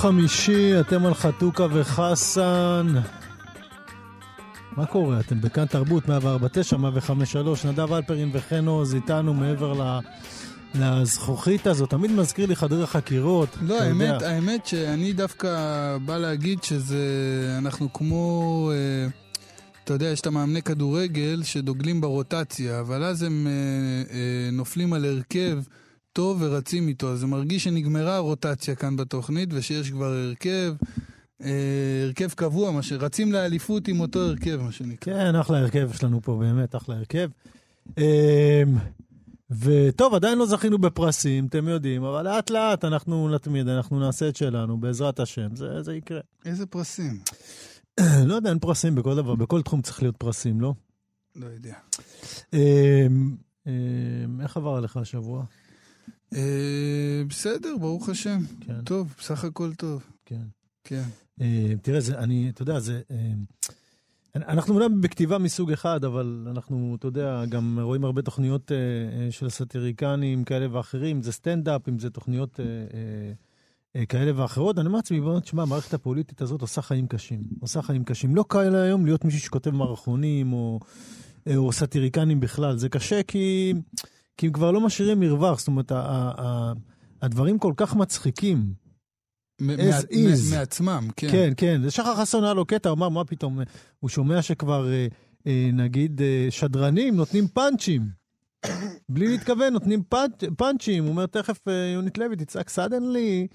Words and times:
חמישי, 0.00 0.80
אתם 0.80 1.06
על 1.06 1.14
חתוכה 1.14 1.66
וחסן. 1.72 2.94
מה 4.76 4.86
קורה? 4.86 5.20
אתם 5.20 5.40
בכאן 5.40 5.66
תרבות 5.66 6.04
104.9, 6.04 6.08
105.3, 6.74 7.68
נדב 7.68 7.92
אלפרין 7.92 8.30
וחן 8.32 8.66
עוז 8.66 8.94
איתנו 8.94 9.34
מעבר 9.34 9.72
ל... 9.72 9.98
לזכוכית 10.74 11.66
הזאת, 11.66 11.90
תמיד 11.90 12.10
מזכיר 12.10 12.46
לי 12.46 12.56
חדרי 12.56 12.86
חקירות. 12.86 13.48
לא, 13.62 13.82
האמת, 13.82 14.22
האמת 14.22 14.66
שאני 14.66 15.12
דווקא 15.12 15.48
בא 16.04 16.18
להגיד 16.18 16.62
שזה, 16.62 17.04
אנחנו 17.58 17.92
כמו, 17.92 18.70
אה, 18.72 19.08
אתה 19.84 19.92
יודע, 19.92 20.06
יש 20.06 20.20
את 20.20 20.26
המאמני 20.26 20.62
כדורגל 20.62 21.42
שדוגלים 21.42 22.00
ברוטציה, 22.00 22.80
אבל 22.80 23.04
אז 23.04 23.22
הם 23.22 23.46
אה, 23.46 23.52
אה, 24.14 24.50
נופלים 24.52 24.92
על 24.92 25.04
הרכב. 25.04 25.58
טוב 26.12 26.38
ורצים 26.40 26.88
איתו, 26.88 27.12
אז 27.12 27.20
זה 27.20 27.26
מרגיש 27.26 27.64
שנגמרה 27.64 28.16
הרוטציה 28.16 28.74
כאן 28.74 28.96
בתוכנית 28.96 29.48
ושיש 29.52 29.90
כבר 29.90 30.12
הרכב, 30.12 30.74
אה, 31.42 32.02
הרכב 32.04 32.28
קבוע, 32.30 32.70
מה 32.70 32.82
שרצים 32.82 33.32
לאליפות 33.32 33.88
עם 33.88 34.00
אותו 34.00 34.20
הרכב, 34.20 34.60
מה 34.62 34.72
שנקרא. 34.72 35.14
כן, 35.14 35.36
אחלה 35.36 35.58
הרכב 35.58 35.88
יש 35.94 36.04
לנו 36.04 36.20
פה, 36.22 36.36
באמת, 36.40 36.76
אחלה 36.76 36.96
הרכב. 36.96 37.28
אה, 37.98 38.62
וטוב, 39.50 40.14
עדיין 40.14 40.38
לא 40.38 40.46
זכינו 40.46 40.78
בפרסים, 40.78 41.46
אתם 41.46 41.68
יודעים, 41.68 42.04
אבל 42.04 42.24
לאט 42.24 42.50
לאט 42.50 42.84
אנחנו 42.84 43.28
נתמיד, 43.28 43.68
אנחנו 43.68 44.00
נעשה 44.00 44.28
את 44.28 44.36
שלנו, 44.36 44.78
בעזרת 44.78 45.20
השם, 45.20 45.56
זה, 45.56 45.82
זה 45.82 45.94
יקרה. 45.94 46.20
איזה 46.44 46.66
פרסים? 46.66 47.18
לא 48.28 48.34
יודע, 48.34 48.50
אין 48.50 48.58
פרסים 48.58 48.94
בכל 48.94 49.16
דבר, 49.16 49.34
בכל 49.34 49.62
תחום 49.62 49.82
צריך 49.82 50.02
להיות 50.02 50.16
פרסים, 50.16 50.60
לא? 50.60 50.74
לא 51.36 51.46
יודע. 51.46 51.74
אה, 52.54 53.06
אה, 53.66 53.72
איך 54.42 54.56
עבר 54.56 54.76
עליך 54.76 54.96
השבוע? 54.96 55.44
אה, 56.34 57.22
בסדר, 57.28 57.76
ברוך 57.80 58.08
השם. 58.08 58.38
כן. 58.60 58.80
טוב, 58.84 59.14
בסך 59.18 59.44
הכל 59.44 59.74
טוב. 59.74 60.02
כן. 60.24 60.42
כן. 60.84 61.04
אה, 61.40 61.72
תראה, 61.82 62.00
זה, 62.00 62.18
אני, 62.18 62.50
אתה 62.50 62.62
יודע, 62.62 62.78
זה... 62.78 63.00
אה, 63.10 63.32
אנחנו 64.36 64.74
אומנם 64.74 65.00
בכתיבה 65.00 65.38
מסוג 65.38 65.72
אחד, 65.72 66.04
אבל 66.04 66.46
אנחנו, 66.50 66.96
אתה 66.98 67.06
יודע, 67.06 67.44
גם 67.48 67.78
רואים 67.82 68.04
הרבה 68.04 68.22
תוכניות 68.22 68.72
אה, 68.72 68.76
אה, 68.76 69.30
של 69.30 69.48
סאטיריקנים 69.48 70.44
כאלה 70.44 70.76
ואחרים, 70.76 71.16
אם 71.16 71.22
זה 71.22 71.32
סטנדאפ, 71.32 71.88
אם 71.88 71.98
זה 71.98 72.10
תוכניות 72.10 72.60
אה, 73.96 74.06
כאלה 74.06 74.42
ואחרות. 74.42 74.78
אני 74.78 74.86
אומר 74.86 74.96
לעצמי, 74.96 75.20
בוא 75.20 75.40
תשמע, 75.40 75.62
המערכת 75.62 75.94
הפוליטית 75.94 76.42
הזאת 76.42 76.60
עושה 76.60 76.82
חיים 76.82 77.06
קשים. 77.06 77.42
עושה 77.60 77.82
חיים 77.82 78.04
קשים. 78.04 78.36
לא 78.36 78.44
קל 78.48 78.74
היום 78.74 79.06
להיות 79.06 79.24
מישהו 79.24 79.40
שכותב 79.40 79.70
מערכונים 79.70 80.52
או, 80.52 80.80
או 81.56 81.72
סאטיריקנים 81.72 82.40
בכלל. 82.40 82.76
זה 82.76 82.88
קשה 82.88 83.22
כי, 83.22 83.74
כי 84.40 84.46
הם 84.46 84.52
כבר 84.52 84.70
לא 84.70 84.80
משאירים 84.80 85.20
מרווח. 85.20 85.58
זאת 85.58 85.68
אומרת, 85.68 85.92
הדברים 87.22 87.58
כל 87.58 87.72
כך 87.76 87.96
מצחיקים. 87.96 88.72
As 89.62 90.12
is. 90.12 90.54
מעצמם, 90.54 91.08
כן. 91.16 91.28
כן, 91.30 91.52
כן. 91.56 91.90
שחר 91.90 92.16
חסון 92.16 92.44
היה 92.44 92.54
לו 92.54 92.64
קטע, 92.64 92.88
הוא 92.88 92.96
אמר, 92.96 93.08
מה 93.08 93.24
פתאום, 93.24 93.58
הוא 93.98 94.10
שומע 94.10 94.42
שכבר, 94.42 94.92
אה, 94.92 95.06
אה, 95.46 95.70
נגיד, 95.72 96.22
אה, 96.22 96.46
שדרנים 96.50 97.16
נותנים 97.16 97.48
פאנצ'ים. 97.48 98.02
בלי 99.08 99.28
להתכוון, 99.28 99.72
נותנים 99.72 100.02
פאנצ', 100.08 100.44
פאנצ'ים. 100.56 101.02
הוא 101.04 101.10
אומר, 101.10 101.26
תכף 101.26 101.58
יונית 101.94 102.18
לוי 102.18 102.36
תצעק 102.36 102.68
סדנלי, 102.68 103.46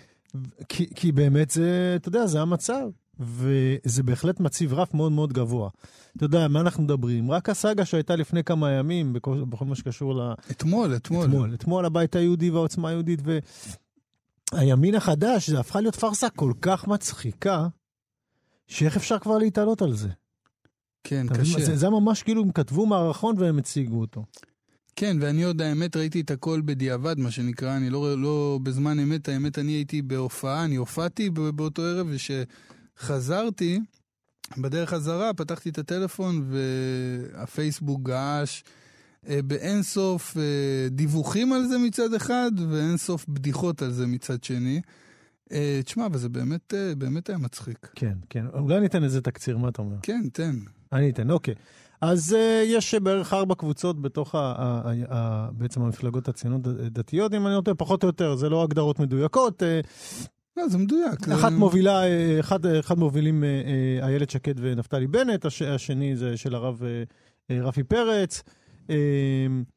כי, 0.69 0.85
כי 0.95 1.11
באמת 1.11 1.51
זה, 1.51 1.93
אתה 1.95 2.09
יודע, 2.09 2.25
זה 2.25 2.41
המצב. 2.41 2.87
וזה 3.19 4.03
בהחלט 4.03 4.39
מציב 4.39 4.73
רף 4.73 4.93
מאוד 4.93 5.11
מאוד 5.11 5.33
גבוה. 5.33 5.69
אתה 6.17 6.25
יודע, 6.25 6.47
מה 6.47 6.61
אנחנו 6.61 6.83
מדברים? 6.83 7.31
רק 7.31 7.49
הסאגה 7.49 7.85
שהייתה 7.85 8.15
לפני 8.15 8.43
כמה 8.43 8.71
ימים, 8.71 9.13
בכל, 9.13 9.43
בכל 9.49 9.65
מה 9.65 9.75
שקשור 9.75 10.15
ל... 10.15 10.33
אתמול, 10.51 10.95
אתמול. 10.95 11.25
אתמול, 11.25 11.53
אתמול 11.53 11.85
הבית 11.85 12.15
היהודי 12.15 12.49
והעוצמה 12.49 12.89
היהודית 12.89 13.19
והימין 14.53 14.95
החדש, 14.95 15.49
זה 15.49 15.59
הפכה 15.59 15.81
להיות 15.81 15.95
פארסה 15.95 16.29
כל 16.29 16.53
כך 16.61 16.87
מצחיקה, 16.87 17.67
שאיך 18.67 18.97
אפשר 18.97 19.19
כבר 19.19 19.37
להתעלות 19.37 19.81
על 19.81 19.93
זה? 19.93 20.09
כן? 21.03 21.27
קשה. 21.27 21.65
זה, 21.65 21.75
זה 21.75 21.89
ממש 21.89 22.23
כאילו 22.23 22.41
הם 22.41 22.51
כתבו 22.51 22.85
מערכון 22.85 23.35
והם 23.39 23.57
הציגו 23.57 24.01
אותו. 24.01 24.25
כן, 24.95 25.17
ואני 25.21 25.43
עוד, 25.43 25.61
האמת, 25.61 25.95
ראיתי 25.95 26.21
את 26.21 26.31
הכל 26.31 26.61
בדיעבד, 26.65 27.19
מה 27.19 27.31
שנקרא, 27.31 27.77
אני 27.77 27.89
לא, 27.89 28.21
לא 28.21 28.59
בזמן 28.63 28.99
אמת, 28.99 29.29
האמת, 29.29 29.59
אני 29.59 29.71
הייתי 29.71 30.01
בהופעה, 30.01 30.65
אני 30.65 30.75
הופעתי 30.75 31.29
באותו 31.29 31.81
ערב, 31.81 32.07
וכשחזרתי, 32.97 33.79
בדרך 34.57 34.89
חזרה, 34.89 35.33
פתחתי 35.33 35.69
את 35.69 35.77
הטלפון, 35.77 36.49
והפייסבוק 36.49 38.01
געש 38.03 38.63
אה, 39.27 39.39
באינסוף 39.41 40.37
אה, 40.37 40.89
דיווחים 40.89 41.53
על 41.53 41.67
זה 41.67 41.77
מצד 41.77 42.13
אחד, 42.13 42.51
ואינסוף 42.69 43.25
בדיחות 43.29 43.81
על 43.81 43.91
זה 43.91 44.07
מצד 44.07 44.43
שני. 44.43 44.81
אה, 45.51 45.79
תשמע, 45.85 46.05
אבל 46.05 46.17
זה 46.17 46.29
באמת, 46.29 46.73
באמת 46.97 47.29
היה 47.29 47.37
מצחיק. 47.37 47.87
כן, 47.95 48.17
כן. 48.29 48.45
אולי 48.53 48.79
ניתן 48.79 49.03
איזה 49.03 49.21
תקציר, 49.21 49.57
מה 49.57 49.69
אתה 49.69 49.81
אומר? 49.81 49.95
כן, 50.01 50.21
תן. 50.33 50.55
אני 50.93 51.09
אתן, 51.09 51.31
אוקיי. 51.31 51.55
אז 52.01 52.33
uh, 52.33 52.65
יש 52.65 52.95
בערך 52.95 53.33
ארבע 53.33 53.55
קבוצות 53.55 54.01
בתוך 54.01 54.35
ה, 54.35 54.39
ה, 54.39 54.81
ה, 54.85 54.93
ה, 55.09 55.49
בעצם 55.51 55.81
המפלגות 55.81 56.27
הציונות 56.27 56.67
הדתיות, 56.67 57.33
אם 57.33 57.47
אני 57.47 57.55
לא 57.55 57.61
טועה, 57.61 57.75
פחות 57.75 58.03
או 58.03 58.07
יותר, 58.07 58.35
זה 58.35 58.49
לא 58.49 58.63
הגדרות 58.63 58.99
מדויקות. 58.99 59.63
Uh, 59.63 59.87
לא, 60.57 60.67
זה 60.67 60.77
מדויק. 60.77 61.29
אחת 61.29 61.51
זה... 61.51 61.57
מובילה, 61.57 62.03
אה, 62.03 62.39
אחד, 62.39 62.65
אחד 62.65 62.99
מובילים 62.99 63.43
אה, 63.43 63.49
אה, 64.01 64.07
איילת 64.07 64.29
שקד 64.29 64.53
ונפתלי 64.57 65.07
בנט, 65.07 65.45
הש, 65.45 65.61
השני 65.61 66.15
זה 66.15 66.37
של 66.37 66.55
הרב 66.55 66.81
אה, 66.83 67.03
אה, 67.51 67.63
רפי 67.63 67.83
פרץ. 67.83 68.43
אה, 68.89 68.95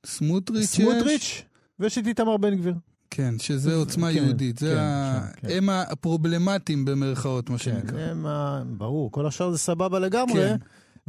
סמוטריץ'. 0.06 0.66
סמוטריץ', 0.66 1.42
ויש 1.78 1.98
את 1.98 2.06
איתמר 2.06 2.36
בן 2.36 2.54
גביר. 2.54 2.74
כן, 3.10 3.34
שזה 3.38 3.74
עוצמה 3.74 4.12
כן, 4.12 4.16
יהודית. 4.16 4.58
זה 4.58 4.66
כן, 4.74 4.78
ה... 4.78 5.20
כן, 5.36 5.48
כן. 5.48 5.56
הם 5.56 5.68
הפרובלמטיים 5.70 6.84
במרכאות, 6.84 7.50
מה 7.50 7.58
כן, 7.58 7.64
שנקרא. 7.64 8.00
הם, 8.00 8.26
ה- 8.26 8.62
ברור, 8.66 9.12
כל 9.12 9.26
השאר 9.26 9.50
זה 9.50 9.58
סבבה 9.58 9.98
לגמרי, 9.98 10.34
כן. 10.48 10.56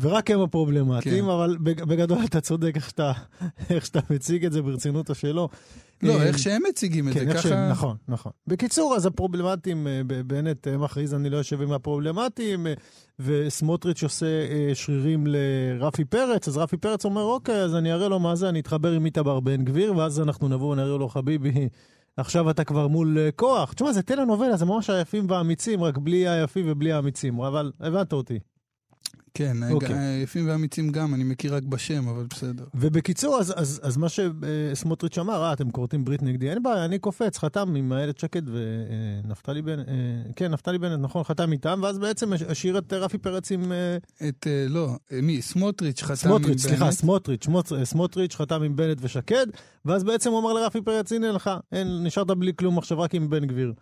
ורק 0.02 0.32
הם 0.32 0.42
הפרובלמטיים, 0.42 1.26
כן. 1.26 1.30
אבל 1.32 1.58
בג- 1.60 1.84
בגדול 1.84 2.18
אתה 2.26 2.42
צודק 2.42 2.72
איך 2.76 2.90
שאתה, 2.90 3.12
איך 3.70 3.86
שאתה 3.86 4.00
מציג 4.10 4.46
את 4.46 4.52
זה 4.52 4.62
ברצינות 4.62 5.10
או 5.10 5.16
שלא. 5.16 5.50
לא, 6.04 6.14
אה, 6.14 6.24
איך 6.24 6.40
שהם 6.40 6.62
מציגים 6.70 7.08
את 7.10 7.14
כן, 7.14 7.20
זה, 7.20 7.26
איך 7.26 7.38
ככה... 7.38 7.50
שהם, 7.50 7.70
נכון, 7.70 7.98
נכון. 8.08 8.32
בקיצור, 8.48 8.96
אז 8.96 9.06
הפרובלמטיים, 9.06 9.88
אה, 9.88 10.02
בנט 10.26 10.68
אה, 10.68 10.78
מכריז, 10.78 11.14
אני 11.14 11.30
לא 11.30 11.38
יושב 11.38 11.62
עם 11.62 11.72
הפרובלמטיים, 11.72 12.68
וסמוטריץ' 13.20 14.04
עושה 14.04 14.26
שרירים 14.74 15.24
לרפי 15.28 16.06
פרץ, 16.06 16.48
אז 16.48 16.58
רפי 16.58 16.78
פרץ 16.78 17.06
אומר, 17.06 17.24
אוקיי, 17.24 17.62
אז 17.64 17.76
אני 17.76 17.94
אראה 17.94 18.08
לו 18.08 18.20
מה 18.20 18.36
זה, 18.36 18.50
אני 18.50 18.60
אתחבר 18.60 18.92
עם 18.92 19.06
איתמר 19.06 19.40
בן 19.40 19.66
גביר, 19.66 19.98
ואז 19.98 20.20
אנחנו 20.22 20.48
נבוא 20.48 20.72
ונראה 20.72 20.98
לו, 20.98 21.10
חביבי, 21.10 21.70
עכשיו 22.18 22.50
אתה 22.50 22.64
כבר 22.64 22.88
מול 22.88 23.18
כוח. 23.36 23.74
תשמע, 23.74 23.92
זה 23.92 24.02
טלנובלה, 24.02 24.58
זה 24.58 24.66
ממש 24.66 24.90
היפים 24.90 25.26
והאמיצים, 25.30 25.84
רק 25.84 25.98
בלי 25.98 26.28
היפים 26.28 26.66
ובלי 26.70 26.92
האמיצים, 26.92 27.40
אבל 27.40 27.72
הבנת 27.80 28.14
אותי. 28.14 28.40
כן, 29.34 29.58
אוקיי. 29.72 29.96
היפים 29.98 30.48
והאמיצים 30.48 30.90
גם, 30.92 31.14
אני 31.14 31.24
מכיר 31.24 31.56
רק 31.56 31.64
בשם, 31.64 32.08
אבל 32.08 32.26
בסדר. 32.30 32.66
ובקיצור, 32.76 33.38
אז, 33.40 33.54
אז, 33.58 33.80
אז 33.84 33.98
מה 33.98 34.08
שסמוטריץ' 34.10 35.18
אמר, 35.18 35.44
אה, 35.44 35.54
אתם 35.54 35.72
כורתים 35.72 36.06
ברית 36.06 36.22
נגדי, 36.24 36.50
אין 36.50 36.64
בעיה, 36.64 36.86
אני 36.86 37.00
קופץ, 37.00 37.38
חתם 37.38 37.76
עם 37.76 37.94
איילת 37.94 38.18
שקד 38.20 38.42
ונפתלי 39.26 39.62
בנט, 39.62 39.88
אה, 39.88 39.94
כן, 40.36 40.52
נפתלי 40.52 40.78
בנט, 40.78 41.00
נכון, 41.02 41.24
חתם 41.24 41.52
איתם, 41.52 41.80
ואז 41.84 42.00
בעצם 42.00 42.34
השאיר 42.50 42.78
את 42.78 42.94
רפי 42.94 43.18
פרץ 43.18 43.52
עם... 43.52 43.72
אה, 43.72 43.98
את, 44.30 44.48
אה, 44.48 44.66
לא, 44.70 44.90
אה, 45.12 45.22
מי? 45.22 45.42
סמוטריץ' 45.42 46.04
חתם 46.04 46.16
סמוטריץ', 46.16 46.46
עם 46.66 46.70
בנט. 46.70 46.78
סליחה, 46.78 46.92
סמוטריץ', 46.92 47.44
שמוט- 47.46 47.74
אה, 47.74 47.86
סמוטריץ' 47.86 48.36
חתם 48.36 48.64
עם 48.64 48.76
בנט 48.76 48.98
ושקד, 49.02 49.48
ואז 49.86 50.04
בעצם 50.04 50.32
הוא 50.32 50.40
אמר 50.40 50.54
לרפי 50.54 50.82
פרץ, 50.82 51.12
הנה 51.12 51.32
לך, 51.32 51.50
אין, 51.72 52.04
נשארת 52.04 52.28
בלי 52.28 52.52
כלום 52.56 52.78
עכשיו 52.78 53.00
רק 53.00 53.16
עם 53.16 53.30
בן 53.30 53.46
גביר. 53.46 53.74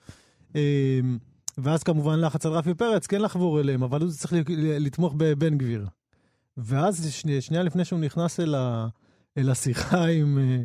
אה, 1.57 1.63
ואז 1.63 1.83
כמובן 1.83 2.19
לחץ 2.19 2.45
על 2.45 2.51
רפי 2.51 2.74
פרץ, 2.74 3.07
כן 3.07 3.21
לחבור 3.21 3.59
אליהם, 3.59 3.83
אבל 3.83 4.01
הוא 4.01 4.12
צריך 4.12 4.33
לתמוך 4.57 5.13
בבן 5.18 5.57
גביר. 5.57 5.88
ואז 6.57 7.12
שני, 7.13 7.42
שנייה 7.42 7.63
לפני 7.63 7.86
שהוא 7.86 8.00
נכנס 8.00 8.39
אל, 8.39 8.56
ה, 8.56 8.88
אל 9.38 9.50
השיחה 9.50 10.06
עם, 10.06 10.38
אה, 10.38 10.63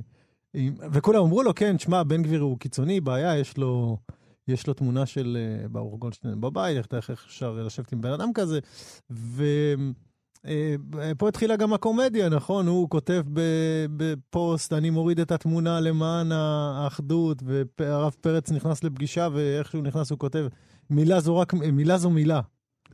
עם... 0.55 0.75
וכולם 0.93 1.23
אמרו 1.23 1.43
לו, 1.43 1.55
כן, 1.55 1.79
שמע, 1.79 2.03
בן 2.03 2.23
גביר 2.23 2.41
הוא 2.41 2.59
קיצוני, 2.59 3.01
בעיה, 3.01 3.39
יש 3.39 3.57
לו, 3.57 3.97
יש 4.49 4.67
לו 4.67 4.75
תמונה 4.75 5.07
של 5.07 5.39
אה, 5.41 5.69
ברוך 5.69 5.99
גולדשטיין 5.99 6.41
בבית, 6.41 6.77
איך, 6.95 7.11
איך 7.11 7.25
אפשר 7.27 7.53
לשבת 7.53 7.93
עם 7.93 8.01
בן 8.01 8.13
אדם 8.13 8.33
כזה. 8.33 8.59
ופה 10.45 11.29
התחילה 11.29 11.57
גם 11.57 11.73
הקומדיה, 11.73 12.29
נכון? 12.29 12.67
הוא 12.67 12.91
כותב 12.91 13.23
בפוסט, 13.97 14.73
אני 14.73 14.91
מוריד 14.91 15.21
את 15.21 15.33
התמונה 15.33 15.81
למען 15.81 16.33
האחדות, 16.33 17.43
והרב 17.79 18.15
פרץ 18.21 18.51
נכנס 18.51 18.85
לפגישה, 18.85 19.29
ואיך 19.33 19.71
שהוא 19.71 19.83
נכנס 19.83 20.11
הוא 20.11 20.19
כותב, 20.19 20.47
מילה 20.91 21.21
זו 21.21 21.37
רק, 21.39 21.55
מילה 21.55 21.99
זו 21.99 22.11
מילה. 22.11 22.41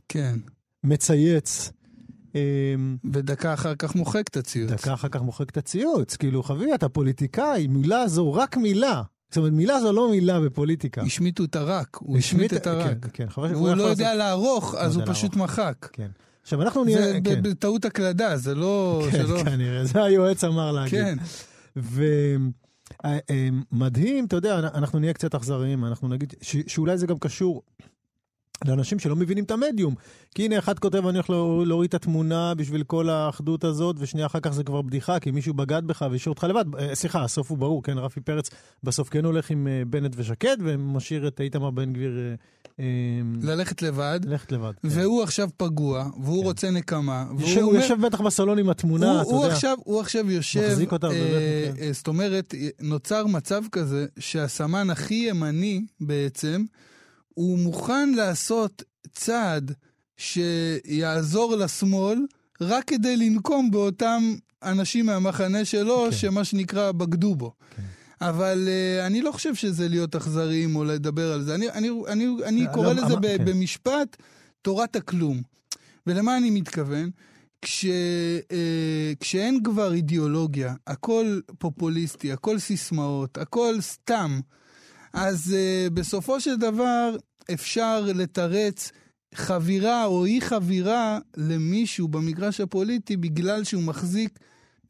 כן, 0.09 0.35
מצייץ. 0.83 1.71
אמ, 2.35 2.97
ודקה 3.13 3.53
אחר 3.53 3.75
כך 3.75 3.95
מוחק 3.95 4.23
את 4.27 4.37
הציוץ. 4.37 4.71
דקה 4.71 4.93
אחר 4.93 5.07
כך 5.07 5.21
מוחק 5.21 5.49
את 5.49 5.57
הציוץ. 5.57 6.15
כאילו, 6.15 6.43
חביבי, 6.43 6.73
אתה 6.75 6.89
פוליטיקאי, 6.89 7.67
מילה 7.67 8.07
זו 8.07 8.33
רק 8.33 8.57
מילה. 8.57 9.01
זאת 9.29 9.37
אומרת, 9.37 9.51
מילה 9.53 9.81
זו 9.81 9.91
לא 9.93 10.11
מילה 10.11 10.39
בפוליטיקה. 10.39 11.01
השמיטו 11.01 11.43
את 11.43 11.55
הרק, 11.55 11.97
הוא 12.01 12.17
השמיט 12.17 12.53
את 12.53 12.67
הרק. 12.67 12.97
כן, 13.05 13.09
כן, 13.13 13.29
חבל 13.29 13.51
יכול 13.51 13.69
לא 13.69 13.75
לעשות- 13.75 13.89
יודע 13.91 14.15
לערוך, 14.15 14.75
אז 14.75 14.95
הוא 14.95 15.03
פשוט 15.07 15.35
מחק. 15.35 15.87
כן. 15.93 16.07
עכשיו, 16.41 16.61
אנחנו 16.61 16.83
זה 16.85 16.99
נהיה... 16.99 17.21
ב- 17.21 17.25
כן, 17.25 17.41
בטעות 17.43 17.85
הקלדה, 17.85 18.37
זה 18.37 18.55
לא... 18.55 19.03
כן, 19.11 19.17
שלא- 19.27 19.43
כנראה, 19.43 19.85
זה 19.85 20.03
היועץ 20.03 20.43
אמר 20.43 20.71
להגיד. 20.71 20.91
כן, 21.01 21.17
ומדהים, 23.05 24.25
אתה 24.25 24.35
יודע, 24.35 24.59
אנחנו 24.59 24.99
נהיה 24.99 25.13
קצת 25.13 25.35
אכזריים, 25.35 25.85
אנחנו 25.85 26.07
נגיד 26.07 26.33
שאולי 26.41 26.97
זה 26.97 27.07
גם 27.07 27.19
קשור 27.19 27.63
לאנשים 28.65 28.99
שלא 28.99 29.15
מבינים 29.15 29.43
את 29.43 29.51
המדיום. 29.51 29.95
כי 30.35 30.45
הנה, 30.45 30.59
אחד 30.59 30.79
כותב, 30.79 31.07
אני 31.07 31.17
הולך 31.17 31.29
להור- 31.29 31.65
להוריד 31.65 31.87
את 31.87 31.93
התמונה 31.93 32.53
בשביל 32.55 32.83
כל 32.83 33.09
האחדות 33.09 33.63
הזאת, 33.63 33.95
ושנייה 33.99 34.25
אחר 34.27 34.39
כך 34.39 34.49
זה 34.53 34.63
כבר 34.63 34.81
בדיחה, 34.81 35.19
כי 35.19 35.31
מישהו 35.31 35.53
בגד 35.53 35.81
בך 35.85 36.05
והשאיר 36.11 36.31
אותך 36.33 36.43
לבד. 36.43 36.65
אה, 36.79 36.95
סליחה, 36.95 37.23
הסוף 37.23 37.49
הוא 37.49 37.57
ברור, 37.57 37.83
כן, 37.83 37.97
רפי 37.97 38.21
פרץ 38.21 38.49
בסוף 38.83 39.09
כן 39.09 39.25
הולך 39.25 39.51
עם 39.51 39.67
אה, 39.67 39.81
בנט 39.87 40.13
ושקד, 40.17 40.57
ומשאיר 40.59 41.27
את 41.27 41.41
איתמר 41.41 41.69
בן 41.71 41.93
גביר 41.93 42.19
אה, 42.79 42.83
ללכת 43.41 43.81
לבד, 43.81 44.19
ללכת 44.23 44.51
לבד. 44.51 44.71
כן. 44.81 44.87
והוא 44.91 45.23
עכשיו 45.23 45.49
פגוע, 45.57 46.09
והוא 46.23 46.43
רוצה 46.43 46.71
נקמה, 46.71 47.25
והוא 47.37 47.49
שהוא 47.49 47.61
אומר... 47.69 47.79
יושב 47.81 48.05
בטח 48.05 48.21
בסלון 48.21 48.59
עם 48.59 48.69
התמונה, 48.69 49.11
הוא, 49.11 49.21
אתה 49.21 49.29
הוא, 49.29 49.43
יודע. 49.43 49.53
עכשיו, 49.55 49.77
הוא 49.83 49.99
עכשיו 49.99 50.31
יושב, 50.31 50.67
מחזיק 50.67 50.91
אותה 50.91 51.07
אה, 51.07 51.11
כן. 51.75 51.81
אה, 51.81 51.89
זאת 51.93 52.07
אומרת, 52.07 52.55
נוצר 52.81 53.27
מצב 53.27 53.61
כזה 53.71 54.05
שהסמן 54.19 54.89
הכי 54.89 55.25
ימני 55.29 55.85
בעצם, 56.01 56.63
הוא 57.39 57.59
מוכן 57.59 58.09
לעשות 58.13 58.83
צעד 59.13 59.71
שיעזור 60.17 61.55
לשמאל, 61.55 62.25
רק 62.61 62.83
כדי 62.87 63.17
לנקום 63.17 63.71
באותם 63.71 64.35
אנשים 64.63 65.05
מהמחנה 65.05 65.65
שלו, 65.65 66.05
כן. 66.05 66.17
שמה 66.17 66.43
שנקרא 66.43 66.91
בגדו 66.91 67.35
בו. 67.35 67.53
כן. 67.75 67.83
אבל 68.21 68.67
uh, 68.67 69.05
אני 69.07 69.21
לא 69.21 69.31
חושב 69.31 69.55
שזה 69.55 69.87
להיות 69.87 70.15
אכזריים 70.15 70.75
או 70.75 70.83
לדבר 70.83 71.33
על 71.33 71.41
זה. 71.41 71.55
אני, 71.55 71.69
אני, 71.69 71.89
אני, 72.07 72.27
אני 72.45 72.63
לא, 72.63 72.71
קורא 72.73 72.85
לא, 72.85 72.93
לזה 72.93 73.05
אמר- 73.05 73.19
ב, 73.19 73.37
כן. 73.37 73.45
במשפט 73.45 74.17
תורת 74.61 74.95
הכלום. 74.95 75.41
ולמה 76.07 76.37
אני 76.37 76.49
מתכוון? 76.49 77.09
כש, 77.61 77.85
אה, 78.51 79.11
כשאין 79.19 79.63
כבר 79.63 79.93
אידיאולוגיה, 79.93 80.73
הכל 80.87 81.39
פופוליסטי, 81.59 82.31
הכל 82.31 82.59
סיסמאות, 82.59 83.37
הכל 83.37 83.75
סתם, 83.81 84.39
אז 85.13 85.53
אה, 85.57 85.87
בסופו 85.93 86.41
של 86.41 86.55
דבר 86.55 87.15
אפשר 87.53 88.01
לתרץ 88.01 88.91
חבירה 89.35 90.05
או 90.05 90.25
אי 90.25 90.41
חבירה 90.41 91.19
למישהו 91.37 92.07
במגרש 92.07 92.61
הפוליטי 92.61 93.17
בגלל 93.17 93.63
שהוא 93.63 93.83
מחזיק 93.83 94.39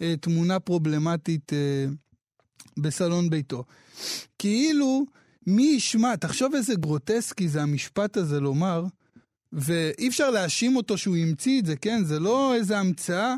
אה, 0.01 0.13
תמונה 0.21 0.59
פרובלמטית 0.59 1.53
אה, 1.53 1.85
בסלון 2.77 3.29
ביתו. 3.29 3.63
כאילו, 4.39 5.05
מי 5.47 5.73
ישמע, 5.77 6.15
תחשוב 6.15 6.55
איזה 6.55 6.75
גרוטסקי 6.75 7.47
זה 7.47 7.61
המשפט 7.61 8.17
הזה 8.17 8.39
לומר, 8.39 8.85
ואי 9.53 10.07
אפשר 10.07 10.29
להאשים 10.29 10.75
אותו 10.75 10.97
שהוא 10.97 11.17
המציא 11.17 11.59
את 11.59 11.65
זה, 11.65 11.75
כן? 11.75 12.03
זה 12.03 12.19
לא 12.19 12.55
איזה 12.55 12.77
המצאה 12.77 13.35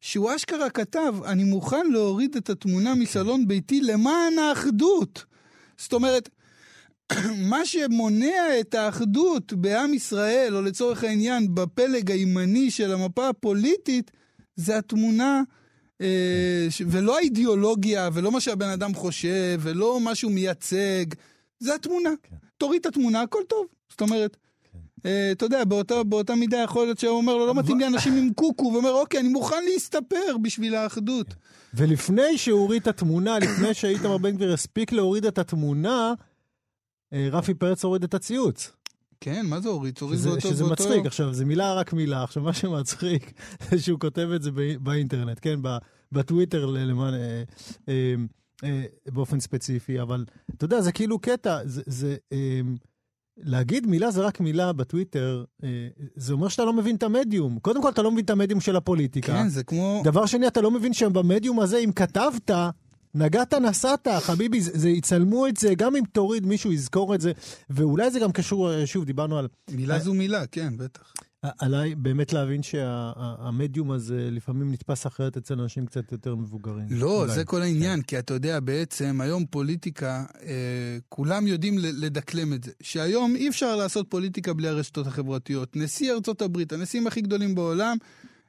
שהוא 0.00 0.36
אשכרה 0.36 0.70
כתב, 0.70 1.14
אני 1.24 1.44
מוכן 1.44 1.86
להוריד 1.90 2.36
את 2.36 2.50
התמונה 2.50 2.94
מסלון 2.94 3.48
ביתי 3.48 3.80
למען 3.80 4.38
האחדות. 4.38 5.24
זאת 5.78 5.92
אומרת, 5.92 6.28
מה 7.50 7.66
שמונע 7.66 8.60
את 8.60 8.74
האחדות 8.74 9.52
בעם 9.52 9.94
ישראל, 9.94 10.56
או 10.56 10.62
לצורך 10.62 11.04
העניין 11.04 11.54
בפלג 11.54 12.10
הימני 12.10 12.70
של 12.70 12.92
המפה 12.92 13.28
הפוליטית, 13.28 14.10
זה 14.56 14.78
התמונה, 14.78 15.42
אה, 16.00 16.66
ש- 16.70 16.82
ולא 16.90 17.18
האידיאולוגיה, 17.18 18.08
ולא 18.12 18.32
מה 18.32 18.40
שהבן 18.40 18.68
אדם 18.68 18.94
חושב, 18.94 19.60
ולא 19.62 20.00
מה 20.00 20.14
שהוא 20.14 20.32
מייצג, 20.32 21.04
זה 21.60 21.74
התמונה. 21.74 22.10
כן. 22.22 22.36
תוריד 22.58 22.80
את 22.80 22.86
התמונה, 22.86 23.20
הכל 23.22 23.42
טוב. 23.48 23.66
זאת 23.90 24.00
אומרת, 24.00 24.36
אה, 25.06 25.28
אתה 25.32 25.44
יודע, 25.46 25.64
באותה, 25.64 26.02
באותה 26.02 26.34
מידה 26.34 26.58
יכול 26.58 26.84
להיות 26.86 26.98
שהוא 26.98 27.16
אומר 27.16 27.36
לו, 27.36 27.46
לא 27.46 27.54
מתאים 27.54 27.78
לי 27.78 27.86
אנשים 27.94 28.16
עם 28.16 28.32
קוקו, 28.34 28.70
ואומר, 28.74 28.92
אוקיי, 28.92 29.20
אני 29.20 29.28
מוכן 29.28 29.64
להסתפר 29.72 30.36
בשביל 30.42 30.74
האחדות. 30.74 31.34
ולפני 31.74 32.38
שהוא 32.38 32.60
הוריד 32.60 32.82
את 32.82 32.88
התמונה, 32.88 33.38
לפני 33.38 33.74
שאיתמר 33.74 34.18
בן 34.18 34.30
גביר 34.30 34.52
הספיק 34.52 34.92
להוריד 34.92 35.26
את 35.26 35.38
התמונה, 35.38 36.14
רפי 37.12 37.54
פרץ 37.54 37.84
הוריד 37.84 38.04
את 38.04 38.14
הציוץ. 38.14 38.72
כן, 39.20 39.46
מה 39.46 39.60
זה 39.60 39.68
הוריד? 39.68 39.94
תוריד 39.94 40.18
שזה, 40.18 40.28
באותו... 40.30 40.48
שזה 40.48 40.64
באותו... 40.64 40.84
מצחיק. 40.84 41.06
עכשיו, 41.06 41.34
זו 41.34 41.46
מילה 41.46 41.74
רק 41.74 41.92
מילה. 41.92 42.22
עכשיו, 42.22 42.42
מה 42.42 42.52
שמצחיק 42.52 43.32
זה 43.70 43.78
שהוא 43.78 44.00
כותב 44.00 44.28
את 44.34 44.42
זה 44.42 44.50
באי- 44.50 44.78
באינטרנט, 44.78 45.38
כן? 45.42 45.60
בטוויטר 46.12 46.66
למען... 46.66 47.14
אה, 47.14 47.42
אה, 47.88 48.14
אה, 48.64 48.84
באופן 49.12 49.40
ספציפי, 49.40 50.00
אבל 50.02 50.24
אתה 50.56 50.64
יודע, 50.64 50.80
זה 50.80 50.92
כאילו 50.92 51.18
קטע, 51.18 51.58
זה... 51.64 51.82
זה 51.86 52.16
אה, 52.32 52.60
להגיד 53.38 53.86
מילה 53.86 54.10
זה 54.10 54.22
רק 54.22 54.40
מילה 54.40 54.72
בטוויטר, 54.72 55.44
אה, 55.64 55.68
זה 56.16 56.32
אומר 56.32 56.48
שאתה 56.48 56.64
לא 56.64 56.72
מבין 56.72 56.96
את 56.96 57.02
המדיום. 57.02 57.58
קודם 57.58 57.82
כל, 57.82 57.88
אתה 57.88 58.02
לא 58.02 58.10
מבין 58.10 58.24
את 58.24 58.30
המדיום 58.30 58.60
של 58.60 58.76
הפוליטיקה. 58.76 59.32
כן, 59.32 59.48
זה 59.48 59.64
כמו... 59.64 60.00
דבר 60.04 60.26
שני, 60.26 60.46
אתה 60.46 60.60
לא 60.60 60.70
מבין 60.70 60.92
שבמדיום 60.92 61.60
הזה, 61.60 61.78
אם 61.78 61.92
כתבת, 61.92 62.50
נגעת 63.14 63.54
נסעת, 63.54 64.08
חביבי, 64.20 64.60
זה, 64.60 64.70
זה 64.74 64.88
יצלמו 64.88 65.46
את 65.46 65.56
זה, 65.56 65.74
גם 65.74 65.96
אם 65.96 66.02
תוריד, 66.12 66.46
מישהו 66.46 66.72
יזכור 66.72 67.14
את 67.14 67.20
זה, 67.20 67.32
ואולי 67.70 68.10
זה 68.10 68.20
גם 68.20 68.32
קשור, 68.32 68.72
אה, 68.72 68.86
שוב, 68.86 69.04
דיברנו 69.04 69.38
על, 69.38 69.48
מילה 69.70 69.98
זו 69.98 70.14
מילה, 70.14 70.46
כן, 70.46 70.76
בטח. 70.76 71.12
עליי 71.58 71.94
באמת 71.94 72.32
להבין 72.32 72.62
שהמדיום 72.62 73.90
הזה 73.90 74.28
לפעמים 74.30 74.72
נתפס 74.72 75.06
אחרת 75.06 75.36
אצל 75.36 75.60
אנשים 75.60 75.86
קצת 75.86 76.12
יותר 76.12 76.34
מבוגרים. 76.34 76.86
לא, 76.90 77.22
אולי. 77.22 77.34
זה 77.34 77.44
כל 77.44 77.62
העניין, 77.62 78.02
כי 78.02 78.18
אתה 78.18 78.34
יודע, 78.34 78.60
בעצם 78.60 79.20
היום 79.20 79.46
פוליטיקה, 79.46 80.24
אה, 80.42 80.98
כולם 81.08 81.46
יודעים 81.46 81.78
לדקלם 81.78 82.52
את 82.52 82.64
זה. 82.64 82.70
שהיום 82.82 83.36
אי 83.36 83.48
אפשר 83.48 83.76
לעשות 83.76 84.10
פוליטיקה 84.10 84.52
בלי 84.52 84.68
הרשתות 84.68 85.06
החברתיות. 85.06 85.76
נשיא 85.76 86.12
ארצות 86.12 86.42
הברית, 86.42 86.72
הנשיאים 86.72 87.06
הכי 87.06 87.20
גדולים 87.20 87.54
בעולם, 87.54 87.96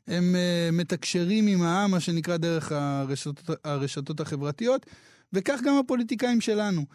הם 0.07 0.35
אה, 0.35 0.69
מתקשרים 0.71 1.47
עם 1.47 1.61
העם, 1.61 1.91
מה 1.91 1.99
שנקרא, 1.99 2.37
דרך 2.37 2.71
הרשתות, 2.71 3.49
הרשתות 3.63 4.19
החברתיות, 4.19 4.85
וכך 5.33 5.59
גם 5.65 5.77
הפוליטיקאים 5.77 6.41
שלנו. 6.41 6.85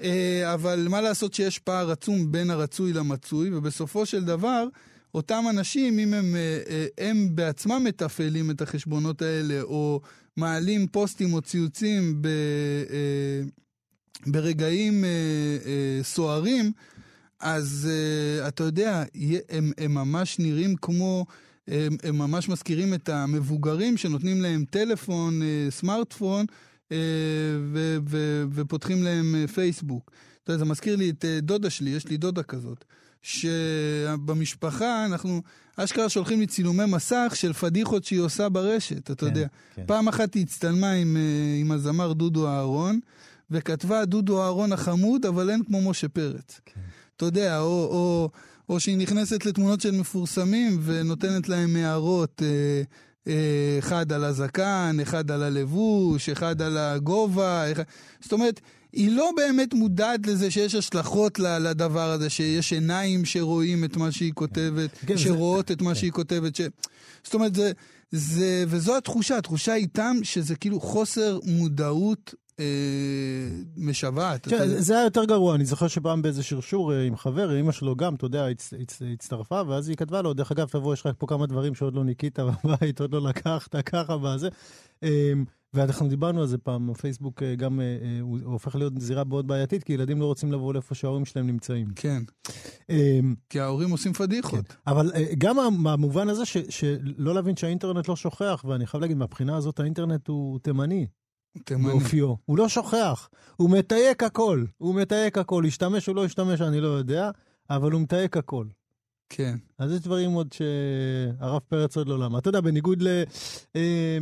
אה, 0.00 0.54
אבל 0.54 0.86
מה 0.90 1.00
לעשות 1.00 1.34
שיש 1.34 1.58
פער 1.58 1.90
עצום 1.90 2.32
בין 2.32 2.50
הרצוי 2.50 2.92
למצוי, 2.92 3.54
ובסופו 3.54 4.06
של 4.06 4.24
דבר, 4.24 4.66
אותם 5.14 5.44
אנשים, 5.50 5.98
אם 5.98 6.14
הם, 6.14 6.36
אה, 6.36 6.86
הם 6.98 7.28
בעצמם 7.34 7.84
מתפעלים 7.84 8.50
את 8.50 8.62
החשבונות 8.62 9.22
האלה, 9.22 9.62
או 9.62 10.00
מעלים 10.36 10.86
פוסטים 10.86 11.34
או 11.34 11.42
ציוצים 11.42 12.22
ב, 12.22 12.28
ברגעים 14.26 15.04
סוערים, 16.02 16.72
אז 17.40 17.88
אתה 18.48 18.64
יודע, 18.64 19.04
הם, 19.48 19.72
הם 19.78 19.94
ממש 19.94 20.38
נראים 20.38 20.76
כמו, 20.76 21.26
הם, 21.70 21.96
הם 22.02 22.18
ממש 22.18 22.48
מזכירים 22.48 22.94
את 22.94 23.08
המבוגרים 23.08 23.96
שנותנים 23.96 24.40
להם 24.40 24.64
טלפון, 24.70 25.42
אה, 25.42 25.66
סמארטפון, 25.70 26.46
אה, 26.92 26.96
ו- 27.72 27.96
ו- 28.08 28.44
ופותחים 28.52 29.02
להם 29.02 29.34
אה, 29.34 29.46
פייסבוק. 29.46 30.10
אתה 30.42 30.52
יודע, 30.52 30.58
זה 30.58 30.70
מזכיר 30.70 30.96
לי 30.96 31.10
את 31.10 31.24
דודה 31.42 31.70
שלי, 31.70 31.90
יש 31.90 32.06
לי 32.06 32.16
דודה 32.16 32.42
כזאת, 32.42 32.84
שבמשפחה 33.22 35.06
אנחנו 35.06 35.42
אשכרה 35.76 36.08
שולחים 36.08 36.40
לי 36.40 36.46
צילומי 36.46 36.84
מסך 36.86 37.32
של 37.34 37.52
פדיחות 37.52 38.04
שהיא 38.04 38.20
עושה 38.20 38.48
ברשת, 38.48 39.10
אתה 39.10 39.14
כן, 39.14 39.26
יודע. 39.26 39.46
כן. 39.74 39.82
פעם 39.86 40.08
אחת 40.08 40.34
היא 40.34 40.42
הצטלמה 40.42 40.90
עם, 40.90 41.16
עם 41.60 41.72
הזמר 41.72 42.12
דודו 42.12 42.48
אהרון, 42.48 43.00
וכתבה 43.50 44.04
דודו 44.04 44.42
אהרון 44.42 44.72
החמוד, 44.72 45.26
אבל 45.26 45.50
אין 45.50 45.64
כמו 45.64 45.90
משה 45.90 46.08
פרץ. 46.08 46.60
כן. 46.64 46.80
אתה 47.16 47.26
יודע, 47.26 47.60
או, 47.60 47.84
או, 47.84 48.30
או 48.70 48.80
שהיא 48.80 48.96
נכנסת 48.96 49.46
לתמונות 49.46 49.80
של 49.80 49.90
מפורסמים 49.90 50.80
ונותנת 50.84 51.48
להם 51.48 51.76
הערות, 51.76 52.42
אה, 52.42 52.82
אה, 53.28 53.78
אחד 53.78 54.12
על 54.12 54.24
הזקן, 54.24 54.96
אחד 55.02 55.30
על 55.30 55.42
הלבוש, 55.42 56.28
אחד 56.28 56.62
על 56.62 56.78
הגובה, 56.78 57.72
אחד... 57.72 57.82
זאת 58.20 58.32
אומרת, 58.32 58.60
היא 58.92 59.10
לא 59.10 59.30
באמת 59.36 59.74
מודעת 59.74 60.26
לזה 60.26 60.50
שיש 60.50 60.74
השלכות 60.74 61.38
לדבר 61.38 62.10
הזה, 62.10 62.30
שיש 62.30 62.72
עיניים 62.72 63.24
שרואים 63.24 63.84
את 63.84 63.96
מה 63.96 64.12
שהיא 64.12 64.32
כותבת, 64.34 64.90
כן, 65.06 65.16
זה- 65.16 65.22
שרואות 65.22 65.70
את 65.70 65.82
מה 65.82 65.90
כן. 65.90 65.94
שהיא 65.94 66.12
כותבת. 66.12 66.56
ש... 66.56 66.60
זאת 67.24 67.34
אומרת, 67.34 67.54
זה, 67.54 67.72
זה, 68.10 68.64
וזו 68.68 68.96
התחושה, 68.96 69.38
התחושה 69.38 69.74
איתם 69.74 70.16
שזה 70.22 70.56
כאילו 70.56 70.80
חוסר 70.80 71.38
מודעות 71.44 72.34
משוועת. 73.76 74.40
אתה 74.40 74.50
תראה, 74.50 74.62
יודע. 74.64 74.74
כן, 74.76 74.80
זה 74.82 74.94
היה 74.94 75.04
יותר 75.04 75.24
גרוע, 75.24 75.54
אני 75.54 75.64
זוכר 75.64 75.88
שפעם 75.88 76.22
באיזה 76.22 76.42
שרשור 76.42 76.92
אה, 76.92 77.02
עם 77.02 77.16
חבר, 77.16 77.60
אמא 77.60 77.72
שלו 77.72 77.96
גם, 77.96 78.14
אתה 78.14 78.26
יודע, 78.26 78.46
הצ- 78.50 78.74
הצ- 78.82 79.04
הצטרפה, 79.12 79.62
ואז 79.68 79.88
היא 79.88 79.96
כתבה 79.96 80.22
לו, 80.22 80.32
דרך 80.34 80.52
אגב, 80.52 80.68
תבוא, 80.68 80.94
יש 80.94 81.06
לך 81.06 81.12
פה 81.18 81.26
כמה 81.26 81.46
דברים 81.46 81.74
שעוד 81.74 81.94
לא 81.94 82.04
ניקית 82.04 82.38
בבית, 82.64 83.00
עוד 83.00 83.12
לא 83.12 83.20
לקחת, 83.22 83.76
ככה, 83.76 84.18
בזה. 84.18 84.48
אמ, 85.02 85.08
ואנחנו 85.74 86.08
דיברנו 86.08 86.40
על 86.40 86.46
זה 86.46 86.58
פעם, 86.58 86.90
הפייסבוק 86.90 87.42
אה, 87.42 87.54
גם 87.54 87.80
אה, 87.80 87.84
אה, 87.84 88.18
הוא 88.20 88.38
הופך 88.44 88.74
להיות 88.76 88.92
זירה 89.00 89.24
מאוד 89.24 89.46
בעייתית, 89.46 89.84
כי 89.84 89.92
ילדים 89.92 90.20
לא 90.20 90.24
רוצים 90.26 90.52
לבוא 90.52 90.72
לאיפה 90.74 90.94
שההורים 90.94 91.24
שלהם 91.24 91.46
נמצאים. 91.46 91.88
כן, 91.96 92.22
אמ, 92.90 93.34
כי 93.50 93.60
ההורים 93.60 93.90
עושים 93.90 94.12
פדיחות. 94.12 94.64
אבל 94.86 95.12
אה, 95.14 95.24
גם 95.38 95.56
במובן 95.84 96.28
הזה 96.28 96.42
שלא 96.68 97.34
להבין 97.34 97.56
שהאינטרנט 97.56 98.08
לא 98.08 98.16
שוכח, 98.16 98.64
ואני 98.68 98.86
חייב 98.86 99.00
להגיד, 99.00 99.16
מהבחינה 99.16 99.56
הזאת 99.56 99.80
האינטרנט 99.80 100.28
הוא 100.28 100.58
תימני. 100.58 101.06
תימני. 101.64 101.88
באופיו. 101.88 102.34
הוא 102.44 102.58
לא 102.58 102.68
שוכח, 102.68 103.30
הוא 103.56 103.70
מתייק 103.70 104.22
הכל. 104.22 104.64
הוא 104.78 104.94
מתייק 104.94 105.38
הכל. 105.38 105.64
ישתמש 105.66 106.08
או 106.08 106.14
לא 106.14 106.24
ישתמש, 106.24 106.60
אני 106.60 106.80
לא 106.80 106.88
יודע, 106.88 107.30
אבל 107.70 107.92
הוא 107.92 108.00
מתייק 108.00 108.36
הכל. 108.36 108.66
כן. 109.28 109.56
אז 109.78 109.92
יש 109.92 110.00
דברים 110.00 110.30
עוד 110.30 110.52
שהרב 110.52 111.60
פרץ 111.68 111.96
עוד 111.96 112.08
לא 112.08 112.18
למד. 112.18 112.38
אתה 112.38 112.48
יודע, 112.48 112.60
בניגוד 112.60 113.02
ל... 113.02 113.08
אה, 113.76 114.18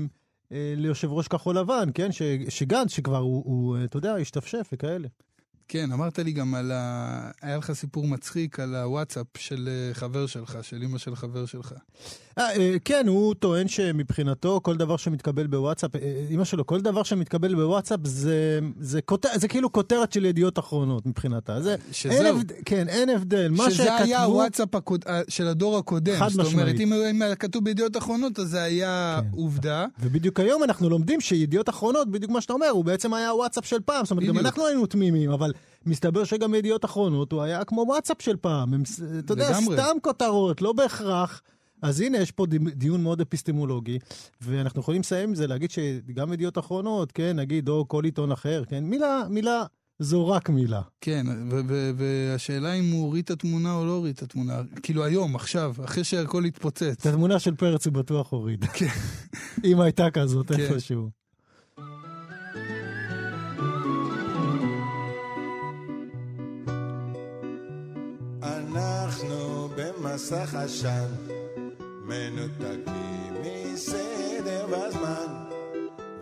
אה, 0.53 0.75
ליושב 0.77 1.13
ראש 1.13 1.29
כחול 1.29 1.59
לבן, 1.59 1.89
כן? 1.95 2.13
ש, 2.13 2.23
שגנץ, 2.49 2.91
שכבר 2.91 3.19
הוא, 3.19 3.43
הוא, 3.47 3.77
אה, 3.77 3.85
אתה 3.85 3.97
יודע, 3.97 4.15
השתפשף 4.15 4.69
וכאלה. 4.73 5.09
כן, 5.69 5.93
אמרת 5.93 6.19
לי 6.19 6.33
גם 6.33 6.55
על 6.55 6.73
ה... 6.75 7.31
היה 7.43 7.57
לך 7.57 7.73
סיפור 7.73 8.07
מצחיק 8.07 8.61
על 8.61 8.75
הוואטסאפ 8.75 9.27
של 9.37 9.69
אה, 9.69 9.95
חבר 9.95 10.27
שלך, 10.27 10.59
של 10.63 10.83
אמא 10.83 10.99
של 10.99 11.17
חבר 11.17 11.47
שלך. 11.47 11.73
אה, 12.39 12.57
אה, 12.57 12.77
כן, 12.85 13.09
הוא 13.09 13.35
טוען 13.35 13.69
שמבחינתו 13.69 14.61
כל 14.63 14.77
דבר 14.77 14.97
שמתקבל 14.97 15.47
בוואטסאפ, 15.47 15.91
אמא 16.31 16.45
שלו, 16.45 16.67
כל 16.67 16.81
דבר 16.81 17.03
שמתקבל 17.03 17.55
בוואטסאפ 17.55 18.01
זה, 18.05 18.59
זה, 18.81 19.03
כותר, 19.03 19.29
זה 19.35 19.49
כאילו 19.49 19.73
כותרת 19.73 20.13
של 20.13 20.25
ידיעות 20.25 20.59
אחרונות 20.59 21.07
מבחינתה. 21.07 21.63
זה, 21.63 21.71
אין 21.71 21.81
שזהו. 21.93 22.39
הבד, 22.39 22.53
כן, 22.65 22.89
אין 22.89 23.09
הבדל. 23.09 23.53
שזה 23.57 23.71
שכתבו... 23.71 24.05
היה 24.05 24.25
הוואטסאפ 24.25 24.75
הקוד... 24.75 25.05
של 25.29 25.47
הדור 25.47 25.79
הקודם. 25.79 26.17
חד 26.19 26.29
זאת 26.29 26.39
אומרת, 26.39 26.49
משמעית. 26.49 26.81
אם 26.81 26.93
אם 26.93 27.23
היה 27.23 27.35
כתוב 27.35 27.65
בידיעות 27.65 27.97
אחרונות, 27.97 28.39
אז 28.39 28.49
זה 28.49 28.63
היה 28.63 29.21
כן. 29.23 29.39
עובדה. 29.39 29.87
ובדיוק 30.01 30.41
היום 30.41 30.65
אנחנו 30.65 30.91
לומדים 30.91 31.21
שידיעות 31.21 31.69
אחרונות, 31.69 32.11
בדיוק 32.11 32.31
מה 32.31 32.41
שאתה 32.41 32.53
אומר, 32.53 32.69
הוא 32.69 32.85
בעצם 32.85 33.15
היה 33.15 33.35
וואטסאפ 33.35 33.67
של 33.67 33.81
פעם. 33.85 34.05
זאת 34.05 34.11
אומרת, 34.11 34.27
גם. 34.27 34.39
אנחנו 34.39 34.67
היינו 34.67 34.87
תמימים, 34.87 35.31
אבל 35.31 35.53
מסתבר 35.87 36.25
שגם 36.25 36.55
ידיעות 36.55 36.85
אחרונות, 36.85 37.33
הוא 37.33 37.43
היה 37.43 37.65
כמו 37.65 37.85
וואטסאפ 37.89 38.23
של 38.23 38.37
פעם. 38.37 38.75
הם, 38.75 38.83
אתה 39.19 39.33
יודע. 39.33 39.53
סתם 39.61 39.97
כותרות, 40.03 40.63
לא 40.63 40.73
בהכרח. 40.73 41.43
אז 41.83 42.01
הנה, 42.01 42.19
יש 42.19 42.31
פה 42.33 42.47
די- 42.47 42.59
דיון 42.59 43.03
מאוד 43.03 43.21
אפיסטמולוגי, 43.21 43.99
ואנחנו 44.41 44.81
יכולים 44.81 45.01
לסיים 45.01 45.29
עם 45.29 45.35
זה, 45.35 45.47
להגיד 45.47 45.71
שגם 45.71 46.33
ידיעות 46.33 46.59
אחרונות, 46.59 47.13
כן, 47.13 47.37
נגיד, 47.39 47.69
או 47.69 47.89
כל 47.89 48.05
עיתון 48.05 48.33
אחר, 48.33 48.63
כן, 48.69 48.85
מילה, 48.85 49.23
מילה, 49.31 49.63
זו 49.99 50.29
רק 50.29 50.49
מילה. 50.51 50.81
כן, 51.01 51.27
והשאלה 51.97 52.73
אם 52.73 52.91
הוא 52.91 53.05
הוריד 53.05 53.25
את 53.25 53.31
התמונה 53.31 53.75
או 53.75 53.87
לא 53.87 53.91
הוריד 53.93 54.15
את 54.17 54.23
התמונה. 54.23 54.61
כאילו 54.83 55.05
היום, 55.05 55.35
עכשיו, 55.37 55.75
אחרי 55.85 56.05
שהכל 56.05 56.45
התפוצץ. 56.45 56.83
את 57.01 57.07
התמונה 57.07 57.39
של 57.39 57.55
פרץ 57.55 57.87
הוא 57.87 57.95
בטוח 57.95 58.33
הוריד. 58.33 58.65
אם 59.65 59.81
הייתה 59.81 60.11
כזאת 60.11 60.49
כן. 60.53 60.61
איפשהו. 60.61 61.11
אנחנו 68.69 69.69
במסך 69.77 70.55
עשן, 70.55 71.07
מנותקים 72.05 73.35
מסדר 73.43 74.67
בזמן, 74.67 75.27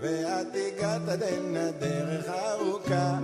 ואת 0.00 0.46
הגעת 0.54 1.22
הנה 1.22 1.70
דרך 1.70 2.28
ארוכה, 2.28 3.18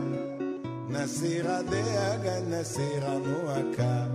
נסיר 0.88 1.50
הדאגה, 1.50 2.40
נסיר 2.48 3.06
המועקה. 3.06 4.06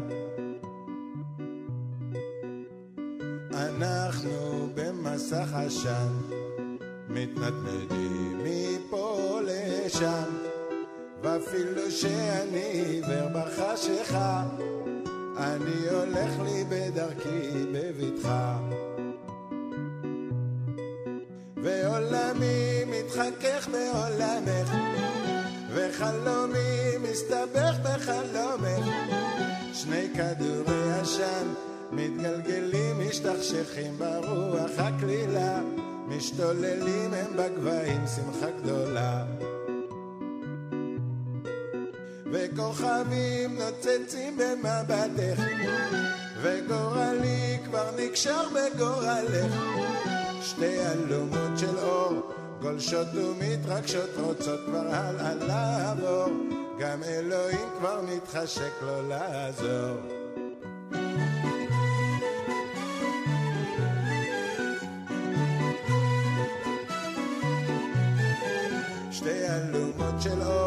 אנחנו 3.53 4.69
במסך 4.75 5.47
עשן, 5.53 6.07
מתנדנדים 7.09 8.41
מפה 8.43 9.39
לשם, 9.45 10.29
ואפילו 11.21 11.91
שאני 11.91 12.71
עיוור 12.71 13.27
בחשיכה, 13.33 14.43
אני 15.39 15.89
הולך 15.89 16.39
לי 16.45 16.63
בדרכי 16.69 17.65
בבטחה. 17.71 18.57
ועולמי 21.63 22.83
מתחכך 22.87 23.67
בעולמך, 23.71 24.73
וחלומי 25.73 26.97
מסתבך 27.01 27.75
בחלומך. 27.83 28.85
שני 29.73 30.07
כדורי 30.13 30.93
עשן 31.01 31.47
מתגלגלים, 31.91 33.09
משתכשכים 33.09 33.97
ברוח 33.97 34.71
הקלילה, 34.77 35.61
משתוללים 36.07 37.13
הם 37.13 37.37
בגבהים 37.37 38.01
שמחה 38.15 38.51
גדולה. 38.61 39.25
וכוכבים 42.31 43.59
נוצצים 43.59 44.37
במבטך, 44.37 45.43
וגורלי 46.41 47.57
כבר 47.65 47.89
נקשר 47.97 48.43
בגורלך. 48.49 49.53
שתי 50.41 50.79
אלומות 50.79 51.57
של 51.57 51.77
אור, 51.77 52.31
גולשות 52.61 53.07
ומתרגשות, 53.13 54.09
רוצות 54.19 54.59
כבר 54.65 54.87
הלאה 54.87 55.35
לעבור, 55.35 56.29
גם 56.79 57.03
אלוהים 57.03 57.69
כבר 57.79 58.01
מתחשק 58.01 58.71
לו 58.81 59.09
לעזור. 59.09 59.97
שתי 69.11 69.47
אלומות 69.49 70.21
של 70.21 70.41
אור, 70.41 70.66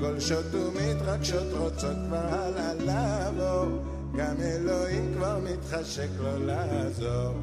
גולשות 0.00 0.54
ומתרגשות, 0.54 1.52
רוצות 1.52 1.96
כבר 2.08 2.16
הלאה 2.16 2.74
לעבור, 2.74 3.78
גם 4.16 4.34
אלוהים 4.40 5.14
כבר 5.16 5.38
מתחשק 5.38 6.08
לו 6.18 6.46
לעזור. 6.46 7.34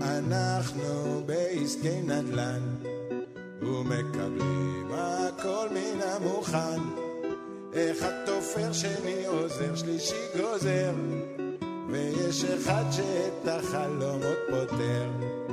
אנחנו 0.00 1.22
בעסקי 1.26 2.02
נדל"ן, 2.02 2.62
ומקבלים 3.62 4.90
הכל 4.92 5.68
מן 5.70 6.00
המוכן. 6.02 6.80
אחד 7.74 8.12
תופר, 8.26 8.72
שני 8.72 9.26
עוזר, 9.26 9.74
שלישי 9.74 10.14
גוזר, 10.36 10.94
ויש 11.90 12.44
אחד 12.44 12.84
שאת 12.90 13.48
החלומות 13.48 14.38
פותר. 14.50 15.43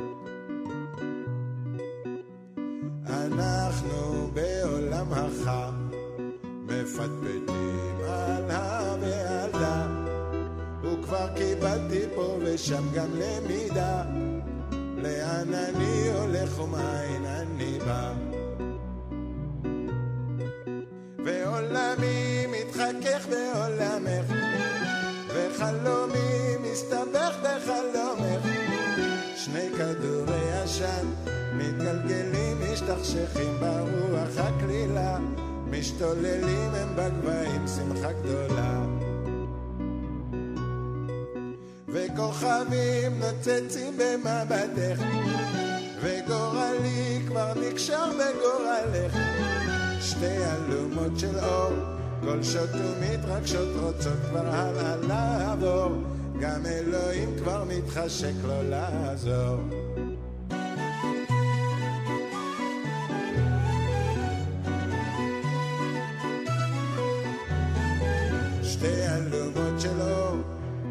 החם, 5.14 5.90
מפטפטים 6.66 7.98
על 8.08 8.52
ה 8.52 8.96
ועל 9.02 9.52
דה, 9.52 9.88
וכבר 10.84 11.28
קיבלתי 11.36 12.02
פה 12.16 12.38
ושם 12.42 12.84
גם 12.94 13.10
למידה, 13.14 14.04
לאן 14.98 15.54
אני 15.54 16.12
הולך 16.14 16.60
ומאין 16.60 17.26
אני 17.26 17.80
בא. 17.86 18.14
ועולמי 21.26 22.46
מתחכך 22.48 23.28
בעולמך, 23.30 24.34
וחלומי 25.28 26.58
מסתבך 26.62 27.36
בחלומך, 27.44 28.48
שני 29.36 29.70
כדורי 29.78 30.52
עשן 30.52 31.06
הגלגלים 31.82 32.31
משתכשכים 32.82 33.58
ברוח 33.60 34.38
הקלילה, 34.38 35.18
משתוללים 35.70 36.72
הם 36.74 36.96
בגבהים 36.96 37.68
שמחה 37.68 38.12
גדולה. 38.12 38.86
וכוכבים 41.88 43.20
נוצצים 43.20 43.98
במבטך, 43.98 45.04
וגורלי 46.02 47.22
כבר 47.28 47.54
נקשר 47.56 48.10
בגורלך. 48.12 49.18
שתי 50.02 50.38
אלומות 50.38 51.20
של 51.20 51.40
אור, 51.40 51.74
גולשות 52.24 52.70
ומתרגשות, 52.74 53.70
רוצות 53.82 54.18
כבר 54.30 54.46
הלאה 54.46 54.96
לעבור, 54.96 55.92
גם 56.40 56.66
אלוהים 56.66 57.30
כבר 57.38 57.64
מתחשק 57.68 58.34
לו 58.44 58.70
לעזור. 58.70 59.58
שתי 68.82 69.08
אלומות 69.08 69.80
של 69.82 70.02
אור, 70.02 70.38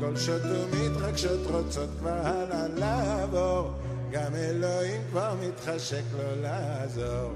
גולשות 0.00 0.42
ומתרגשות, 0.44 1.40
רוצות 1.46 1.88
כבר 1.98 2.20
הלאה 2.22 2.68
לעבור, 2.68 3.70
גם 4.10 4.34
אלוהים 4.34 5.02
כבר 5.10 5.34
מתחשק 5.40 6.02
לו 6.16 6.42
לעזור. 6.42 7.32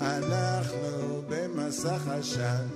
אנחנו 0.00 1.22
במסך 1.28 2.08
עשן, 2.08 2.66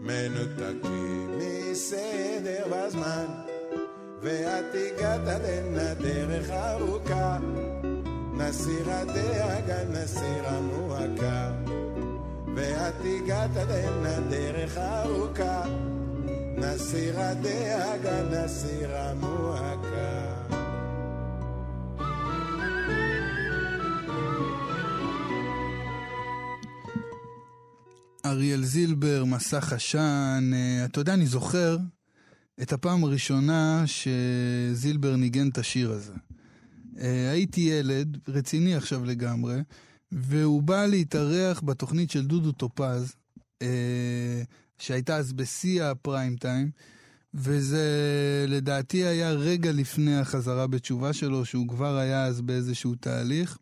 מנותקים 0.00 1.38
מסדר 1.38 2.64
בזמן, 2.70 3.26
ואת 4.20 4.74
הגעת 4.74 5.28
עד 5.28 5.44
הנה 5.44 5.94
דרך 5.94 6.50
ארוכה, 6.50 7.38
נסיר 8.36 8.90
הדאגה, 8.90 9.84
נסיר 9.84 10.46
המועקה. 10.46 11.73
ואת 12.54 12.94
הגעת 13.04 13.50
הנה 13.56 14.20
דרך 14.30 14.78
ארוכה, 14.78 15.62
נסיר 16.56 17.20
הדאגה, 17.20 18.22
נסיר 18.22 18.96
המועקה. 18.96 20.34
אריאל 28.24 28.64
זילבר, 28.64 29.24
מסך 29.24 29.72
עשן. 29.72 30.50
אה, 30.54 30.84
אתה 30.84 31.00
יודע, 31.00 31.14
אני 31.14 31.26
זוכר 31.26 31.78
את 32.62 32.72
הפעם 32.72 33.04
הראשונה 33.04 33.84
שזילבר 33.86 35.16
ניגן 35.16 35.48
את 35.48 35.58
השיר 35.58 35.90
הזה. 35.90 36.12
אה, 36.98 37.30
הייתי 37.30 37.60
ילד, 37.60 38.18
רציני 38.28 38.74
עכשיו 38.74 39.04
לגמרי, 39.04 39.54
והוא 40.14 40.62
בא 40.62 40.86
להתארח 40.86 41.60
בתוכנית 41.64 42.10
של 42.10 42.26
דודו 42.26 42.52
טופז, 42.52 43.14
אה, 43.62 44.42
שהייתה 44.78 45.16
אז 45.16 45.32
בשיא 45.32 45.84
הפריים 45.84 46.36
טיים, 46.36 46.70
וזה 47.34 47.84
לדעתי 48.48 49.04
היה 49.04 49.30
רגע 49.30 49.72
לפני 49.72 50.18
החזרה 50.18 50.66
בתשובה 50.66 51.12
שלו, 51.12 51.44
שהוא 51.44 51.68
כבר 51.68 51.96
היה 51.96 52.24
אז 52.24 52.40
באיזשהו 52.40 52.94
תהליך. 52.94 53.58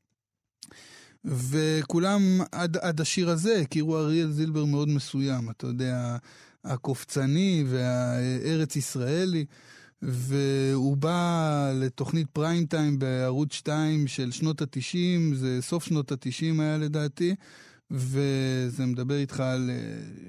וכולם 1.25 2.41
עד, 2.53 2.77
עד 2.77 3.01
השיר 3.01 3.31
הזה 3.31 3.59
הכירו 3.61 3.99
אריאל 3.99 4.31
זילבר 4.31 4.65
מאוד 4.65 4.89
מסוים, 4.89 5.51
אתה 5.51 5.67
יודע, 5.67 6.17
הקופצני 6.65 7.65
והארץ 7.69 8.77
ישראלי, 8.77 9.45
והוא 10.03 10.97
בא 10.97 11.73
לתוכנית 11.75 12.27
פריים 12.33 12.67
טיים 12.67 12.99
בערוץ 12.99 13.53
2 13.53 14.07
של 14.07 14.31
שנות 14.31 14.63
ה-90, 14.63 15.35
זה 15.35 15.59
סוף 15.63 15.85
שנות 15.85 16.13
ה-90 16.13 16.63
היה 16.63 16.79
לדעתי, 16.79 17.35
וזה 17.91 18.87
מדבר 18.87 19.17
איתך 19.17 19.41
על 19.41 19.71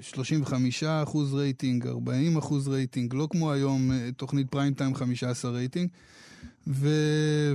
35 0.00 0.84
אחוז 0.84 1.34
רייטינג, 1.34 1.86
40 1.86 2.36
אחוז 2.36 2.68
רייטינג, 2.68 3.14
לא 3.14 3.28
כמו 3.30 3.52
היום 3.52 3.90
תוכנית 4.16 4.50
prime 4.50 4.74
time 4.74 4.94
15 4.94 5.50
רייטינג, 5.50 5.88
ו... 6.66 6.88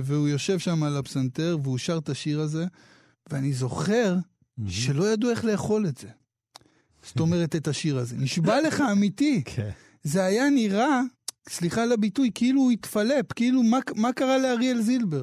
והוא 0.02 0.28
יושב 0.28 0.58
שם 0.58 0.82
על 0.82 0.96
הפסנתר 0.96 1.58
והוא 1.62 1.78
שר 1.78 1.98
את 1.98 2.08
השיר 2.08 2.40
הזה. 2.40 2.66
ואני 3.30 3.52
זוכר 3.52 4.16
שלא 4.68 5.12
ידעו 5.12 5.30
איך 5.30 5.44
לאכול 5.44 5.86
את 5.86 5.98
זה. 5.98 6.08
זאת 7.02 7.20
אומרת, 7.20 7.56
את 7.56 7.68
השיר 7.68 7.98
הזה. 7.98 8.16
נשבע 8.16 8.60
לך 8.60 8.82
אמיתי. 8.92 9.42
כן. 9.54 9.70
זה 10.02 10.24
היה 10.24 10.50
נראה, 10.50 11.00
סליחה 11.50 11.82
על 11.82 11.92
הביטוי, 11.92 12.30
כאילו 12.34 12.60
הוא 12.60 12.70
התפלפ, 12.70 13.32
כאילו 13.32 13.62
מה, 13.62 13.78
מה 13.96 14.12
קרה 14.12 14.38
לאריאל 14.38 14.80
זילבר. 14.80 15.22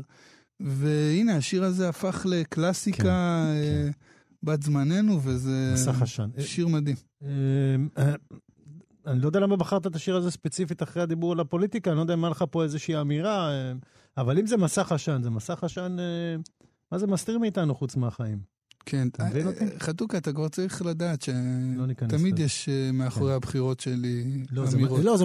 והנה, 0.60 1.36
השיר 1.36 1.64
הזה 1.64 1.90
הפך 1.90 2.26
לקלאסיקה 2.30 3.04
כן, 3.04 3.10
אה, 3.10 3.90
בת 4.44 4.64
זמננו, 4.64 5.20
וזה 5.24 5.74
עשן. 6.02 6.30
שיר 6.40 6.68
מדהים. 6.68 6.96
אה, 7.24 7.30
אה, 7.98 8.16
אני 9.08 9.22
לא 9.22 9.28
יודע 9.28 9.40
למה 9.40 9.58
בחרת 9.58 9.88
את 9.88 9.96
השיר 9.96 10.16
הזה 10.16 10.32
ספציפית 10.32 10.84
אחרי 10.84 11.04
הדיבור 11.04 11.32
על 11.32 11.40
הפוליטיקה, 11.40 11.90
אני 11.92 11.98
לא 11.98 12.02
יודע 12.02 12.14
אם 12.14 12.24
היה 12.24 12.32
לך 12.32 12.46
פה 12.52 12.64
איזושהי 12.64 13.02
אמירה, 13.02 13.50
אה, 13.52 13.74
אבל 14.18 14.40
אם 14.40 14.46
זה 14.46 14.58
מסך 14.58 14.92
עשן, 14.92 15.22
זה 15.24 15.30
מסך 15.30 15.64
עשן, 15.64 15.98
אה, 16.00 16.36
מה 16.92 16.98
זה 16.98 17.08
מסתיר 17.08 17.40
מאיתנו 17.40 17.76
חוץ 17.76 17.96
מהחיים? 17.96 18.57
כן, 18.86 19.08
אותי? 19.46 19.80
חתוכה, 19.80 20.18
אתה 20.18 20.34
כבר 20.34 20.48
צריך 20.48 20.82
לדעת 20.82 21.28
לא 21.78 21.86
שתמיד 22.08 22.34
לזה. 22.34 22.44
יש 22.44 22.70
אה, 22.70 22.92
מאחורי 22.92 23.34
הבחירות 23.34 23.80
שלי 23.80 24.44
לא, 24.52 24.66
אמירות. 24.74 25.04
לא, 25.04 25.18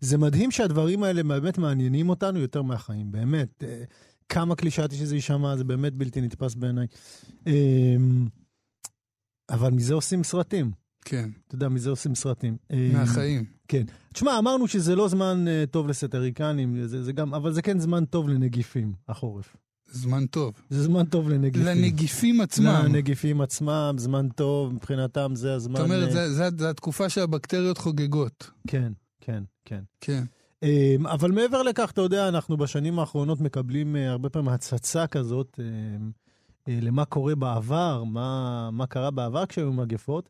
זה 0.00 0.18
מדהים, 0.18 0.50
שהדברים 0.50 1.02
האלה 1.02 1.22
באמת 1.22 1.58
מעניינים 1.58 2.08
אותנו 2.08 2.38
יותר 2.38 2.62
מהחיים, 2.62 3.12
באמת. 3.12 3.64
אה, 3.66 3.84
כמה 4.28 4.56
קלישאתי 4.56 4.96
שזה 4.96 5.14
יישמע, 5.14 5.56
זה 5.56 5.64
באמת 5.64 5.94
בלתי 5.94 6.20
נתפס 6.20 6.54
בעיניי. 6.54 6.86
אה, 7.46 7.96
אבל 9.50 9.70
מזה 9.70 9.94
עושים 9.94 10.24
סרטים. 10.24 10.70
כן, 11.04 11.30
אתה 11.46 11.54
יודע, 11.54 11.68
מזה 11.68 11.90
עושים 11.90 12.14
סרטים. 12.14 12.56
אה, 12.72 12.90
מהחיים. 12.92 13.44
כן. 13.68 13.84
תשמע, 14.12 14.38
אמרנו 14.38 14.68
שזה 14.68 14.96
לא 14.96 15.08
זמן 15.08 15.44
טוב 15.70 15.88
לסטריקנים, 15.88 16.86
זה, 16.86 17.02
זה 17.02 17.12
גם, 17.12 17.34
אבל 17.34 17.52
זה 17.52 17.62
כן 17.62 17.78
זמן 17.78 18.04
טוב 18.04 18.28
לנגיפים, 18.28 18.92
החורף. 19.08 19.56
זמן 19.90 20.26
טוב. 20.26 20.54
זה 20.70 20.82
זמן 20.82 21.04
טוב 21.06 21.28
לנגיפים. 21.28 21.66
לנגיפים 21.66 22.40
עצמם. 22.40 22.82
לנגיפים 22.84 23.40
עצמם, 23.40 23.94
זמן 23.98 24.28
טוב, 24.28 24.72
מבחינתם 24.74 25.30
זה 25.34 25.54
הזמן... 25.54 25.76
זאת 25.76 25.84
אומרת, 25.84 26.08
אה, 26.08 26.12
זה- 26.12 26.32
זה- 26.32 26.48
זה 26.58 26.70
התקופה 26.70 27.08
שהבקטריות 27.08 27.78
חוגגות. 27.78 28.50
כן, 28.66 28.92
כן, 29.20 29.42
כן. 29.64 29.80
כן. 30.00 30.24
אמ, 30.62 31.06
אבל 31.06 31.30
מעבר 31.32 31.62
לכך, 31.62 31.90
אתה 31.90 32.00
יודע, 32.00 32.28
אנחנו 32.28 32.56
בשנים 32.56 32.98
האחרונות 32.98 33.40
מקבלים 33.40 33.96
אה, 33.96 34.10
הרבה 34.10 34.28
פעמים 34.28 34.48
הצצה 34.48 35.06
כזאת 35.06 35.60
אמ, 35.60 36.10
אה, 36.68 36.78
למה 36.82 37.04
קורה 37.04 37.34
בעבר, 37.34 38.04
מה, 38.04 38.70
מה 38.72 38.86
קרה 38.86 39.10
בעבר 39.10 39.46
כשהיו 39.46 39.72
מגפות. 39.72 40.28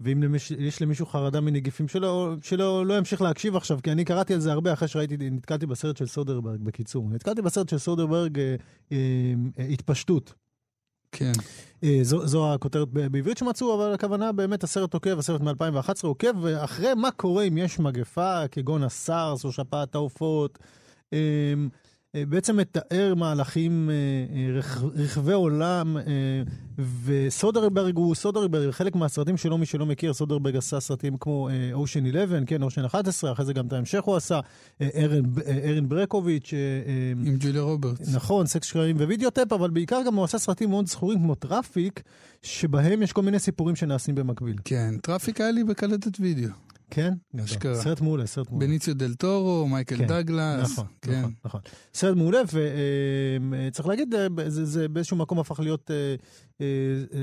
ואם 0.00 0.22
למש, 0.22 0.50
יש 0.50 0.82
למישהו 0.82 1.06
חרדה 1.06 1.40
מנגיפים 1.40 1.88
שלו, 1.88 2.36
שלא 2.42 2.86
לא 2.86 2.98
ימשיך 2.98 3.22
להקשיב 3.22 3.56
עכשיו, 3.56 3.78
כי 3.82 3.92
אני 3.92 4.04
קראתי 4.04 4.34
על 4.34 4.40
זה 4.40 4.52
הרבה 4.52 4.72
אחרי 4.72 4.88
שראיתי, 4.88 5.16
נתקלתי 5.30 5.66
בסרט 5.66 5.96
של 5.96 6.06
סודרברג, 6.06 6.60
בקיצור. 6.62 7.10
נתקלתי 7.10 7.42
בסרט 7.42 7.68
של 7.68 7.78
סודרברג, 7.78 8.38
אה, 8.38 8.56
אה, 8.92 8.96
אה, 9.58 9.64
התפשטות. 9.64 10.34
כן. 11.12 11.32
אה, 11.84 11.98
זו, 12.02 12.26
זו 12.26 12.54
הכותרת 12.54 12.88
בעברית 12.88 13.38
שמצאו, 13.38 13.74
אבל 13.74 13.94
הכוונה 13.94 14.32
באמת 14.32 14.64
הסרט 14.64 14.94
עוקב, 14.94 15.18
הסרט 15.18 15.40
מ-2011 15.40 15.92
עוקב 16.02 16.46
אחרי 16.46 16.94
מה 16.94 17.10
קורה 17.10 17.44
אם 17.44 17.58
יש 17.58 17.78
מגפה 17.78 18.48
כגון 18.48 18.82
הסארס 18.82 19.44
או 19.44 19.52
שפעת 19.52 19.94
העופות. 19.94 20.58
אה, 22.16 22.26
בעצם 22.26 22.56
מתאר 22.56 23.14
מהלכים 23.16 23.90
אה, 23.90 23.94
אה, 24.36 24.60
רחבי 24.94 25.32
עולם, 25.32 25.96
וסודרברג 27.04 27.96
הוא 27.96 28.14
סודרברג, 28.14 28.70
חלק 28.70 28.96
מהסרטים 28.96 29.36
שלו, 29.36 29.58
מי 29.58 29.66
שלא 29.66 29.86
מכיר, 29.86 30.12
סודרברג 30.12 30.56
עשה 30.56 30.80
סרטים 30.80 31.16
כמו 31.16 31.48
Ocean's 31.72 32.06
11, 32.06 32.38
כן, 32.46 32.62
Ocean's 32.62 32.84
11, 32.84 33.32
אחרי 33.32 33.44
זה 33.44 33.52
גם 33.52 33.66
את 33.66 33.72
ההמשך 33.72 34.02
הוא 34.02 34.16
עשה, 34.16 34.40
ארין, 34.80 35.22
ארין 35.64 35.88
ברוקוביץ', 35.88 36.54
עם 37.26 37.36
ג'וליה 37.40 37.62
רוברטס. 37.62 38.14
נכון, 38.14 38.46
סקס 38.46 38.66
שקרים 38.66 38.96
ווידאוטייפ, 38.96 39.52
אבל 39.52 39.70
בעיקר 39.70 40.00
גם 40.06 40.14
הוא 40.14 40.24
עשה 40.24 40.38
סרטים 40.38 40.70
מאוד 40.70 40.86
זכורים 40.86 41.18
כמו 41.18 41.34
Traffic, 41.34 42.02
שבהם 42.42 43.02
יש 43.02 43.12
כל 43.12 43.22
מיני 43.22 43.38
סיפורים 43.38 43.76
שנעשים 43.76 44.14
במקביל. 44.14 44.56
כן, 44.64 44.94
Traffic 45.02 45.40
היה 45.40 45.50
לי 45.50 45.64
בקלטת 45.64 46.20
וידאו. 46.20 46.50
כן? 46.90 47.14
אשכרה. 47.44 47.74
סרט 47.74 48.00
מעולה, 48.00 48.26
סרט 48.26 48.50
מעולה. 48.50 48.66
בניציו 48.66 48.94
דל 48.94 49.14
טורו, 49.14 49.68
מייקל 49.68 49.96
כן, 49.96 50.06
דגלס. 50.06 50.72
נכון, 50.72 50.86
כן. 51.02 51.18
נכון, 51.18 51.32
נכון. 51.44 51.60
סרט 51.94 52.16
מעולה, 52.16 52.40
וצריך 53.68 53.88
להגיד, 53.88 54.14
אה, 54.14 54.26
זה, 54.50 54.64
זה 54.64 54.88
באיזשהו 54.88 55.16
מקום 55.16 55.38
הפך 55.38 55.60
להיות 55.60 55.90
אה, 55.90 55.96
אה, 56.60 56.66
אה, 57.14 57.20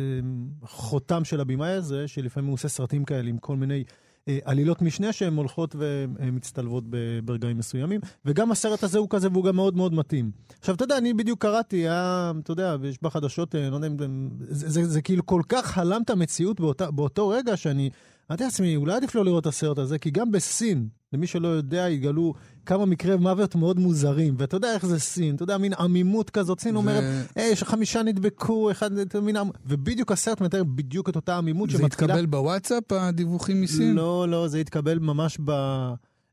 חותם 0.68 1.26
של 1.26 1.40
הבמאי 1.42 1.72
הזה, 1.72 2.08
שלפעמים 2.08 2.48
הוא 2.48 2.54
עושה 2.54 2.68
סרטים 2.68 3.06
כאלה 3.06 3.30
עם 3.30 3.38
כל 3.38 3.56
מיני 3.56 3.84
אה, 4.28 4.40
עלילות 4.46 4.82
משנה 4.82 5.14
שהן 5.14 5.36
הולכות 5.36 5.76
ומצטלבות 5.80 6.84
ב- 6.90 7.20
ברגעים 7.24 7.58
מסוימים, 7.58 8.02
וגם 8.26 8.52
הסרט 8.52 8.84
הזה 8.84 8.98
הוא 8.98 9.08
כזה 9.10 9.28
והוא 9.32 9.44
גם 9.44 9.56
מאוד 9.56 9.76
מאוד 9.78 9.94
מתאים. 9.94 10.32
עכשיו, 10.60 10.76
אתה 10.76 10.84
יודע, 10.84 10.98
אני 10.98 11.14
בדיוק 11.14 11.42
קראתי, 11.42 11.76
היה, 11.76 12.32
אתה 12.44 12.52
יודע, 12.52 12.76
יש 12.84 12.98
בחדשות, 13.02 13.56
אה, 13.56 13.70
לא 13.70 13.76
יודע 13.76 13.88
אם 13.88 13.98
זה, 14.00 14.08
זה, 14.40 14.70
זה, 14.70 14.86
זה 14.90 15.02
כאילו 15.02 15.26
כל 15.26 15.42
כך 15.50 15.78
הלם 15.78 16.02
את 16.02 16.10
המציאות 16.10 16.60
באותה, 16.60 16.92
באותו 16.92 17.28
רגע 17.28 17.58
שאני... 17.58 17.90
אמרתי 18.30 18.44
לעצמי, 18.44 18.76
אולי 18.76 18.94
עדיף 18.94 19.16
לא 19.16 19.26
לראות 19.26 19.42
את 19.42 19.48
הסרט 19.48 19.78
הזה, 19.78 20.00
כי 20.00 20.12
גם 20.12 20.32
בסין, 20.32 20.88
למי 21.14 21.28
שלא 21.28 21.48
יודע, 21.48 21.90
יגלו 21.90 22.34
כמה 22.66 22.86
מקרי 22.86 23.16
מוות 23.18 23.56
מאוד 23.56 23.80
מוזרים. 23.80 24.36
ואתה 24.38 24.58
יודע 24.58 24.74
איך 24.74 24.86
זה 24.86 25.00
סין, 25.00 25.36
אתה 25.36 25.44
יודע, 25.44 25.58
מין 25.58 25.74
עמימות 25.74 26.30
כזאת. 26.30 26.60
סין 26.60 26.76
ו- 26.76 26.80
אומרת, 26.80 27.04
היי, 27.36 27.52
יש 27.52 27.64
חמישה 27.64 28.04
נדבקו, 28.04 28.72
אחד, 28.72 28.98
אתה 28.98 29.22
מבין, 29.22 29.38
עמ-" 29.38 29.50
ובדיוק 29.66 30.12
הסרט 30.12 30.42
מתאר 30.42 30.64
בדיוק 30.64 31.10
את 31.10 31.16
אותה 31.16 31.38
עמימות 31.38 31.70
זה 31.70 31.86
התקבל 31.86 32.26
בוואטסאפ, 32.26 32.92
הדיווחים 32.92 33.62
מסין? 33.62 33.96
לא, 33.96 34.30
לא, 34.30 34.48
זה 34.48 34.58
התקבל 34.58 35.00
ממש 35.00 35.38
ב... 35.46 35.52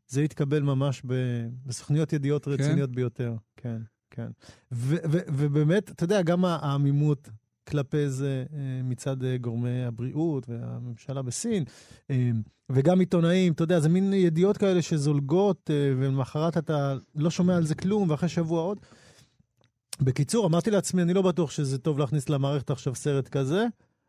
זה 0.09 0.21
התקבל 0.21 0.63
ממש 0.63 1.03
ב... 1.07 1.15
בסוכניות 1.67 2.13
ידיעות 2.13 2.49
רציניות 2.49 2.91
ביותר. 2.91 3.35
כן, 3.57 3.79
כן. 4.11 4.27
ו- 4.73 4.97
ו- 5.11 5.19
ובאמת, 5.29 5.91
אתה 5.91 6.05
יודע, 6.05 6.23
גם 6.23 6.45
העמימות 6.45 7.29
כלפי 7.69 8.09
זה 8.09 8.45
אה, 8.53 8.83
מצד 8.85 9.25
אה, 9.25 9.37
גורמי 9.37 9.85
הבריאות 9.85 10.49
והממשלה 10.49 11.23
בסין, 11.23 11.65
אה, 12.11 12.31
וגם 12.71 13.01
עיתונאים, 13.01 13.53
אתה 13.53 13.63
יודע, 13.63 13.81
זה 13.81 13.89
מין 13.89 14.13
ידיעות 14.13 14.57
כאלה 14.57 14.83
שזולגות, 14.83 15.71
ולמחרת 15.99 16.59
אתה 16.59 16.97
לא 17.15 17.31
שומע 17.31 17.57
על 17.57 17.67
זה 17.67 17.75
כלום, 17.75 18.11
ואחרי 18.11 18.29
שבוע 18.29 18.63
עוד. 18.63 18.79
בקיצור, 20.01 20.47
אמרתי 20.47 20.71
לעצמי, 20.71 21.03
אני 21.03 21.15
לא 21.15 21.23
בטוח 21.23 21.51
שזה 21.51 21.79
טוב 21.79 21.99
להכניס 21.99 22.29
למערכת 22.29 22.71
עכשיו 22.71 22.95
סרט 22.95 23.29
כזה, 23.29 23.67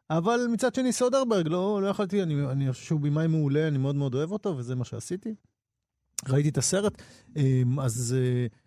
אבל 0.09 0.39
מצד 0.53 0.75
שני, 0.75 0.91
סודרברג, 0.91 1.47
לא, 1.47 1.79
לא 1.81 1.87
יכולתי, 1.87 2.23
אני, 2.23 2.45
אני 2.51 2.71
חושב 2.71 2.85
שהוא 2.85 2.99
במאי 2.99 3.27
מעולה, 3.27 3.67
אני 3.67 3.77
מאוד 3.77 3.95
מאוד 3.95 4.15
אוהב 4.15 4.31
אותו, 4.31 4.57
וזה 4.57 4.75
מה 4.75 4.85
שעשיתי. 4.85 5.35
ראיתי 6.29 6.49
את 6.49 6.57
הסרט, 6.57 7.01
אז... 7.81 8.15
אמ, 8.17 8.62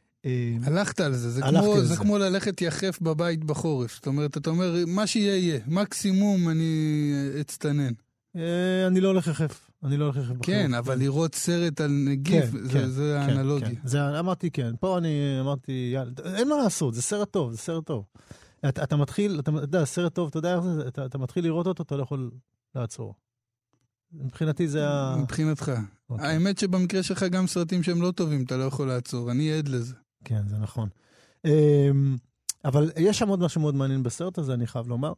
הלכת 0.62 1.00
על 1.00 1.14
זה, 1.14 1.30
זה, 1.30 1.42
כמו, 1.42 1.76
זה 1.76 1.84
זה. 1.84 1.96
כמו 1.96 2.18
ללכת 2.18 2.62
יחף 2.62 2.98
בבית 3.00 3.44
בחורף. 3.44 3.94
זאת 3.94 4.06
אומרת, 4.06 4.36
אתה 4.36 4.50
אומר, 4.50 4.74
מה 4.86 5.06
שיהיה 5.06 5.36
יהיה, 5.36 5.60
מקסימום 5.66 6.48
אני 6.48 7.12
אצטנן. 7.40 7.92
אה, 8.36 8.86
אני 8.86 9.00
לא 9.00 9.08
הולך 9.08 9.26
יחף, 9.26 9.70
אני 9.84 9.96
לא 9.96 10.04
הולך 10.04 10.16
יחף. 10.16 10.34
כן, 10.42 10.68
בחורף. 10.70 10.86
אבל 10.86 10.98
לראות 10.98 11.34
סרט 11.34 11.80
על 11.80 11.90
נגיף, 11.90 12.50
כן, 12.50 12.58
זה, 12.58 12.72
כן, 12.72 12.88
זה 12.88 13.22
כן, 13.26 13.30
האנלוגיה. 13.30 13.68
כן. 13.68 13.74
זה, 13.84 14.18
אמרתי 14.18 14.50
כן, 14.50 14.72
פה 14.80 14.98
אני 14.98 15.38
אמרתי, 15.40 15.90
יאללה, 15.94 16.12
אין 16.34 16.48
מה 16.48 16.56
לעשות, 16.56 16.94
זה 16.94 17.02
סרט 17.02 17.30
טוב, 17.30 17.52
זה 17.52 17.58
סרט 17.58 17.86
טוב. 17.86 18.04
אתה, 18.68 18.82
אתה 18.82 18.96
מתחיל, 18.96 19.40
אתה 19.40 19.50
יודע, 19.50 19.84
סרט 19.84 20.14
טוב, 20.14 20.28
אתה 20.28 20.38
יודע 20.38 20.56
איך 20.56 20.64
זה, 20.64 20.88
אתה, 20.88 21.06
אתה 21.06 21.18
מתחיל 21.18 21.44
לראות 21.44 21.66
אותו, 21.66 21.82
אתה 21.82 21.96
לא 21.96 22.02
יכול 22.02 22.30
לעצור. 22.74 23.14
מבחינתי 24.12 24.68
זה 24.68 24.88
ה... 24.88 25.16
מבחינתך. 25.16 25.72
אוקיי. 26.10 26.26
האמת 26.26 26.58
שבמקרה 26.58 27.02
שלך 27.02 27.22
גם 27.22 27.46
סרטים 27.46 27.82
שהם 27.82 28.02
לא 28.02 28.10
טובים, 28.10 28.42
אתה 28.42 28.56
לא 28.56 28.64
יכול 28.64 28.88
לעצור, 28.88 29.30
אני 29.30 29.52
עד 29.52 29.68
לזה. 29.68 29.94
כן, 30.26 30.48
זה 30.48 30.56
נכון. 30.58 30.88
אמ, 31.44 32.16
אבל 32.64 32.90
יש 32.96 33.18
שם 33.18 33.28
עוד 33.28 33.40
משהו 33.40 33.60
מאוד 33.60 33.74
מעניין 33.74 34.02
בסרט 34.02 34.38
הזה, 34.38 34.54
אני 34.54 34.66
חייב 34.66 34.88
לומר. 34.88 35.12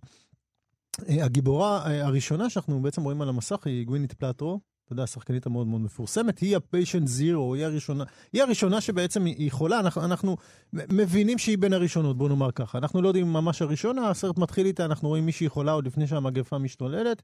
אה, 1.08 1.24
הגיבורה 1.24 1.86
אה, 1.86 2.06
הראשונה 2.06 2.50
שאנחנו 2.50 2.82
בעצם 2.82 3.02
רואים 3.02 3.22
על 3.22 3.28
המסך 3.28 3.66
היא 3.66 3.86
גווינית 3.86 4.12
פלטרו, 4.12 4.60
אתה 4.84 4.92
יודע, 4.92 5.02
השחקנית 5.02 5.46
המאוד 5.46 5.66
מאוד 5.66 5.80
מפורסמת, 5.80 6.38
היא 6.38 6.56
הפיישנט 6.56 7.08
זירו, 7.08 7.54
היא 7.54 7.64
הראשונה, 7.64 8.04
היא 8.32 8.42
הראשונה 8.42 8.80
שבעצם 8.80 9.24
היא, 9.24 9.52
חולה, 9.52 9.80
אנחנו, 9.80 10.04
אנחנו 10.04 10.36
מבינים 10.72 11.38
שהיא 11.38 11.58
בין 11.58 11.72
הראשונות, 11.72 12.18
בוא 12.18 12.28
נאמר 12.28 12.50
ככה. 12.50 12.78
אנחנו 12.78 13.02
לא 13.02 13.08
יודעים 13.08 13.32
ממש 13.32 13.62
הראשונה, 13.62 14.10
הסרט 14.10 14.38
מתחיל 14.38 14.66
איתה, 14.66 14.84
אנחנו 14.84 15.08
רואים 15.08 15.26
מישהי 15.26 15.48
חולה 15.48 15.72
עוד 15.72 15.86
לפני 15.86 16.06
שהמגפה 16.06 16.58
משתוללת, 16.58 17.22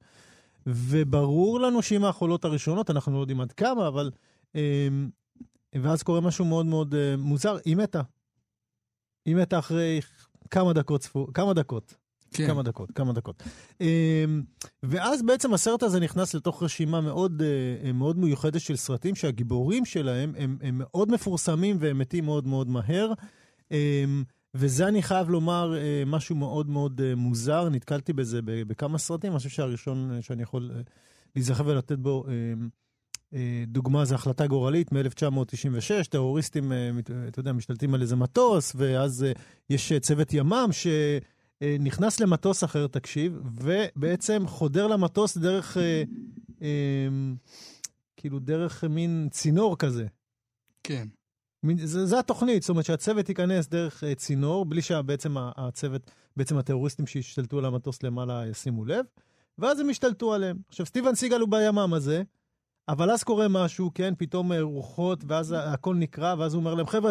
וברור 0.66 1.60
לנו 1.60 1.82
שהיא 1.82 1.98
מהחולות 1.98 2.44
הראשונות, 2.44 2.90
אנחנו 2.90 3.12
לא 3.12 3.20
יודעים 3.20 3.40
עד 3.40 3.52
כמה, 3.52 3.88
אבל... 3.88 4.10
ואז 5.82 6.02
קורה 6.02 6.20
משהו 6.20 6.44
מאוד 6.44 6.66
מאוד 6.66 6.94
אה, 6.94 7.16
מוזר, 7.16 7.56
היא 7.64 7.76
מתה. 7.76 8.02
היא 9.26 9.37
מתה 9.37 9.58
אחרי 9.58 10.00
כמה 10.50 10.72
דקות, 10.72 11.02
ספור, 11.02 11.32
כמה 11.34 11.54
דקות. 11.54 11.94
כן. 12.34 12.46
כמה 12.46 12.62
דקות, 12.62 12.90
כמה 12.94 13.12
דקות. 13.12 13.42
אמ, 13.80 14.42
ואז 14.82 15.22
בעצם 15.22 15.54
הסרט 15.54 15.82
הזה 15.82 16.00
נכנס 16.00 16.34
לתוך 16.34 16.62
רשימה 16.62 17.00
מאוד, 17.00 17.42
אה, 17.42 17.92
מאוד 17.92 18.18
מיוחדת 18.18 18.60
של 18.60 18.76
סרטים 18.76 19.14
שהגיבורים 19.14 19.84
שלהם 19.84 20.32
הם, 20.38 20.58
הם 20.62 20.78
מאוד 20.78 21.10
מפורסמים 21.10 21.76
והם 21.80 21.98
מתים 21.98 22.24
מאוד 22.24 22.46
מאוד 22.46 22.68
מהר. 22.68 23.12
וזה 24.54 24.88
אני 24.88 25.02
חייב 25.02 25.30
לומר 25.30 25.76
אה, 25.76 26.02
משהו 26.06 26.37
מאוד 26.37 26.68
מאוד 26.68 27.00
אה, 27.00 27.14
מוזר, 27.14 27.68
נתקלתי 27.68 28.12
בזה 28.12 28.40
בכמה 28.42 28.98
סרטים, 28.98 29.30
אני 29.30 29.38
חושב 29.38 29.48
שהראשון 29.48 30.10
אה, 30.12 30.22
שאני 30.22 30.42
יכול 30.42 30.70
אה, 30.74 30.80
להיזכר 31.37 31.66
ולתת 31.66 31.98
בו 31.98 32.24
אה, 32.28 32.32
דוגמה 33.66 34.04
זה 34.04 34.14
החלטה 34.14 34.46
גורלית 34.46 34.92
מ-1996, 34.92 36.08
טרוריסטים, 36.10 36.72
אה, 36.72 36.76
אה, 36.76 37.28
אתה 37.28 37.40
יודע, 37.40 37.52
משתלטים 37.52 37.94
על 37.94 38.02
איזה 38.02 38.16
מטוס, 38.16 38.72
ואז 38.76 39.24
אה, 39.24 39.32
יש 39.70 39.92
אה, 39.92 40.00
צוות 40.00 40.34
ימ"מ 40.34 40.68
שנכנס 40.72 42.20
למטוס 42.20 42.64
אחר, 42.64 42.86
תקשיב, 42.86 43.40
ובעצם 43.44 44.46
חודר 44.46 44.86
למטוס 44.86 45.36
דרך, 45.36 45.76
אה, 45.76 46.02
אה, 46.62 47.08
כאילו 48.16 48.38
דרך 48.38 48.84
מין 48.84 49.28
צינור 49.30 49.78
כזה. 49.78 50.06
כן. 50.82 51.08
זה, 51.76 52.06
זה 52.06 52.18
התוכנית, 52.18 52.62
זאת 52.62 52.70
אומרת 52.70 52.84
שהצוות 52.84 53.28
ייכנס 53.28 53.68
דרך 53.68 54.04
אה, 54.04 54.14
צינור, 54.14 54.64
בלי 54.64 54.82
שבעצם 54.82 55.34
הצוות, 55.38 56.10
בעצם 56.36 56.58
הטרוריסטים 56.58 57.06
שהשתלטו 57.06 57.58
על 57.58 57.64
המטוס 57.64 58.02
למעלה 58.02 58.46
ישימו 58.46 58.84
לב, 58.84 59.04
ואז 59.58 59.80
הם 59.80 59.90
השתלטו 59.90 60.34
עליהם. 60.34 60.56
עכשיו, 60.68 60.86
סטיבן 60.86 61.14
סיגל 61.14 61.40
הוא 61.40 61.48
בימ"מ 61.48 61.94
הזה, 61.94 62.22
אבל 62.88 63.10
אז 63.10 63.22
קורה 63.22 63.48
משהו, 63.48 63.90
כן, 63.94 64.14
פתאום 64.18 64.52
אה, 64.52 64.60
רוחות, 64.60 65.24
ואז 65.26 65.54
הכל 65.58 65.94
נקרע, 65.94 66.34
ואז 66.38 66.54
הוא 66.54 66.60
אומר 66.60 66.74
להם, 66.74 66.86
חבר'ה, 66.86 67.10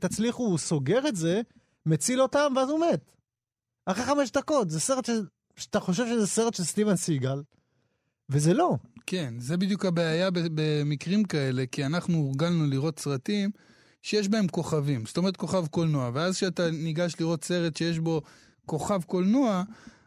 תצליחו, 0.00 0.42
הוא 0.42 0.58
סוגר 0.58 1.08
את 1.08 1.16
זה, 1.16 1.40
מציל 1.86 2.22
אותם, 2.22 2.52
ואז 2.56 2.70
הוא 2.70 2.80
מת. 2.80 3.12
אחרי 3.86 4.04
חמש 4.04 4.30
דקות, 4.30 4.70
זה 4.70 4.80
סרט 4.80 5.04
ש... 5.04 5.10
שאתה 5.56 5.80
חושב 5.80 6.06
שזה 6.06 6.26
סרט 6.26 6.54
של 6.54 6.64
סטיבן 6.64 6.96
סיגל, 6.96 7.42
וזה 8.30 8.54
לא. 8.54 8.76
כן, 9.06 9.34
זה 9.38 9.56
בדיוק 9.56 9.84
הבעיה 9.84 10.28
במקרים 10.32 11.24
כאלה, 11.24 11.64
כי 11.72 11.86
אנחנו 11.86 12.18
הורגלנו 12.18 12.66
לראות 12.66 12.98
סרטים 12.98 13.50
שיש 14.02 14.28
בהם 14.28 14.48
כוכבים, 14.48 15.06
זאת 15.06 15.16
אומרת 15.16 15.36
כוכב 15.36 15.66
קולנוע, 15.66 16.10
ואז 16.14 16.36
כשאתה 16.36 16.70
ניגש 16.70 17.14
לראות 17.20 17.44
סרט 17.44 17.76
שיש 17.76 17.98
בו 17.98 18.22
כוכב 18.66 19.02
קולנוע, 19.02 19.62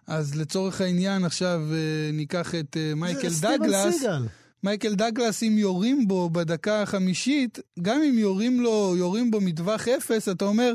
אז 0.08 0.36
לצורך 0.36 0.82
העניין 0.82 1.26
עכשיו 1.26 1.62
אה, 1.74 2.10
ניקח 2.14 2.56
את 2.56 2.78
אה, 2.78 2.96
מייקל 2.96 3.30
זה 3.30 3.48
סטיבן 3.48 3.92
סיגל. 3.92 4.26
מייקל 4.66 4.96
דגלס, 4.96 5.44
אם 5.44 5.58
יורים 5.58 6.08
בו 6.08 6.30
בדקה 6.30 6.82
החמישית, 6.82 7.60
גם 7.82 8.02
אם 8.10 8.18
יורים 8.18 8.62
לו, 8.62 8.94
יורים 8.98 9.32
בו 9.32 9.42
מטווח 9.42 9.88
אפס, 9.88 10.30
אתה 10.30 10.46
אומר, 10.46 10.74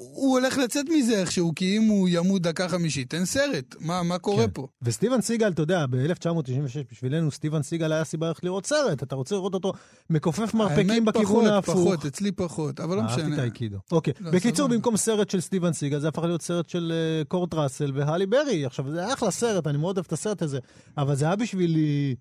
הוא 0.00 0.38
הולך 0.38 0.58
לצאת 0.58 0.86
מזה 0.88 1.20
איכשהו, 1.20 1.52
כי 1.56 1.76
אם 1.76 1.82
הוא 1.82 2.08
ימות 2.10 2.42
דקה 2.42 2.68
חמישית, 2.68 3.14
אין 3.14 3.24
סרט, 3.24 3.76
מה, 3.80 4.02
מה 4.02 4.18
קורה 4.18 4.44
כן. 4.44 4.50
פה? 4.54 4.66
וסטיבן 4.82 5.20
סיגל, 5.20 5.48
אתה 5.48 5.62
יודע, 5.62 5.86
ב-1996, 5.86 6.92
בשבילנו 6.92 7.30
סטיבן 7.30 7.62
סיגל 7.62 7.92
היה 7.92 8.04
סיבה 8.04 8.28
איך 8.28 8.44
לראות 8.44 8.66
סרט. 8.66 9.02
אתה 9.02 9.14
רוצה 9.14 9.34
לראות 9.34 9.54
אותו 9.54 9.72
מכופף 10.10 10.54
מרפקים 10.54 10.90
האמת, 10.90 11.02
בכיוון 11.04 11.26
פחות, 11.26 11.46
ההפוך. 11.46 11.74
פחות, 11.74 12.06
אצלי 12.06 12.32
פחות, 12.32 12.80
אבל 12.80 12.96
לא 12.96 13.00
אהבתי 13.02 13.22
משנה. 13.22 13.34
את 13.34 13.38
האייקידו. 13.38 13.78
אוקיי, 13.92 14.12
לא, 14.20 14.30
בקיצור, 14.30 14.66
סבבה. 14.66 14.76
במקום 14.76 14.96
סרט 14.96 15.30
של 15.30 15.40
סטיבן 15.40 15.72
סיגל, 15.72 15.98
זה 15.98 16.08
הפך 16.08 16.22
להיות 16.22 16.42
סרט 16.42 16.68
של 16.68 16.92
אה, 16.94 17.24
קורט 17.24 17.54
ראסל 17.54 17.92
והלי 17.94 18.26
ברי. 18.26 18.66
עכשיו, 18.66 18.90
זה 18.90 19.12
אחלה 19.12 19.30
סרט, 19.30 19.66
אני 19.66 19.78
מאוד 19.78 19.96
אוהב 19.96 20.06
את 20.06 20.12
הסרט 20.12 20.42
הזה, 20.42 20.58
אבל 20.98 21.14
זה 21.14 21.24
היה 21.24 21.36
בשבילי... 21.36 22.14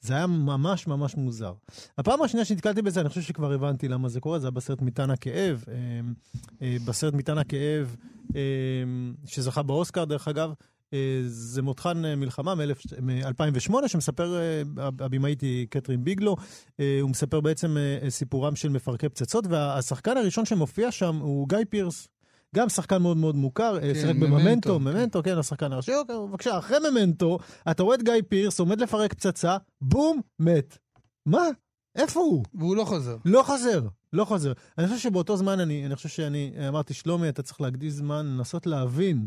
זה 0.00 0.14
היה 0.14 0.26
ממש 0.26 0.86
ממש 0.86 1.16
מוזר. 1.16 1.52
הפעם 1.98 2.22
השנייה 2.22 2.44
שנתקלתי 2.44 2.82
בזה, 2.82 3.00
אני 3.00 3.08
חושב 3.08 3.22
שכבר 3.22 3.52
הבנתי 3.52 3.88
למה 3.88 4.08
זה 4.08 4.20
קורה, 4.20 4.38
זה 4.38 4.46
היה 4.46 4.50
בסרט 4.50 4.82
מטען 4.82 5.10
הכאב. 5.10 5.64
אה, 5.68 5.74
אה, 6.62 6.76
בסרט 6.86 7.14
מטען 7.14 7.38
הכאב, 7.38 7.96
אה, 8.36 8.40
שזכה 9.26 9.62
באוסקר, 9.62 10.04
דרך 10.04 10.28
אגב, 10.28 10.52
אה, 10.92 11.20
זה 11.24 11.62
מותחן 11.62 12.04
אה, 12.04 12.16
מלחמה 12.16 12.54
מ-2008, 12.54 13.88
שמספר, 13.88 14.40
הבמאית 14.76 15.40
היא 15.40 15.66
קטרין 15.70 16.04
ביגלו, 16.04 16.36
הוא 17.00 17.10
מספר 17.10 17.40
בעצם 17.40 17.76
סיפורם 18.08 18.56
של 18.56 18.68
מפרקי 18.68 19.08
פצצות, 19.08 19.44
והשחקן 19.48 20.16
הראשון 20.16 20.46
שמופיע 20.46 20.92
שם 20.92 21.16
הוא 21.16 21.48
גיא 21.48 21.58
פירס. 21.70 22.08
גם 22.56 22.68
שחקן 22.68 23.02
מאוד 23.02 23.16
מאוד 23.16 23.36
מוכר, 23.36 23.76
אה, 23.76 23.80
כן, 23.80 23.94
שיחק 23.94 24.14
ממנטו, 24.14 24.26
בממנטו. 24.26 24.80
ממנטו, 24.80 25.22
כן, 25.22 25.38
השחקן 25.38 25.72
הראשי. 25.72 25.94
אוקיי, 25.94 26.16
בבקשה, 26.16 26.58
אחרי 26.58 26.78
ממנטו, 26.90 27.38
אתה 27.70 27.82
רואה 27.82 27.96
את 27.96 28.02
גיא 28.02 28.12
פירס 28.28 28.60
עומד 28.60 28.80
לפרק 28.80 29.14
פצצה, 29.14 29.56
בום, 29.80 30.20
מת. 30.38 30.78
מה? 31.26 31.42
איפה 31.96 32.20
הוא? 32.20 32.44
והוא 32.54 32.76
לא 32.76 32.84
חוזר. 32.84 33.16
לא 33.24 33.42
חוזר, 33.42 33.86
לא 34.12 34.24
חוזר. 34.24 34.52
אני 34.78 34.86
חושב 34.86 34.98
שבאותו 34.98 35.36
זמן, 35.36 35.60
אני, 35.60 35.86
אני 35.86 35.96
חושב 35.96 36.08
שאני 36.08 36.52
אמרתי, 36.68 36.94
שלומי, 36.94 37.28
אתה 37.28 37.42
צריך 37.42 37.60
להקדיש 37.60 37.92
זמן 37.92 38.26
לנסות 38.26 38.66
להבין 38.66 39.26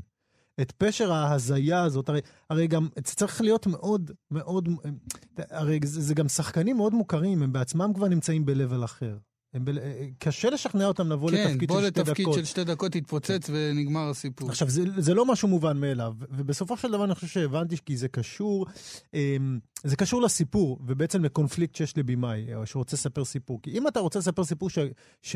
את 0.61 0.71
פשר 0.71 1.13
ההזיה 1.13 1.83
הזאת. 1.83 2.09
הרי, 2.09 2.21
הרי 2.49 2.67
גם, 2.67 2.87
זה 2.95 3.15
צריך 3.15 3.41
להיות 3.41 3.67
מאוד, 3.67 4.11
מאוד, 4.31 4.69
הרי 5.37 5.79
זה, 5.83 6.01
זה 6.01 6.13
גם 6.13 6.27
שחקנים 6.27 6.77
מאוד 6.77 6.93
מוכרים, 6.93 7.43
הם 7.43 7.53
בעצמם 7.53 7.91
כבר 7.95 8.07
נמצאים 8.07 8.45
ב-level 8.45 8.85
אחר. 8.85 9.17
הם 9.53 9.65
ב- 9.65 9.71
קשה 10.19 10.49
לשכנע 10.49 10.85
אותם 10.85 11.09
לבוא 11.09 11.31
כן, 11.31 11.47
לתפקיד 11.47 11.69
בוא 11.69 11.81
של 11.81 11.87
שתי 11.87 11.99
לתפקיד 11.99 12.25
דקות. 12.25 12.35
של 12.35 12.45
שתי 12.45 12.63
דקות, 12.63 12.91
תתפוצץ 12.91 13.49
ונגמר 13.49 14.09
הסיפור. 14.09 14.49
עכשיו, 14.49 14.69
זה, 14.69 14.83
זה 14.97 15.13
לא 15.13 15.25
משהו 15.25 15.47
מובן 15.47 15.77
מאליו, 15.77 16.13
ובסופו 16.29 16.77
של 16.77 16.91
דבר 16.91 17.03
אני 17.03 17.15
חושב 17.15 17.27
שהבנתי 17.27 17.75
כי 17.85 17.97
זה 17.97 18.07
קשור, 18.07 18.65
אמ, 19.13 19.59
זה 19.83 19.95
קשור 19.95 20.21
לסיפור, 20.21 20.79
ובעצם 20.85 21.23
לקונפליקט 21.23 21.75
שיש 21.75 21.97
לבמאי, 21.97 22.55
או 22.55 22.65
שרוצה 22.65 22.95
לספר 22.95 23.25
סיפור. 23.25 23.59
כי 23.61 23.77
אם 23.77 23.87
אתה 23.87 23.99
רוצה 23.99 24.19
לספר 24.19 24.43
סיפור 24.43 24.69
ש, 24.69 24.79
ש, 25.21 25.35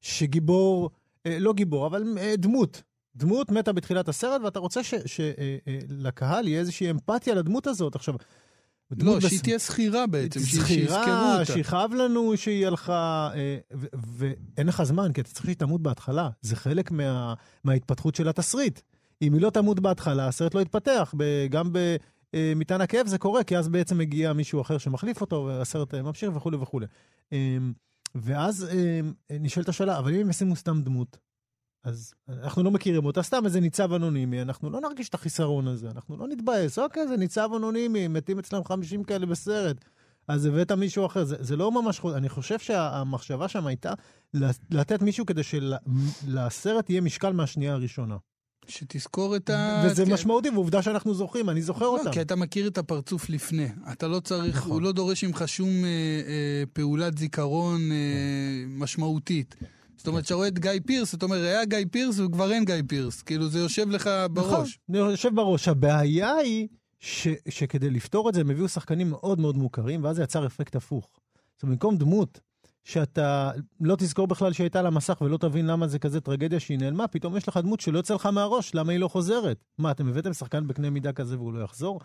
שגיבור, 0.00 0.90
אה, 1.26 1.38
לא 1.38 1.52
גיבור, 1.52 1.86
אבל 1.86 2.18
אה, 2.18 2.34
דמות, 2.38 2.82
דמות 3.16 3.50
מתה 3.50 3.72
בתחילת 3.72 4.08
הסרט, 4.08 4.40
ואתה 4.44 4.58
רוצה 4.58 4.80
שלקהל 5.06 6.48
יהיה 6.48 6.60
איזושהי 6.60 6.90
אמפתיה 6.90 7.34
לדמות 7.34 7.66
הזאת. 7.66 7.94
עכשיו, 7.94 8.14
לא, 8.90 9.16
בס- 9.16 9.28
שהיא 9.28 9.40
תהיה 9.40 9.58
שכירה 9.58 10.06
בעצם, 10.06 10.40
שיזכרו 10.40 11.04
אותה. 11.40 11.44
שיכאב 11.52 11.92
לנו 11.94 12.36
שהיא 12.36 12.66
הלכה, 12.66 13.30
אה, 13.34 13.56
ואין 14.06 14.66
לך 14.66 14.82
זמן, 14.82 15.12
כי 15.12 15.20
אתה 15.20 15.30
צריך 15.30 15.44
שהיא 15.44 15.56
תמות 15.56 15.82
בהתחלה. 15.82 16.28
זה 16.42 16.56
חלק 16.56 16.90
מה- 16.90 17.34
מההתפתחות 17.64 18.14
של 18.14 18.28
התסריט. 18.28 18.80
אם 19.22 19.34
היא 19.34 19.42
לא 19.42 19.50
תמות 19.50 19.80
בהתחלה, 19.80 20.28
הסרט 20.28 20.54
לא 20.54 20.60
יתפתח. 20.60 21.14
ב- 21.16 21.46
גם 21.50 21.70
במטען 22.32 22.80
הכאב 22.80 23.06
זה 23.06 23.18
קורה, 23.18 23.44
כי 23.44 23.56
אז 23.58 23.68
בעצם 23.68 23.98
מגיע 23.98 24.32
מישהו 24.32 24.60
אחר 24.60 24.78
שמחליף 24.78 25.20
אותו, 25.20 25.44
והסרט 25.48 25.94
אה, 25.94 26.02
ממשיך 26.02 26.30
וכולי 26.36 26.56
וכולי. 26.56 26.86
אה, 27.32 27.56
ואז 28.14 28.68
אה, 28.72 29.00
נשאלת 29.40 29.68
השאלה, 29.68 29.98
אבל 29.98 30.14
אם 30.14 30.20
הם 30.20 30.30
ישימו 30.30 30.56
סתם 30.56 30.82
דמות, 30.82 31.16
אז 31.84 32.14
אנחנו 32.28 32.62
לא 32.62 32.70
מכירים 32.70 33.04
אותה, 33.04 33.22
סתם 33.22 33.44
איזה 33.44 33.60
ניצב 33.60 33.92
אנונימי, 33.92 34.42
אנחנו 34.42 34.70
לא 34.70 34.80
נרגיש 34.80 35.08
את 35.08 35.14
החיסרון 35.14 35.68
הזה, 35.68 35.90
אנחנו 35.90 36.16
לא 36.16 36.28
נתבאס, 36.28 36.78
אוקיי, 36.78 37.08
זה 37.08 37.16
ניצב 37.16 37.50
אנונימי, 37.56 38.08
מתים 38.08 38.38
אצלם 38.38 38.64
50 38.64 39.04
כאלה 39.04 39.26
בסרט, 39.26 39.76
אז 40.28 40.46
הבאת 40.46 40.72
מישהו 40.72 41.06
אחר, 41.06 41.24
זה, 41.24 41.36
זה 41.40 41.56
לא 41.56 41.72
ממש, 41.72 42.00
אני 42.14 42.28
חושב 42.28 42.58
שהמחשבה 42.58 43.48
שם 43.48 43.66
הייתה 43.66 43.92
לתת 44.70 45.02
מישהו 45.02 45.26
כדי 45.26 45.42
שלסרט 45.42 46.90
יהיה 46.90 47.00
משקל 47.00 47.32
מהשנייה 47.32 47.72
הראשונה. 47.72 48.16
שתזכור 48.66 49.36
את 49.36 49.50
ה... 49.50 49.82
וזה 49.86 50.04
כן. 50.04 50.12
משמעותי, 50.12 50.50
ועובדה 50.50 50.82
שאנחנו 50.82 51.14
זוכרים, 51.14 51.50
אני 51.50 51.62
זוכר 51.62 51.84
לא, 51.84 51.98
אותם. 51.98 52.12
כי 52.12 52.20
אתה 52.20 52.36
מכיר 52.36 52.66
את 52.66 52.78
הפרצוף 52.78 53.28
לפני. 53.28 53.68
אתה 53.92 54.08
לא 54.08 54.20
צריך, 54.20 54.56
נכון. 54.56 54.72
הוא 54.72 54.82
לא 54.82 54.92
דורש 54.92 55.24
ממך 55.24 55.44
שום 55.46 55.68
אה, 55.68 55.88
אה, 56.28 56.62
פעולת 56.72 57.18
זיכרון 57.18 57.80
אה, 57.92 57.96
משמעותית. 58.68 59.56
זאת 60.04 60.08
אומרת, 60.08 60.22
כשאתה 60.22 60.34
רואה 60.34 60.48
את 60.48 60.58
גיא 60.58 60.70
פירס, 60.86 61.14
אתה 61.14 61.26
אומר, 61.26 61.36
היה 61.36 61.64
גיא 61.64 61.78
פירס 61.90 62.18
וכבר 62.18 62.52
אין 62.52 62.64
גיא 62.64 62.74
פירס. 62.88 63.22
כאילו, 63.22 63.48
זה 63.48 63.58
יושב 63.58 63.90
לך 63.90 64.10
בראש. 64.30 64.48
נכון, 64.48 64.64
זה 64.88 64.98
יושב 64.98 65.34
בראש. 65.34 65.68
הבעיה 65.68 66.34
היא 66.34 66.68
ש, 67.00 67.28
שכדי 67.48 67.90
לפתור 67.90 68.28
את 68.28 68.34
זה, 68.34 68.40
הם 68.40 68.50
הביאו 68.50 68.68
שחקנים 68.68 69.10
מאוד 69.10 69.40
מאוד 69.40 69.56
מוכרים, 69.56 70.04
ואז 70.04 70.16
זה 70.16 70.22
יצר 70.22 70.46
אפקט 70.46 70.76
הפוך. 70.76 71.08
זאת 71.54 71.62
אומרת, 71.62 71.74
במקום 71.74 71.96
דמות 71.96 72.40
שאתה 72.84 73.50
לא 73.80 73.96
תזכור 73.96 74.26
בכלל 74.26 74.52
שהיא 74.52 74.64
הייתה 74.64 74.78
על 74.78 74.86
המסך 74.86 75.20
ולא 75.20 75.36
תבין 75.36 75.66
למה 75.66 75.88
זה 75.88 75.98
כזה 75.98 76.20
טרגדיה 76.20 76.60
שהיא 76.60 76.78
נעלמה, 76.78 77.08
פתאום 77.08 77.36
יש 77.36 77.48
לך 77.48 77.56
דמות 77.56 77.80
שלא 77.80 77.98
יוצא 77.98 78.14
לך 78.14 78.26
מהראש, 78.26 78.74
למה 78.74 78.92
היא 78.92 79.00
לא 79.00 79.08
חוזרת? 79.08 79.64
מה, 79.78 79.90
אתם 79.90 80.08
הבאתם 80.08 80.32
שחקן 80.32 80.66
בקנה 80.66 80.90
מידה 80.90 81.12
כזה 81.12 81.36
והוא 81.36 81.52
לא 81.52 81.64
יחזור? 81.64 82.00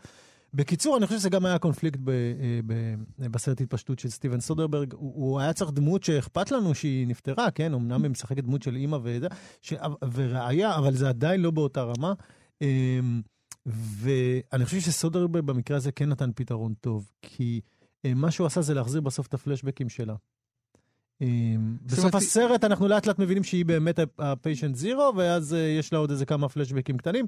בקיצור, 0.53 0.97
אני 0.97 1.07
חושב 1.07 1.19
שזה 1.19 1.29
גם 1.29 1.45
היה 1.45 1.59
קונפליקט 1.59 1.99
ב, 2.03 2.09
אה, 2.09 2.59
ב, 2.65 2.95
בסרט 3.31 3.61
התפשטות 3.61 3.99
של 3.99 4.09
סטיבן 4.09 4.39
סודרברג. 4.39 4.93
הוא, 4.93 5.13
הוא 5.15 5.39
היה 5.39 5.53
צריך 5.53 5.71
דמות 5.71 6.03
שאכפת 6.03 6.51
לנו 6.51 6.75
שהיא 6.75 7.07
נפטרה, 7.07 7.51
כן? 7.51 7.73
אמנם 7.73 8.03
היא 8.03 8.11
משחקת 8.11 8.43
דמות 8.43 8.63
של 8.63 8.75
אימא 8.75 8.97
ש... 9.61 9.73
וראיה, 10.13 10.75
אבל 10.75 10.93
זה 10.93 11.09
עדיין 11.09 11.41
לא 11.41 11.51
באותה 11.51 11.83
רמה. 11.83 12.13
אמ, 12.61 13.21
ואני 13.65 14.65
חושב 14.65 14.79
שסודרברג 14.79 15.43
במקרה 15.43 15.77
הזה 15.77 15.91
כן 15.91 16.09
נתן 16.09 16.29
פתרון 16.35 16.73
טוב, 16.81 17.11
כי 17.21 17.61
אה, 18.05 18.13
מה 18.13 18.31
שהוא 18.31 18.47
עשה 18.47 18.61
זה 18.61 18.73
להחזיר 18.73 19.01
בסוף 19.01 19.27
את 19.27 19.33
הפלשבקים 19.33 19.89
שלה. 19.89 20.15
אמ, 21.21 21.77
בסוף 21.85 22.15
הסרט 22.15 22.63
אנחנו 22.63 22.87
לאט 22.87 23.05
לאט 23.05 23.19
מבינים 23.19 23.43
שהיא 23.43 23.65
באמת 23.65 23.99
הפיישנט 24.19 24.75
זירו, 24.75 25.13
ואז 25.17 25.53
אה, 25.53 25.59
יש 25.59 25.93
לה 25.93 25.99
עוד 25.99 26.11
איזה 26.11 26.25
כמה 26.25 26.49
פלשבקים 26.49 26.97
קטנים. 26.97 27.25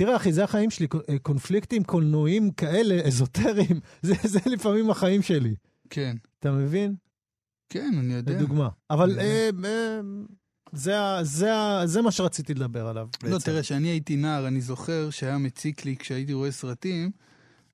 תראה, 0.00 0.16
אחי, 0.16 0.32
זה 0.32 0.44
החיים 0.44 0.70
שלי, 0.70 0.86
אה, 1.08 1.18
קונפליקטים 1.18 1.84
קולנועיים 1.84 2.50
כאלה, 2.50 3.00
אזוטריים, 3.08 3.80
זה, 4.02 4.14
זה 4.24 4.40
לפעמים 4.46 4.90
החיים 4.90 5.22
שלי. 5.22 5.54
כן. 5.90 6.16
אתה 6.38 6.50
מבין? 6.50 6.94
כן, 7.68 7.92
אני 7.98 8.14
יודע. 8.14 8.32
לדוגמה. 8.32 8.68
אבל. 8.90 9.18
אה, 9.18 9.50
אה, 9.64 10.00
זה, 10.72 10.94
זה, 11.22 11.50
זה 11.84 12.02
מה 12.02 12.10
שרציתי 12.10 12.54
לדבר 12.54 12.86
עליו. 12.86 13.08
לא, 13.22 13.30
בעצם. 13.30 13.44
תראה, 13.44 13.62
כשאני 13.62 13.88
הייתי 13.88 14.16
נער, 14.16 14.46
אני 14.46 14.60
זוכר 14.60 15.10
שהיה 15.10 15.38
מציק 15.38 15.84
לי, 15.84 15.96
כשהייתי 15.96 16.32
רואה 16.32 16.52
סרטים, 16.52 17.10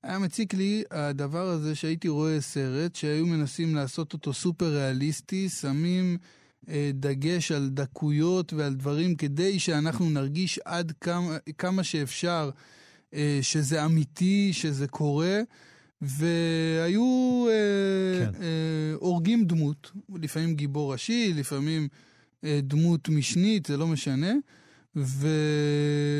היה 0.03 0.19
מציק 0.19 0.53
לי 0.53 0.83
הדבר 0.91 1.47
הזה 1.47 1.75
שהייתי 1.75 2.07
רואה 2.07 2.41
סרט, 2.41 2.95
שהיו 2.95 3.25
מנסים 3.25 3.75
לעשות 3.75 4.13
אותו 4.13 4.33
סופר 4.33 4.65
ריאליסטי, 4.65 5.49
שמים 5.49 6.17
דגש 6.93 7.51
על 7.51 7.69
דקויות 7.69 8.53
ועל 8.53 8.73
דברים 8.73 9.15
כדי 9.15 9.59
שאנחנו 9.59 10.09
נרגיש 10.09 10.59
עד 10.65 10.93
כמה, 11.01 11.37
כמה 11.57 11.83
שאפשר 11.83 12.49
אה, 13.13 13.39
שזה 13.41 13.85
אמיתי, 13.85 14.49
שזה 14.53 14.87
קורה. 14.87 15.41
והיו 16.01 17.45
אה, 17.49 18.25
כן. 18.25 18.41
אה, 18.41 18.93
הורגים 18.95 19.45
דמות, 19.45 19.91
לפעמים 20.21 20.55
גיבור 20.55 20.91
ראשי, 20.91 21.33
לפעמים 21.35 21.87
אה, 22.43 22.59
דמות 22.63 23.09
משנית, 23.09 23.65
זה 23.65 23.77
לא 23.77 23.87
משנה, 23.87 24.33
ו... 24.95 25.27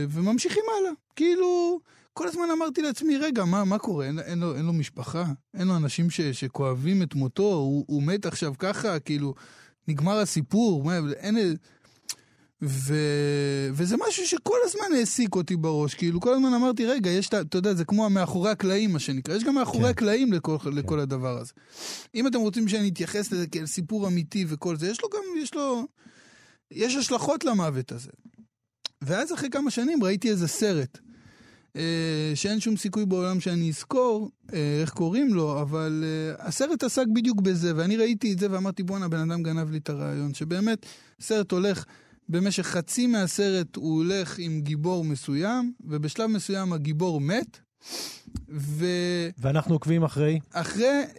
וממשיכים 0.10 0.63
הלאה. 0.80 0.91
כאילו, 1.15 1.80
כל 2.13 2.28
הזמן 2.28 2.43
אמרתי 2.58 2.82
לעצמי, 2.82 3.17
רגע, 3.17 3.45
מה, 3.45 3.63
מה 3.63 3.78
קורה? 3.78 4.06
אין, 4.06 4.19
אין, 4.19 4.39
לו, 4.39 4.56
אין 4.56 4.65
לו 4.65 4.73
משפחה? 4.73 5.26
אין 5.54 5.67
לו 5.67 5.76
אנשים 5.76 6.10
ש, 6.10 6.21
שכואבים 6.21 7.04
את 7.04 7.15
מותו? 7.15 7.54
הוא, 7.54 7.86
הוא 7.88 8.04
מת 8.04 8.26
עכשיו 8.26 8.54
ככה? 8.60 9.00
כאילו, 9.00 9.34
נגמר 9.88 10.17
הסיפור? 10.19 10.84
מה, 10.84 11.00
אין... 11.17 11.38
ו... 12.62 12.93
וזה 13.73 13.95
משהו 14.08 14.28
שכל 14.28 14.58
הזמן 14.63 14.95
העסיק 14.95 15.36
אותי 15.36 15.56
בראש, 15.56 15.93
כאילו 15.93 16.21
כל 16.21 16.34
הזמן 16.34 16.54
אמרתי, 16.54 16.86
רגע, 16.86 17.10
יש, 17.10 17.28
את 17.28 17.34
ה- 17.34 17.41
אתה 17.41 17.58
יודע, 17.58 17.73
זה 17.73 17.86
כמו 17.86 18.10
מאחורי 18.10 18.50
הקלעים, 18.52 18.93
מה 18.93 19.00
שנקרא, 19.00 19.36
יש 19.36 19.43
גם 19.43 19.56
מאחורי 19.56 19.84
כן. 19.84 19.89
הקלעים 19.89 20.34
לכל, 20.34 20.58
לכל 20.73 21.00
הדבר 21.00 21.38
הזה. 21.38 21.54
אם 22.15 22.28
אתם 22.28 22.39
רוצים 22.39 22.67
שאני 22.67 22.89
אתייחס 22.89 23.32
לזה 23.32 23.47
כאל 23.47 23.65
סיפור 23.65 24.08
אמיתי 24.08 24.45
וכל 24.47 24.78
זה, 24.78 24.88
יש 24.89 25.02
לו 25.02 25.10
גם, 25.10 25.41
יש 25.41 25.54
לו, 25.54 25.86
יש 26.71 26.95
השלכות 26.95 27.43
למוות 27.43 27.91
הזה. 27.91 28.10
ואז 29.02 29.34
אחרי 29.34 29.50
כמה 29.50 29.71
שנים 29.71 30.04
ראיתי 30.04 30.30
איזה 30.30 30.47
סרט, 30.47 31.00
שאין 32.36 32.60
שום 32.60 32.78
סיכוי 32.78 33.06
בעולם 33.06 33.40
שאני 33.40 33.70
אזכור 33.70 34.32
אה, 34.54 34.80
איך 34.82 34.90
קוראים 34.90 35.34
לו, 35.34 35.62
אבל 35.62 36.04
אה, 36.04 36.48
הסרט 36.48 36.84
עסק 36.84 37.06
בדיוק 37.16 37.42
בזה, 37.42 37.74
ואני 37.76 37.98
ראיתי 37.98 38.34
את 38.34 38.40
זה 38.40 38.48
ואמרתי, 38.52 38.84
בואנה, 38.84 39.08
בן 39.08 39.32
אדם 39.32 39.44
גנב 39.44 39.72
לי 39.72 39.78
את 39.78 39.90
הרעיון, 39.90 40.34
שבאמת, 40.34 40.86
סרט 41.20 41.52
הולך, 41.52 41.86
במשך 42.30 42.66
חצי 42.66 43.08
מהסרט 43.08 43.76
הוא 43.76 43.98
הולך 43.98 44.40
עם 44.40 44.62
גיבור 44.62 45.04
מסוים, 45.04 45.74
ובשלב 45.86 46.28
מסוים 46.28 46.74
הגיבור 46.74 47.22
מת, 47.22 47.60
ואחרי 48.50 49.32
ואנחנו 49.38 49.76
עוקבים 49.76 50.04
אחרי. 50.04 50.40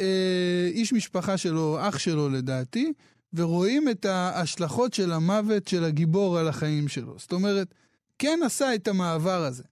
אה, 0.00 0.68
איש 0.70 0.92
משפחה 0.92 1.36
שלו, 1.36 1.78
אח 1.80 1.98
שלו 1.98 2.28
לדעתי, 2.28 2.92
ורואים 3.34 3.88
את 3.88 4.04
ההשלכות 4.04 4.94
של 4.94 5.12
המוות 5.12 5.68
של 5.68 5.84
הגיבור 5.84 6.38
על 6.38 6.48
החיים 6.48 6.88
שלו. 6.88 7.14
זאת 7.18 7.32
אומרת, 7.32 7.74
כן 8.18 8.40
עשה 8.44 8.74
את 8.74 8.88
המעבר 8.88 9.44
הזה. 9.44 9.62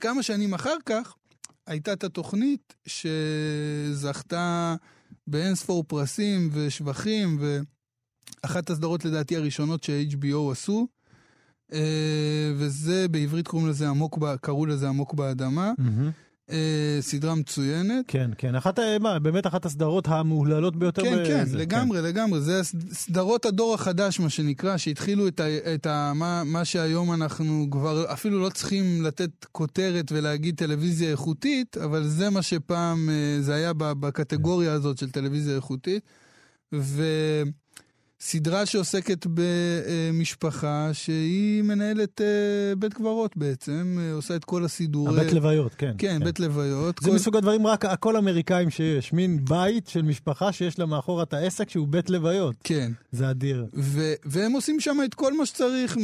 כמה 0.00 0.22
שנים 0.22 0.54
אחר 0.54 0.76
כך, 0.86 1.14
הייתה 1.66 1.92
את 1.92 2.04
התוכנית 2.04 2.74
שזכתה 2.86 4.74
באינספור 5.26 5.84
פרסים 5.88 6.50
ושבחים, 6.52 7.38
ואחת 8.42 8.70
הסדרות 8.70 9.04
לדעתי 9.04 9.36
הראשונות 9.36 9.84
ש-HBO 9.84 10.52
עשו, 10.52 10.86
אה, 11.72 12.52
וזה 12.56 13.08
בעברית 13.08 13.48
קוראים 13.48 13.68
לזה 13.68 13.88
עמוק, 13.88 14.18
קראו 14.40 14.66
לזה 14.66 14.88
עמוק 14.88 15.14
באדמה. 15.14 15.72
אה, 16.50 16.98
סדרה 17.00 17.34
מצוינת. 17.34 18.04
כן, 18.08 18.30
כן. 18.38 18.54
אחת, 18.54 18.78
מה, 19.00 19.18
באמת 19.18 19.46
אחת 19.46 19.64
הסדרות 19.64 20.08
המהוללות 20.08 20.76
ביותר. 20.76 21.02
כן, 21.02 21.24
כן, 21.26 21.42
בזה, 21.42 21.58
לגמרי, 21.58 22.02
לגמרי. 22.02 22.40
זה 22.40 22.60
סדרות 22.92 23.44
הדור 23.46 23.74
החדש, 23.74 24.20
מה 24.20 24.30
שנקרא, 24.30 24.76
שהתחילו 24.76 25.28
את, 25.28 25.40
ה, 25.40 25.74
את 25.74 25.86
ה, 25.86 26.12
מה, 26.14 26.42
מה 26.44 26.64
שהיום 26.64 27.12
אנחנו 27.12 27.66
כבר 27.70 28.12
אפילו 28.12 28.40
לא 28.40 28.48
צריכים 28.48 29.02
לתת 29.02 29.30
כותרת 29.52 30.12
ולהגיד 30.12 30.56
טלוויזיה 30.56 31.10
איכותית, 31.10 31.76
אבל 31.76 32.04
זה 32.04 32.30
מה 32.30 32.42
שפעם, 32.42 33.10
אה, 33.10 33.42
זה 33.42 33.54
היה 33.54 33.72
ב- 33.72 33.92
בקטגוריה 33.92 34.72
הזאת 34.72 34.98
של 34.98 35.10
טלוויזיה 35.10 35.56
איכותית. 35.56 36.02
וסדרה 38.22 38.66
שעוסקת 38.66 39.26
במשפחה 39.34 40.90
שהיא 40.92 41.62
מנהלת 41.62 42.20
אה, 42.20 42.26
בית 42.78 42.94
קברות 42.94 43.36
בעצם, 43.36 43.98
אה, 44.00 44.12
עושה 44.12 44.36
את 44.36 44.44
כל 44.44 44.64
הסידור. 44.64 45.08
הבית 45.08 45.32
לוויות, 45.32 45.74
כן. 45.74 45.92
כן, 45.98 46.24
בית 46.24 46.40
לוויות. 46.40 46.98
זה 47.02 47.08
כל- 47.08 47.14
מסוג 47.14 47.36
הדברים 47.36 47.66
רק 47.66 47.84
הכל 47.84 48.16
אמריקאים 48.16 48.70
שיש. 48.70 49.12
מין 49.12 49.44
בית 49.44 49.86
של 49.88 50.02
משפחה 50.02 50.52
שיש 50.52 50.78
לה 50.78 50.86
מאחורה 50.86 51.22
את 51.22 51.34
העסק 51.34 51.70
שהוא 51.70 51.88
בית 51.88 52.10
לוויות. 52.10 52.54
כן. 52.64 52.92
זה 53.12 53.30
אדיר. 53.30 53.66
ו- 53.74 54.14
והם 54.24 54.52
עושים 54.52 54.80
שם 54.80 54.96
את 55.04 55.14
כל 55.14 55.36
מה 55.38 55.46
שצריך 55.46 55.96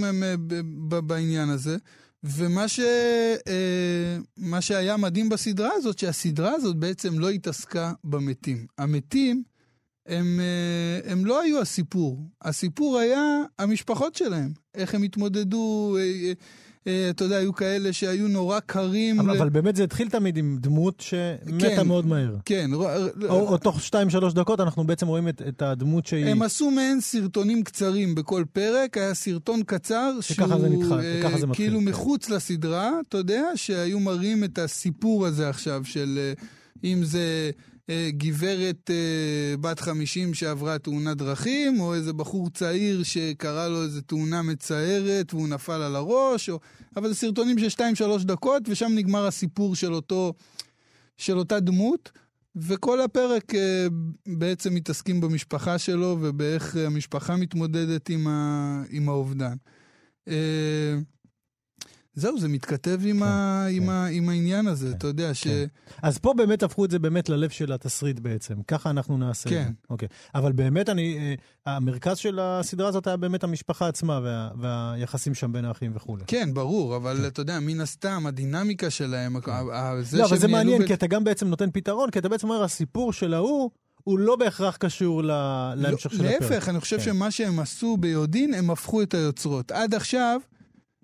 בעניין 1.07 1.49
הזה. 1.49 1.77
ומה 2.25 2.69
ש- 2.69 2.81
אה, 3.49 4.17
מה 4.37 4.61
שהיה 4.61 4.97
מדהים 4.97 5.29
בסדרה 5.29 5.71
הזאת, 5.77 5.99
שהסדרה 5.99 6.53
הזאת 6.55 6.77
בעצם 6.77 7.19
לא 7.19 7.31
התעסקה 7.31 7.93
במתים. 8.05 8.67
המתים, 8.79 9.43
הם, 10.13 10.41
אה, 10.41 11.13
הם 11.13 11.25
לא 11.27 11.41
היו 11.41 11.61
הסיפור. 11.61 12.27
הסיפור 12.43 12.99
היה 12.99 13.43
המשפחות 13.59 14.15
שלהם. 14.15 14.51
איך 14.75 14.95
הם 14.95 15.03
התמודדו, 15.03 15.97
אה, 15.99 16.33
אה, 16.87 17.11
אתה 17.11 17.25
יודע, 17.25 17.37
היו 17.37 17.53
כאלה 17.53 17.93
שהיו 17.93 18.29
נורא 18.29 18.61
קרים. 18.61 19.21
אבל, 19.21 19.33
ל- 19.33 19.37
אבל 19.37 19.49
באמת 19.49 19.77
זה 19.77 19.85
התחיל 19.85 20.09
תמיד 20.09 20.37
עם 20.37 20.57
דמות 20.61 21.01
שמתה 21.01 21.69
כן. 21.77 21.87
מאוד 21.87 22.07
מהר. 22.07 22.37
כן, 22.45 22.71
או, 22.73 22.89
או 23.29 23.59
תוך 23.59 23.81
2-3 23.81 24.35
דקות 24.35 24.61
אנחנו 24.61 24.85
בעצם 24.85 25.07
רואים 25.07 25.29
את, 25.29 25.43
את 25.49 25.63
הדמות 25.63 26.07
שהיא... 26.07 26.27
הם 26.27 26.43
עשו 26.43 26.71
מעין 26.71 27.01
סרטונים 27.01 27.63
קצרים 27.63 28.15
בכל 28.15 28.45
פרק, 28.53 28.99
היה 28.99 29.15
סרטון 29.15 29.63
קצר 29.63 30.13
שככה 30.21 30.59
זה 30.59 30.69
נתחל, 30.69 31.01
אה, 31.01 31.21
וככה 31.21 31.39
זה 31.39 31.47
מתחיל, 31.47 31.67
כאילו. 31.67 31.81
מחוץ 31.81 32.31
לסדרה, 32.31 32.91
אתה 33.09 33.19
יודע, 33.19 33.45
שהיו 33.55 34.01
מראים 34.01 34.45
את 34.45 34.59
הסיפור 34.59 35.27
הזה 35.27 35.49
עכשיו 35.49 35.85
של... 35.85 36.33
אם 36.85 37.05
זה 37.05 37.51
גברת 37.91 38.91
אה, 38.91 39.57
בת 39.61 39.81
50 39.81 40.35
שעברה 40.35 40.79
תאונת 40.79 41.17
דרכים, 41.17 41.81
או 41.81 41.95
איזה 41.95 42.13
בחור 42.13 42.51
צעיר 42.51 43.03
שקרה 43.03 43.69
לו 43.69 43.83
איזה 43.83 44.03
תאונה 44.03 44.43
מצערת 44.43 45.35
והוא 45.35 45.49
נפל 45.49 45.83
על 45.83 45.97
הראש, 45.97 46.51
או... 46.51 46.61
אבל 46.97 47.09
זה 47.09 47.15
סרטונים 47.15 47.59
של 47.59 47.83
2-3 48.21 48.25
דקות, 48.25 48.63
ושם 48.69 48.93
נגמר 48.95 49.27
הסיפור 49.27 49.77
של, 49.77 49.95
אותו, 49.95 50.33
של 51.17 51.39
אותה 51.39 51.61
דמות. 51.61 52.11
וכל 52.57 53.01
הפרק 53.01 53.55
אה, 53.55 53.87
בעצם 54.27 54.75
מתעסקים 54.75 55.21
במשפחה 55.21 55.79
שלו 55.79 56.19
ובאיך 56.21 56.77
המשפחה 56.77 57.37
מתמודדת 57.37 58.09
עם, 58.09 58.29
ה, 58.29 58.83
עם 58.91 59.09
האובדן. 59.09 59.57
זהו, 62.15 62.39
זה 62.41 62.49
מתכתב 62.49 62.99
עם, 63.05 63.17
כן, 63.19 63.23
ה, 63.23 63.65
כן. 63.69 63.75
עם, 63.77 63.91
ה, 63.91 64.07
עם 64.07 64.29
העניין 64.29 64.67
הזה, 64.67 64.87
כן, 64.91 64.97
אתה 64.97 65.07
יודע 65.07 65.35
ש... 65.35 65.45
כן. 65.45 65.65
אז 66.03 66.19
פה 66.19 66.35
באמת 66.37 66.63
הפכו 66.63 66.85
את 66.85 66.91
זה 66.91 66.99
באמת 66.99 67.29
ללב 67.29 67.51
של 67.51 67.73
התסריט 67.73 68.19
בעצם. 68.19 68.55
ככה 68.69 68.91
אנחנו 68.91 69.19
נעשה 69.19 69.49
את 69.51 69.55
כן. 69.55 69.65
זה. 69.65 69.71
אוקיי. 69.91 70.09
אבל 70.35 70.53
באמת 70.53 70.89
אני, 70.89 71.35
אה, 71.67 71.77
המרכז 71.77 72.17
של 72.19 72.39
הסדרה 72.43 72.89
הזאת 72.89 73.07
היה 73.07 73.17
באמת 73.17 73.45
המשפחה 73.45 73.89
עצמה 73.89 74.21
וה, 74.23 74.49
והיחסים 74.61 75.35
שם 75.35 75.53
בין 75.53 75.65
האחים 75.65 75.93
וכולי. 75.95 76.25
כן, 76.27 76.55
ברור, 76.55 76.97
אבל 76.97 77.27
אתה 77.27 77.41
יודע, 77.41 77.61
מן 77.61 77.81
הסתם, 77.81 78.25
הדינמיקה 78.27 78.91
שלהם, 78.91 79.37
ה- 79.37 80.03
זה 80.03 80.19
לא, 80.19 80.25
אבל 80.27 80.39
זה 80.39 80.49
מעניין, 80.49 80.83
ב- 80.83 80.87
כי 80.87 80.95
אתה 80.95 81.07
גם 81.07 81.25
בעצם 81.25 81.49
נותן 81.49 81.71
פתרון, 81.73 82.11
כי 82.11 82.19
אתה 82.19 82.29
בעצם 82.29 82.49
אומר, 82.51 82.65
הסיפור 82.65 83.13
של 83.13 83.35
ההוא, 83.35 83.71
הוא 84.05 84.19
לא 84.19 84.37
בהכרח 84.37 84.77
קשור 84.77 85.23
ל- 85.25 85.27
להמשך 85.77 86.11
לא, 86.13 86.19
של 86.19 86.27
הפרק. 86.27 86.43
להפך, 86.51 86.69
אני 86.69 86.81
חושב 86.81 86.97
כן. 86.99 87.03
שמה 87.05 87.31
שהם 87.31 87.61
עשו 87.61 87.97
ביודעין, 87.97 88.55
הם 88.55 88.71
הפכו 88.71 89.03
את 89.03 89.15
היוצרות. 89.15 89.73
עד 89.73 89.95
עכשיו 89.95 90.41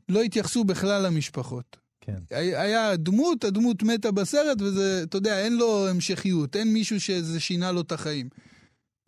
לא 0.08 0.22
התייחסו 0.22 0.64
בכלל 0.64 1.06
למשפחות. 1.06 1.76
כן. 2.00 2.18
היה 2.30 2.96
דמות, 2.96 3.44
הדמות 3.44 3.82
מתה 3.82 4.10
בסרט, 4.10 4.62
וזה, 4.62 5.02
אתה 5.02 5.16
יודע, 5.16 5.38
אין 5.38 5.56
לו 5.56 5.88
המשכיות, 5.88 6.56
אין 6.56 6.72
מישהו 6.72 7.00
שזה 7.00 7.40
שינה 7.40 7.72
לו 7.72 7.80
את 7.80 7.92
החיים. 7.92 8.28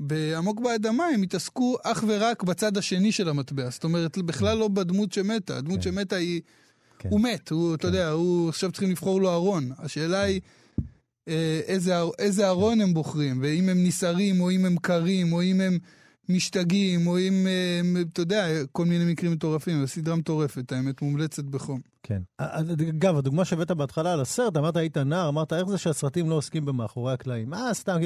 בעמוק 0.01 0.61
באדמה 0.61 1.07
הם 1.07 1.23
התעסקו 1.23 1.77
אך 1.83 2.05
ורק 2.07 2.43
בצד 2.43 2.77
השני 2.77 3.13
של 3.13 3.29
המטבע. 3.29 3.71
זאת 3.71 3.85
אומרת, 3.85 4.19
בכלל 4.19 4.59
לא 4.59 4.69
בדמות 4.69 5.13
שמתה. 5.13 5.57
הדמות 5.57 5.77
כן. 5.77 5.83
שמתה 5.83 6.17
היא... 6.17 6.41
כן. 6.99 7.09
הוא 7.09 7.21
מת, 7.21 7.51
הוא, 7.51 7.75
אתה 7.75 7.83
כן. 7.83 7.89
יודע, 7.89 8.09
הוא, 8.09 8.49
עכשיו 8.49 8.73
צריכים 8.73 8.91
לבחור 8.91 9.21
לו 9.21 9.33
ארון. 9.33 9.71
השאלה 9.79 10.23
היא 10.23 10.41
אה, 11.29 11.61
איזה, 11.67 11.95
איזה 12.19 12.49
ארון 12.49 12.81
הם 12.81 12.95
בוחרים, 12.95 13.39
ואם 13.43 13.69
הם 13.69 13.85
נסערים, 13.85 14.41
או 14.41 14.51
אם 14.51 14.65
הם 14.65 14.77
קרים, 14.77 15.33
או 15.33 15.43
אם 15.43 15.61
הם 15.61 15.79
משתגעים, 16.31 17.07
או 17.07 17.19
אם, 17.19 17.47
אה, 17.47 18.01
אתה 18.13 18.21
יודע, 18.21 18.47
כל 18.73 18.85
מיני 18.85 19.13
מקרים 19.13 19.33
מטורפים. 19.33 19.81
זו 19.81 19.89
סדרה 19.89 20.17
מטורפת, 20.17 20.73
האמת, 20.73 21.03
מומלצת 21.03 21.45
בחום. 21.45 21.81
כן. 22.03 22.23
אגב, 22.39 23.17
הדוגמה 23.17 23.45
שהבאת 23.45 23.71
בהתחלה 23.71 24.13
על 24.13 24.21
הסרט, 24.21 24.57
אמרת 24.57 24.77
היית 24.77 24.97
נער, 24.97 25.29
אמרת 25.29 25.53
איך 25.53 25.69
זה 25.69 25.79
שהסרטים 25.79 26.31
לא 26.31 26.35
עוסקים 26.35 26.65
במאחורי 26.65 27.13
הקלעים. 27.13 27.55
אה, 27.55 27.75
סתם, 27.75 27.99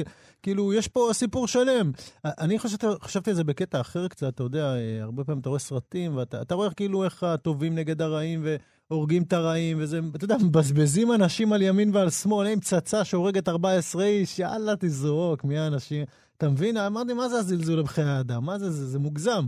כאילו, 0.43 0.73
יש 0.73 0.87
פה 0.87 1.09
סיפור 1.13 1.47
שלם. 1.47 1.91
אני 2.25 2.59
חשבתי, 2.59 3.29
על 3.29 3.35
זה 3.35 3.43
בקטע 3.43 3.81
אחר 3.81 4.07
קצת, 4.07 4.33
אתה 4.33 4.43
יודע, 4.43 4.75
אה, 4.75 5.03
הרבה 5.03 5.23
פעמים 5.23 5.41
אתה 5.41 5.49
רואה 5.49 5.59
סרטים, 5.59 6.17
ואתה 6.17 6.41
אתה 6.41 6.55
רואה 6.55 6.73
כאילו 6.73 7.03
איך 7.03 7.23
הטובים 7.23 7.75
נגד 7.75 8.01
הרעים, 8.01 8.45
והורגים 8.89 9.23
את 9.23 9.33
הרעים, 9.33 9.77
וזה, 9.79 9.99
אתה 10.15 10.25
יודע, 10.25 10.37
מבזבזים 10.37 11.11
אנשים 11.11 11.53
על 11.53 11.61
ימין 11.61 11.95
ועל 11.95 12.09
שמאל, 12.09 12.47
עם 12.47 12.59
פצצה 12.59 13.03
שהורגת 13.03 13.49
14 13.49 14.03
איש, 14.03 14.39
יאללה, 14.39 14.73
תזרוק, 14.79 15.43
מי 15.43 15.57
האנשים? 15.57 16.05
אתה 16.37 16.49
מבין? 16.49 16.77
אמרתי, 16.77 17.13
מה 17.13 17.29
זה 17.29 17.37
הזלזול 17.39 17.81
בחיי 17.81 18.03
האדם? 18.03 18.45
מה 18.45 18.59
זה, 18.59 18.71
זה, 18.71 18.85
זה 18.87 18.99
מוגזם. 18.99 19.45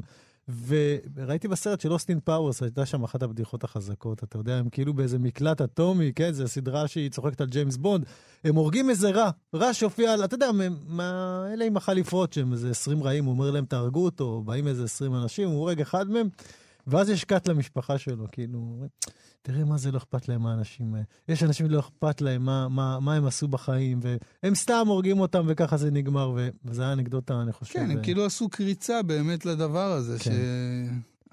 וראיתי 0.67 1.47
בסרט 1.47 1.81
של 1.81 1.91
אוסטין 1.93 2.19
פאוורס, 2.23 2.63
הייתה 2.63 2.85
שם 2.85 3.03
אחת 3.03 3.23
הבדיחות 3.23 3.63
החזקות, 3.63 4.23
אתה 4.23 4.37
יודע, 4.37 4.55
הם 4.57 4.69
כאילו 4.69 4.93
באיזה 4.93 5.19
מקלט 5.19 5.61
אטומי, 5.61 6.11
כן? 6.15 6.31
זו 6.31 6.47
סדרה 6.47 6.87
שהיא 6.87 7.09
צוחקת 7.09 7.41
על 7.41 7.47
ג'יימס 7.47 7.77
בונד. 7.77 8.05
הם 8.43 8.55
הורגים 8.55 8.89
איזה 8.89 9.09
רע, 9.09 9.29
רע 9.55 9.73
שהופיע, 9.73 10.13
על- 10.13 10.23
אתה 10.23 10.35
יודע, 10.35 10.51
מה, 10.51 10.63
מה, 10.87 11.45
אלה 11.53 11.65
עם 11.65 11.77
החליפות 11.77 12.33
שהם 12.33 12.53
איזה 12.53 12.69
20 12.69 13.03
רעים, 13.03 13.25
הוא 13.25 13.33
אומר 13.33 13.51
להם 13.51 13.65
תהרגו 13.65 14.05
אותו, 14.05 14.41
באים 14.45 14.67
איזה 14.67 14.83
20 14.83 15.15
אנשים, 15.15 15.49
הוא 15.49 15.57
הורג 15.57 15.81
אחד 15.81 16.09
מהם, 16.09 16.29
ואז 16.87 17.09
יש 17.09 17.23
cut 17.23 17.47
למשפחה 17.47 17.97
שלו, 17.97 18.25
כאילו, 18.31 18.85
תראה 19.41 19.63
מה 19.63 19.77
זה 19.77 19.91
לא 19.91 19.97
אכפת 19.97 20.29
להם 20.29 20.45
האנשים 20.45 20.93
האלה. 20.93 21.05
יש 21.29 21.43
אנשים 21.43 21.67
שלא 21.67 21.79
אכפת 21.79 22.21
להם 22.21 22.45
מה, 22.45 22.67
מה, 22.69 22.99
מה 22.99 23.15
הם 23.15 23.25
עשו 23.25 23.47
בחיים, 23.47 23.99
והם 24.43 24.55
סתם 24.55 24.83
הורגים 24.87 25.19
אותם 25.19 25.45
וככה 25.47 25.77
זה 25.77 25.91
נגמר, 25.91 26.33
ו- 26.35 26.49
וזה 26.65 26.81
היה 26.81 26.93
אנקדוטה, 26.93 27.41
אני 27.41 27.51
חושב. 27.51 27.73
כן, 27.73 27.91
הם 27.91 28.03
כאילו 28.03 28.25
עשו 28.25 28.49
קריצה 28.49 29.01
באמת 29.03 29.45
לדבר 29.45 29.91
הזה, 29.91 30.17
כן. 30.19 30.31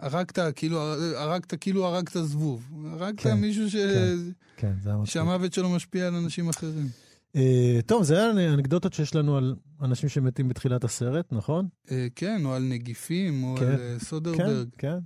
שהרגת, 0.01 0.39
כאילו, 0.57 0.81
הרגת 1.17 1.55
כאילו 1.61 1.87
הרגת 1.87 2.13
זבוב. 2.13 2.71
הרגת 2.93 3.21
כן, 3.21 3.35
מישהו 3.35 3.71
ש... 3.71 3.77
כן. 3.77 4.17
כן, 4.57 4.73
זה. 4.83 4.91
שהמוות 5.05 5.53
שלו 5.53 5.71
משפיע 5.71 6.07
על 6.07 6.15
אנשים 6.15 6.49
אחרים. 6.49 6.89
אה, 7.37 7.79
טוב, 7.87 8.03
זה 8.03 8.15
היה 8.15 8.55
אנקדוטות 8.55 8.93
שיש 8.93 9.15
לנו 9.15 9.37
על 9.37 9.55
אנשים 9.83 10.09
שמתים 10.09 10.49
בתחילת 10.49 10.85
הסרט, 10.85 11.33
נכון? 11.33 11.69
אה, 11.91 12.07
כן, 12.15 12.43
או 12.45 12.55
על 12.55 12.63
נגיפים, 12.63 13.45
או 13.45 13.57
כן. 13.59 13.67
על 13.67 13.73
אה, 13.73 13.77
כן, 13.77 13.99
סודרברג. 13.99 14.69
כן. 14.79 14.99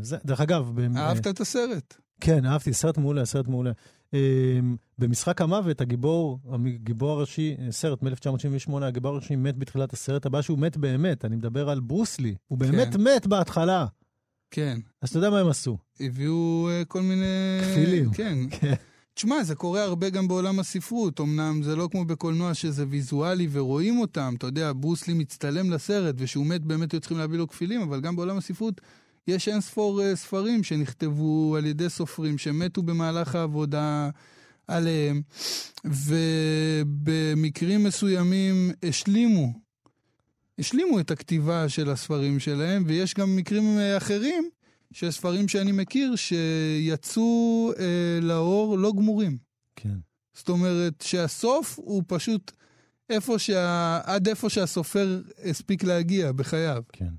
זה, 0.00 0.16
דרך 0.24 0.40
אגב, 0.40 0.78
אהבת 0.96 1.26
את 1.26 1.40
הסרט? 1.40 1.96
כן, 2.20 2.44
אהבתי, 2.44 2.72
סרט 2.72 2.98
מעולה, 2.98 3.24
סרט 3.24 3.48
מעולה. 3.48 3.72
במשחק 4.98 5.40
המוות, 5.40 5.80
הגיבור, 5.80 6.40
הגיבור 6.64 7.10
הראשי, 7.10 7.56
סרט 7.70 8.02
מ-1978, 8.02 8.72
הגיבור 8.82 9.12
הראשי 9.12 9.36
מת 9.36 9.56
בתחילת 9.56 9.92
הסרט, 9.92 10.26
הבעיה 10.26 10.42
שהוא 10.42 10.58
מת 10.58 10.76
באמת, 10.76 11.24
אני 11.24 11.36
מדבר 11.36 11.68
על 11.70 11.80
ברוסלי, 11.80 12.34
הוא 12.46 12.58
באמת 12.58 12.94
כן. 12.94 13.00
מת 13.00 13.26
בהתחלה. 13.26 13.86
כן. 14.50 14.78
אז 15.02 15.08
אתה 15.08 15.18
יודע 15.18 15.30
מה 15.30 15.40
הם 15.40 15.48
עשו? 15.48 15.78
הביאו 16.00 16.68
אה, 16.70 16.84
כל 16.84 17.02
מיני... 17.02 17.60
כפילים. 17.62 18.10
כן. 18.12 18.38
כן. 18.50 18.74
תשמע, 19.16 19.44
זה 19.44 19.54
קורה 19.54 19.82
הרבה 19.82 20.10
גם 20.10 20.28
בעולם 20.28 20.58
הספרות. 20.58 21.20
אמנם 21.20 21.62
זה 21.62 21.76
לא 21.76 21.88
כמו 21.92 22.04
בקולנוע 22.04 22.54
שזה 22.54 22.84
ויזואלי 22.88 23.48
ורואים 23.52 23.98
אותם. 23.98 24.34
אתה 24.38 24.46
יודע, 24.46 24.72
ברוסלי 24.76 25.14
מצטלם 25.14 25.70
לסרט, 25.70 26.14
וכשהוא 26.18 26.46
מת 26.46 26.64
באמת 26.64 26.92
היו 26.92 27.00
צריכים 27.00 27.18
להביא 27.18 27.38
לו 27.38 27.48
כפילים, 27.48 27.80
אבל 27.80 28.00
גם 28.00 28.16
בעולם 28.16 28.36
הספרות 28.36 28.80
יש 29.28 29.48
אין 29.48 29.60
ספור 29.60 30.02
אה, 30.02 30.16
ספרים 30.16 30.62
שנכתבו 30.62 31.56
על 31.56 31.66
ידי 31.66 31.88
סופרים 31.88 32.38
שמתו 32.38 32.82
במהלך 32.82 33.34
העבודה 33.34 34.10
עליהם, 34.68 35.22
ובמקרים 35.84 37.84
מסוימים 37.84 38.70
השלימו. 38.82 39.52
השלימו 40.58 41.00
את 41.00 41.10
הכתיבה 41.10 41.68
של 41.68 41.90
הספרים 41.90 42.40
שלהם, 42.40 42.84
ויש 42.86 43.14
גם 43.14 43.36
מקרים 43.36 43.78
אה, 43.78 43.96
אחרים 43.96 44.50
של 44.92 45.10
ספרים 45.10 45.48
שאני 45.48 45.72
מכיר 45.72 46.14
שיצאו 46.16 47.72
אה, 47.78 48.18
לאור 48.22 48.78
לא 48.78 48.92
גמורים. 48.96 49.38
כן. 49.76 49.96
זאת 50.34 50.48
אומרת 50.48 51.00
שהסוף 51.00 51.78
הוא 51.78 52.02
פשוט 52.06 52.52
איפה 53.10 53.38
שה... 53.38 54.00
עד 54.04 54.28
איפה 54.28 54.50
שהסופר 54.50 55.22
הספיק 55.44 55.84
להגיע 55.84 56.32
בחייו. 56.32 56.82
כן. 56.92 57.10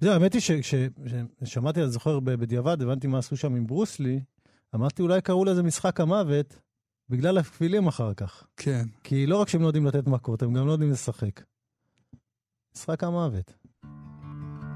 זהו, 0.00 0.12
האמת 0.12 0.32
היא 0.32 0.42
שכששמעתי, 0.42 1.82
אני 1.82 1.90
זוכר 1.90 2.20
בדיעבד, 2.20 2.82
הבנתי 2.82 3.06
מה 3.06 3.18
עשו 3.18 3.36
שם 3.36 3.54
עם 3.54 3.66
ברוסלי, 3.66 4.20
אמרתי 4.74 5.02
אולי 5.02 5.20
קראו 5.20 5.44
לזה 5.44 5.62
משחק 5.62 6.00
המוות 6.00 6.58
בגלל 7.08 7.38
הכפילים 7.38 7.86
אחר 7.86 8.14
כך. 8.14 8.44
כן. 8.56 8.84
כי 9.04 9.26
לא 9.26 9.40
רק 9.40 9.48
שהם 9.48 9.62
לא 9.62 9.66
יודעים 9.66 9.86
לתת 9.86 10.06
מכות, 10.06 10.42
הם 10.42 10.54
גם 10.54 10.66
לא 10.66 10.72
יודעים 10.72 10.90
לשחק. 10.90 11.40
משחק 12.76 13.04
המוות. 13.04 13.54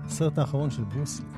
הסרט 0.05 0.39
האחרון 0.39 0.71
של 0.71 0.85
ברוסלי. 0.85 1.38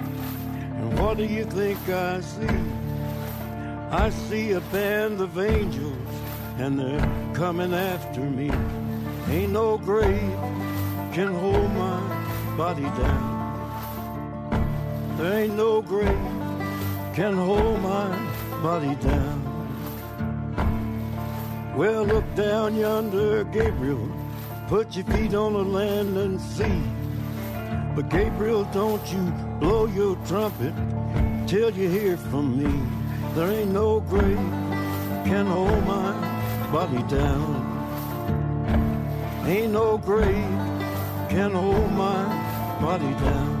What 0.99 1.17
do 1.17 1.25
you 1.25 1.45
think 1.45 1.77
I 1.89 2.21
see? 2.21 2.47
I 3.91 4.09
see 4.09 4.53
a 4.53 4.61
band 4.61 5.19
of 5.19 5.37
angels, 5.37 5.97
and 6.57 6.79
they're 6.79 7.33
coming 7.33 7.73
after 7.73 8.21
me. 8.21 8.51
Ain't 9.29 9.51
no 9.51 9.77
grave 9.77 10.33
can 11.13 11.33
hold 11.33 11.71
my 11.73 11.99
body 12.55 12.83
down. 12.83 13.31
There 15.17 15.39
ain't 15.41 15.55
no 15.55 15.81
grave 15.81 16.07
can 17.13 17.33
hold 17.33 17.81
my 17.81 18.07
body 18.61 18.95
down. 18.95 19.41
Well, 21.75 22.05
look 22.05 22.35
down 22.35 22.75
yonder, 22.75 23.43
Gabriel. 23.45 24.07
Put 24.67 24.95
your 24.95 25.05
feet 25.05 25.33
on 25.33 25.53
the 25.53 25.63
land 25.63 26.17
and 26.17 26.39
see. 26.39 26.81
But 27.95 28.07
Gabriel, 28.09 28.63
don't 28.71 29.05
you 29.11 29.31
blow 29.59 29.85
your 29.85 30.15
trumpet 30.25 30.73
till 31.45 31.69
you 31.71 31.89
hear 31.89 32.15
from 32.15 32.57
me. 32.57 32.71
There 33.35 33.51
ain't 33.51 33.71
no 33.71 33.99
grave 33.99 34.37
can 35.25 35.45
hold 35.45 35.85
my 35.85 36.11
body 36.71 37.03
down. 37.03 37.67
Ain't 39.45 39.73
no 39.73 39.97
grave 39.97 40.55
can 41.29 41.51
hold 41.51 41.91
my 41.91 42.23
body 42.79 43.11
down. 43.25 43.60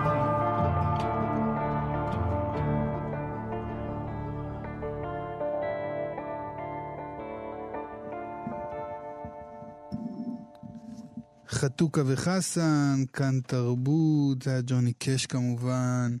חתוכה 11.71 12.01
וחסן, 12.05 13.03
כאן 13.13 13.39
תרבות, 13.47 14.41
זה 14.41 14.51
היה 14.51 14.61
ג'וני 14.67 14.93
קאש 14.93 15.25
כמובן, 15.25 16.17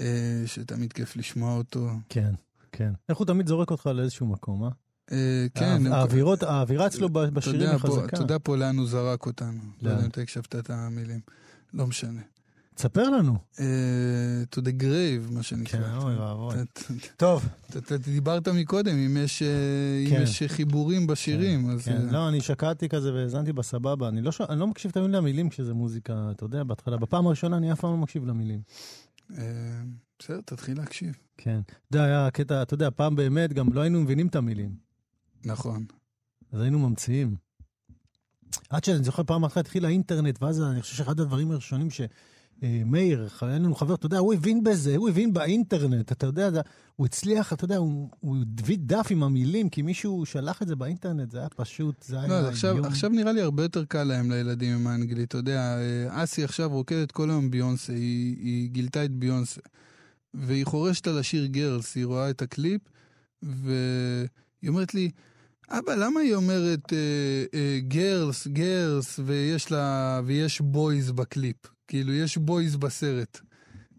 אה, 0.00 0.42
שתמיד 0.46 0.92
כיף 0.92 1.16
לשמוע 1.16 1.56
אותו. 1.56 1.90
כן, 2.08 2.34
כן. 2.72 2.92
איך 3.08 3.18
הוא 3.18 3.26
תמיד 3.26 3.46
זורק 3.46 3.70
אותך 3.70 3.86
לאיזשהו 3.94 4.26
מקום, 4.26 4.64
אה? 4.64 4.68
אה, 5.12 5.46
כן, 5.54 5.86
הא- 5.86 5.94
האווירות, 5.94 6.42
האווירה 6.42 6.86
אצלו 6.86 7.08
בשירים 7.08 7.60
יודע 7.60 7.72
היא 7.72 7.78
חזקה. 7.78 8.06
אתה 8.06 8.20
יודע 8.22 8.36
פה 8.42 8.56
לאן 8.56 8.78
הוא 8.78 8.86
זרק 8.86 9.26
אותנו. 9.26 9.52
לא 9.82 9.88
יודע 9.88 9.94
לאן? 9.94 10.04
אם 10.04 10.10
אתה 10.10 10.20
הקשבת 10.20 10.56
את 10.56 10.70
המילים. 10.70 11.20
לא 11.74 11.86
משנה. 11.86 12.20
תספר 12.76 13.10
לנו. 13.10 13.36
אה, 13.60 13.64
to 14.54 14.58
the 14.58 14.82
grave, 14.82 15.34
מה 15.34 15.42
שנקרא. 15.42 15.80
כן, 15.80 15.96
אוי 15.96 16.16
ואבוי. 16.16 16.56
טוב. 17.16 17.48
דיברת 17.98 18.48
מקודם, 18.48 18.96
אם 18.96 19.16
יש 19.16 19.42
אה, 19.42 20.04
כן. 20.10 20.48
חיבורים 20.48 21.06
בשירים, 21.06 21.70
אז... 21.70 21.84
כן, 21.84 22.06
אה, 22.06 22.12
לא, 22.12 22.28
אני 22.28 22.40
שקעתי 22.40 22.88
כזה 22.88 23.14
והאזנתי 23.14 23.52
בסבבה. 23.52 24.08
אני 24.08 24.22
לא 24.22 24.30
אני 24.48 24.60
לא 24.60 24.66
מקשיב 24.66 24.90
תמיד 24.90 25.10
למילים 25.10 25.48
כשזה 25.48 25.74
מוזיקה, 25.74 26.28
אתה 26.30 26.44
יודע, 26.44 26.64
בהתחלה. 26.64 26.96
בפעם 26.96 27.26
הראשונה 27.26 27.56
אני 27.56 27.72
אף 27.72 27.80
פעם 27.80 27.90
לא 27.90 27.96
מקשיב 27.96 28.26
למילים. 28.26 28.60
בסדר, 30.18 30.40
תתחיל 30.44 30.78
להקשיב. 30.78 31.14
כן. 31.36 31.60
אתה 31.66 31.96
יודע, 31.96 32.04
היה 32.04 32.30
קטע, 32.30 32.62
אתה 32.62 32.74
יודע, 32.74 32.88
פעם 32.90 33.16
באמת 33.16 33.52
גם 33.52 33.72
לא 33.72 33.80
היינו 33.80 34.00
מבינים 34.00 34.26
את 34.26 34.36
המילים. 34.36 34.76
נכון. 35.44 35.84
אז 36.52 36.60
היינו 36.60 36.78
ממציאים. 36.78 37.36
עד 38.70 38.84
שאני 38.84 39.04
זוכר 39.04 39.22
פעם 39.22 39.44
אחת 39.44 39.56
התחיל 39.56 39.84
האינטרנט, 39.84 40.42
ואז 40.42 40.62
אני 40.62 40.82
חושב 40.82 40.96
שאחד 40.96 41.20
הדברים 41.20 41.50
הראשונים 41.50 41.90
ש... 41.90 42.00
אה, 42.62 42.82
מאיר, 42.86 43.28
היה 43.40 43.58
לנו 43.58 43.74
חבר, 43.74 43.94
אתה 43.94 44.06
יודע, 44.06 44.18
הוא 44.18 44.34
הבין 44.34 44.64
בזה, 44.64 44.96
הוא 44.96 45.08
הבין 45.08 45.32
באינטרנט, 45.32 46.12
אתה 46.12 46.26
יודע, 46.26 46.50
הוא 46.96 47.06
הצליח, 47.06 47.52
אתה 47.52 47.64
יודע, 47.64 47.76
הוא 47.76 48.10
הוא 48.20 48.36
הביא 48.60 48.78
דף 48.80 49.06
עם 49.10 49.22
המילים, 49.22 49.68
כי 49.68 49.82
מישהו 49.82 50.26
שלח 50.26 50.62
את 50.62 50.68
זה 50.68 50.76
באינטרנט, 50.76 51.30
זה 51.30 51.38
היה 51.38 51.48
פשוט, 51.48 52.02
זה 52.02 52.18
היה 52.20 52.28
לא, 52.28 52.48
עכשיו. 52.48 52.86
עכשיו 52.86 53.10
נראה 53.10 53.32
לי 53.32 53.40
הרבה 53.40 53.62
יותר 53.62 53.84
קל 53.84 54.04
להם 54.04 54.30
לילדים 54.30 54.74
עם 54.74 54.86
האנגלית. 54.86 55.28
אתה 55.28 55.38
יודע, 55.38 55.78
אה, 55.78 56.24
אסי 56.24 56.44
עכשיו 56.44 56.70
רוקדת 56.70 57.12
כל 57.12 57.30
היום 57.30 57.50
ביונסה, 57.50 57.92
היא, 57.92 58.36
היא 58.38 58.70
גילתה 58.70 59.04
את 59.04 59.10
ביונסה. 59.10 59.60
והיא 60.34 60.66
חורשת 60.66 61.06
על 61.06 61.18
השיר 61.18 61.46
girls, 61.46 61.94
היא 61.94 62.06
רואה 62.06 62.30
את 62.30 62.42
הקליפ, 62.42 62.80
והיא 63.42 64.68
אומרת 64.68 64.94
לי, 64.94 65.10
אבא, 65.68 65.94
למה 65.94 66.20
היא 66.20 66.34
אומרת 66.34 66.92
girls, 67.88 68.46
girls, 68.46 69.20
ויש 69.24 69.72
לה, 69.72 70.20
ויש 70.24 70.60
boys 70.60 71.10
בקליפ? 71.12 71.75
כאילו, 71.88 72.12
יש 72.12 72.38
boys 72.38 72.76
בסרט. 72.76 73.40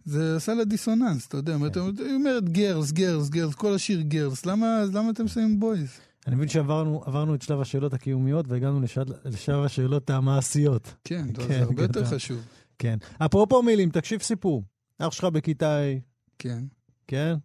זה 0.05 0.35
עשה 0.35 0.53
לה 0.53 0.65
דיסוננס, 0.65 1.27
אתה 1.27 1.37
יודע, 1.37 1.57
כן. 1.73 1.79
היא 2.05 2.15
אומרת 2.15 2.49
girls, 2.49 2.91
girls, 2.91 3.29
girls, 3.29 3.55
כל 3.55 3.73
השיר 3.75 4.01
girls, 4.01 4.45
למה, 4.45 5.09
אתם 5.09 5.27
שמים 5.27 5.59
boys? 5.59 5.89
אני 6.27 6.35
מבין 6.35 6.47
שעברנו 6.47 7.03
עברנו 7.05 7.35
את 7.35 7.41
שלב 7.41 7.61
השאלות 7.61 7.93
הקיומיות 7.93 8.45
והגענו 8.47 8.81
לשלב, 9.25 9.63
השאלות 9.63 10.09
המעשיות. 10.09 10.93
כן, 11.03 11.27
זה 11.27 11.47
כן, 11.47 11.61
הרבה 11.61 11.81
יותר 11.81 12.01
גדול. 12.01 12.15
חשוב. 12.15 12.41
כן. 12.79 12.97
אפרופו 13.17 13.63
מילים, 13.63 13.89
תקשיב 13.89 14.21
סיפור. 14.21 14.63
אח 14.99 15.11
שלך 15.11 15.25
בכיתה 15.25 15.79
A, 15.79 15.99
כן. 16.39 16.63
כן? 17.07 17.35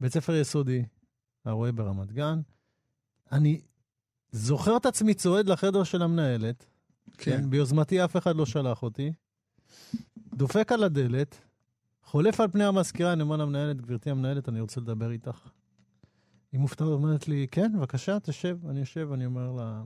בית 0.00 0.12
ספר 0.12 0.34
יסודי, 0.34 0.84
הרואה 1.44 1.72
ברמת 1.72 2.12
גן. 2.12 2.40
אני 3.32 3.60
זוכר 4.32 4.76
את 4.76 4.86
עצמי 4.86 5.14
צועד 5.14 5.48
לחדר 5.48 5.84
של 5.84 6.02
המנהלת, 6.02 6.66
כן. 7.18 7.30
כן. 7.30 7.50
ביוזמתי 7.50 8.04
אף 8.04 8.16
אחד 8.16 8.36
לא 8.36 8.46
שלח 8.46 8.82
אותי. 8.82 9.12
דופק 10.34 10.72
על 10.72 10.82
הדלת, 10.84 11.38
חולף 12.02 12.40
על 12.40 12.48
פני 12.48 12.64
המזכירה, 12.64 13.12
אני 13.12 13.22
אומר 13.22 13.36
למנהלת, 13.36 13.80
גברתי 13.80 14.10
המנהלת, 14.10 14.48
אני 14.48 14.60
רוצה 14.60 14.80
לדבר 14.80 15.10
איתך. 15.10 15.48
היא 16.52 16.60
מופתעת, 16.60 16.88
אומרת 16.88 17.28
לי, 17.28 17.46
כן, 17.50 17.72
בבקשה, 17.78 18.20
תשב. 18.20 18.58
אני 18.68 18.80
יושב, 18.80 19.08
אני 19.12 19.26
אומר 19.26 19.52
לה... 19.52 19.82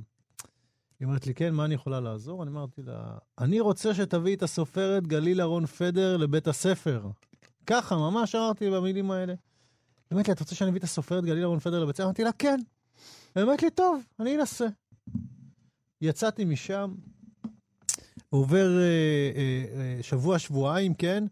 היא 1.01 1.07
אומרת 1.07 1.27
לי, 1.27 1.35
כן, 1.35 1.55
מה 1.55 1.65
אני 1.65 1.75
יכולה 1.75 2.01
לעזור? 2.01 2.43
אני 2.43 2.51
אמרתי 2.51 2.83
לה, 2.83 3.19
אני 3.39 3.61
רוצה 3.61 3.95
שתביאי 3.95 4.35
את 4.35 4.43
הסופרת 4.43 5.07
גליל 5.07 5.41
אהרון 5.41 5.67
פדר 5.67 6.17
לבית 6.17 6.49
הספר. 6.49 7.11
ככה, 7.67 7.97
ממש 7.97 8.35
אמרתי 8.35 8.71
במילים 8.71 9.11
האלה. 9.11 9.33
היא 9.33 9.39
אומרת 10.13 10.29
לי, 10.29 10.35
את 10.35 10.41
רוצה 10.41 10.55
שאני 10.55 10.71
אביא 10.71 10.79
את 10.79 10.85
הסופרת 10.85 11.25
גליל 11.25 11.43
אהרון 11.43 11.59
פדר 11.59 11.83
לבית 11.83 11.95
הספר? 11.95 12.05
אמרתי 12.05 12.25
לה, 12.25 12.33
כן. 12.33 12.59
היא 13.35 13.43
אומרת 13.43 13.63
לי, 13.63 13.71
טוב, 13.71 14.03
אני 14.21 14.37
אנסה. 14.37 14.67
יצאתי 16.01 16.45
משם, 16.45 16.95
עובר 18.33 18.79
אה, 18.79 18.83
אה, 19.37 19.81
אה, 19.81 20.03
שבוע, 20.03 20.39
שבועיים, 20.39 20.95
כן? 20.95 21.25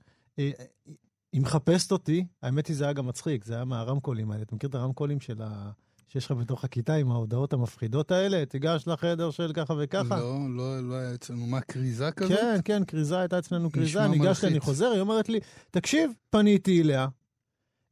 היא 1.33 1.41
מחפשת 1.41 1.93
אותי, 1.93 2.27
האמת 2.43 2.67
היא 2.67 2.77
זה 2.77 2.85
היה 2.85 2.93
גם 2.93 3.07
מצחיק, 3.07 3.45
זה 3.45 3.55
היה 3.55 3.65
מהרמקולים 3.65 4.31
האלה. 4.31 4.43
אתה 4.43 4.55
מכיר 4.55 4.69
את 4.69 4.75
הרמקולים 4.75 5.21
של 5.21 5.43
ה... 5.43 5.71
שיש 6.09 6.27
לך 6.27 6.33
בתוך 6.33 6.65
הכיתה 6.65 6.95
עם 6.95 7.11
ההודעות 7.11 7.53
המפחידות 7.53 8.11
האלה? 8.11 8.47
תיגש 8.47 8.89
לחדר 8.89 9.31
של 9.31 9.53
ככה 9.53 9.75
וככה. 9.79 10.21
לא, 10.21 10.39
לא, 10.57 10.81
לא 10.89 10.95
היה 10.95 11.15
אצלנו. 11.15 11.47
מה, 11.47 11.61
כריזה 11.61 12.11
כזאת? 12.11 12.39
כן, 12.39 12.61
כן, 12.65 12.85
כריזה 12.85 13.19
הייתה 13.19 13.39
אצלנו 13.39 13.73
כריזה, 13.73 14.09
ניגשתי. 14.09 14.47
אני 14.47 14.61
חוזר, 14.61 14.91
היא 14.91 15.01
אומרת 15.01 15.29
לי, 15.29 15.41
תקשיב, 15.71 16.11
פניתי 16.31 16.83
אליה. 16.83 17.07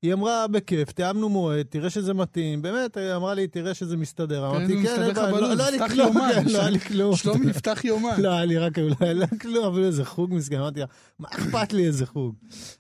היא 0.03 0.12
אמרה, 0.12 0.46
בכיף, 0.49 0.92
תיאמנו 0.92 1.28
מועד, 1.28 1.66
תראה 1.66 1.90
שזה 1.90 2.14
מתאים. 2.14 2.62
באמת, 2.62 2.96
היא 2.96 3.14
אמרה 3.14 3.34
לי, 3.34 3.46
תראה 3.49 3.74
שזה 3.74 3.96
מסתדר. 3.96 4.46
אמרתי, 4.51 4.82
כן, 4.82 5.01
לך 5.09 5.18
בעיה." 5.18 5.30
לא- 5.30 5.36
בלו"ז, 5.36 5.59
לא 5.59 5.62
היה 5.62 5.70
לי 5.70 5.88
כלום, 5.88 6.16
כן, 6.34 6.44
לא 6.53 6.59
היה 6.59 6.70
לי 6.70 6.80
כלום. 6.80 7.16
שלומי, 7.16 7.46
נפתח 7.46 7.84
יומן. 7.84 8.20
לא 8.20 8.30
היה 8.30 8.44
לי 8.44 8.59
רק, 8.59 8.78
לא 8.78 8.94
היה 9.01 9.12
לה 9.12 9.26
כלום, 9.40 9.64
אבל 9.64 9.84
איזה 9.84 10.05
חוג 10.05 10.34
מסכן, 10.34 10.57
אמרתי 10.59 10.80
לה, 10.80 10.86
מה 11.18 11.28
אכפת 11.28 11.72
לי 11.72 11.86
איזה 11.86 12.07
חוג? 12.07 12.34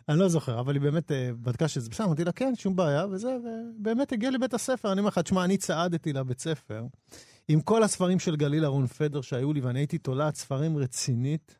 אני 0.08 0.18
לא 0.18 0.28
זוכר, 0.28 0.60
אבל 0.60 0.74
היא 0.74 0.82
באמת 0.82 1.12
אה, 1.12 1.30
בדקה 1.42 1.68
שזה 1.68 1.90
בסדר, 1.90 2.06
אמרתי 2.06 2.24
לה, 2.24 2.32
כן, 2.32 2.52
שום 2.56 2.76
בעיה, 2.76 3.06
וזה, 3.10 3.36
ובאמת 3.80 4.12
הגיע 4.12 4.30
לבית 4.30 4.54
הספר. 4.54 4.92
אני 4.92 5.00
אומר 5.00 5.08
לך, 5.08 5.18
תשמע, 5.18 5.44
אני 5.44 5.56
צעדתי 5.56 6.12
לבית 6.12 6.40
ספר 6.40 6.82
עם 7.48 7.60
כל 7.60 7.82
הספרים 7.82 8.18
של 8.18 8.36
גלילה 8.36 8.64
רון 8.64 8.86
פדר 8.86 9.20
שהיו 9.20 9.52
לי, 9.52 9.60
ואני 9.60 9.78
הייתי 9.78 9.98
תולעת 9.98 10.36
ספרים 10.36 10.76
רצינית, 10.76 11.58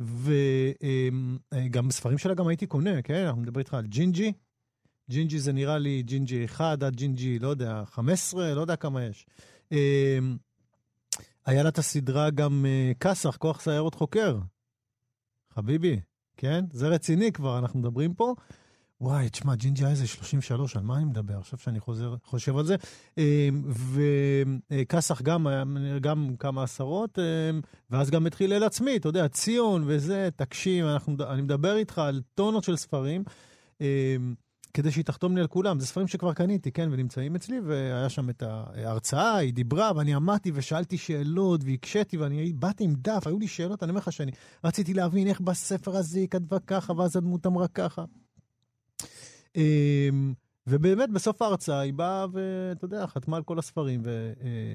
וגם 0.00 1.90
ספרים 1.90 2.18
שלה 2.18 2.34
גם 2.34 2.48
הייתי 2.48 2.66
קונה, 2.66 3.02
כן? 3.02 3.24
אנחנו 3.26 3.42
מדברים 3.42 3.58
איתך 3.60 3.74
על 3.74 3.86
ג'ינג'י. 3.86 4.32
ג'ינג'י 5.10 5.38
זה 5.38 5.52
נראה 5.52 5.78
לי 5.78 6.02
ג'ינג'י 6.02 6.44
1 6.44 6.82
עד 6.82 6.96
ג'ינג'י, 6.96 7.38
לא 7.38 7.48
יודע, 7.48 7.82
15, 7.86 8.54
לא 8.54 8.60
יודע 8.60 8.76
כמה 8.76 9.04
יש. 9.04 9.26
אמ, 9.72 9.76
היה 11.46 11.62
לה 11.62 11.68
את 11.68 11.78
הסדרה 11.78 12.30
גם 12.30 12.66
אה, 12.68 12.92
כסח, 13.00 13.36
כוח 13.36 13.60
סיירות 13.60 13.94
חוקר. 13.94 14.38
חביבי, 15.54 16.00
כן? 16.36 16.64
זה 16.72 16.88
רציני 16.88 17.32
כבר, 17.32 17.58
אנחנו 17.58 17.80
מדברים 17.80 18.14
פה. 18.14 18.34
וואי, 19.00 19.28
תשמע, 19.30 19.54
ג'ינג'י 19.54 19.84
אייז 19.84 20.08
33, 20.08 20.76
על 20.76 20.82
מה 20.82 20.96
אני 20.96 21.04
מדבר? 21.04 21.38
עכשיו 21.38 21.58
שאני 21.58 21.80
חוזר, 21.80 22.14
חושב 22.24 22.56
על 22.56 22.64
זה. 22.64 22.76
אה, 23.18 23.48
וכסח 24.72 25.22
גם, 25.22 25.46
היה 25.46 25.64
גם 26.00 26.36
כמה 26.38 26.62
עשרות, 26.62 27.18
אה, 27.18 27.50
ואז 27.90 28.10
גם 28.10 28.26
התחיל 28.26 28.52
אל 28.52 28.62
עצמי, 28.62 28.96
אתה 28.96 29.08
יודע, 29.08 29.28
ציון 29.28 29.82
וזה, 29.86 30.28
תקשיב, 30.36 30.86
אנחנו, 30.86 31.16
אני 31.28 31.42
מדבר 31.42 31.76
איתך 31.76 31.98
על 31.98 32.22
טונות 32.34 32.64
של 32.64 32.76
ספרים. 32.76 33.24
כדי 34.76 34.90
שהיא 34.90 35.04
תחתום 35.04 35.34
לי 35.34 35.40
על 35.40 35.46
כולם. 35.46 35.80
זה 35.80 35.86
ספרים 35.86 36.08
שכבר 36.08 36.32
קניתי, 36.32 36.72
כן, 36.72 36.88
ונמצאים 36.92 37.36
אצלי, 37.36 37.60
והיה 37.60 38.08
שם 38.08 38.30
את 38.30 38.42
ההרצאה, 38.42 39.36
היא 39.36 39.54
דיברה, 39.54 39.92
ואני 39.96 40.14
עמדתי 40.14 40.50
ושאלתי 40.54 40.98
שאלות, 40.98 41.60
והקשיתי, 41.64 42.16
ואני 42.16 42.52
באתי 42.52 42.84
עם 42.84 42.94
דף, 42.94 43.26
היו 43.26 43.38
לי 43.38 43.48
שאלות, 43.48 43.82
אני 43.82 43.90
אומר 43.90 44.00
לך 44.00 44.12
שאני 44.12 44.32
רציתי 44.64 44.94
להבין 44.94 45.26
איך 45.26 45.40
בספר 45.40 45.96
הזה 45.96 46.18
היא 46.18 46.28
כתבה 46.28 46.58
ככה, 46.58 46.92
ואז 46.92 47.16
הדמות 47.16 47.46
אמרה 47.46 47.68
ככה. 47.68 48.04
אמ, 49.56 50.34
ובאמת, 50.66 51.10
בסוף 51.10 51.42
ההרצאה 51.42 51.80
היא 51.80 51.94
באה 51.94 52.26
ואתה 52.32 52.84
יודע, 52.84 53.06
חתמה 53.06 53.36
על 53.36 53.42
כל 53.42 53.58
הספרים. 53.58 54.00
ואתה 54.04 54.40
אה, 54.44 54.74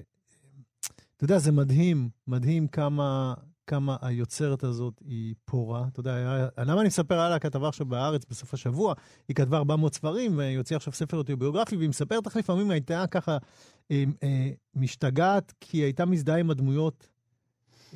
יודע, 1.22 1.40
זה 1.40 1.52
מדהים, 1.52 2.10
מדהים 2.28 2.68
כמה, 2.68 3.34
כמה 3.72 3.98
היוצרת 4.02 4.64
הזאת 4.64 4.94
היא 5.08 5.36
פורה. 5.46 5.86
אתה 5.92 6.00
יודע, 6.00 6.16
היה, 6.16 6.48
למה 6.58 6.82
אני 6.82 6.88
מספר 6.88 7.20
על 7.20 7.34
הכתבה 7.34 7.68
עכשיו 7.68 7.86
בהארץ 7.86 8.26
בסוף 8.30 8.54
השבוע? 8.54 8.94
היא 9.28 9.36
כתבה 9.36 9.58
400 9.58 9.96
ספרים, 9.96 10.38
והיא 10.38 10.58
הוציאה 10.58 10.78
עכשיו 10.78 10.94
ספר 10.94 11.18
אוטוביוגרפי, 11.18 11.78
והיא 11.78 11.90
מספרת 11.90 12.26
איך 12.26 12.36
לפעמים 12.36 12.72
הייתה 12.72 13.06
ככה 13.12 13.38
אה, 13.92 14.04
אה, 14.24 14.50
משתגעת, 14.76 15.54
כי 15.60 15.78
היא 15.78 15.84
הייתה 15.84 16.06
מזדהה 16.06 16.38
עם 16.38 16.50
הדמויות 16.50 17.08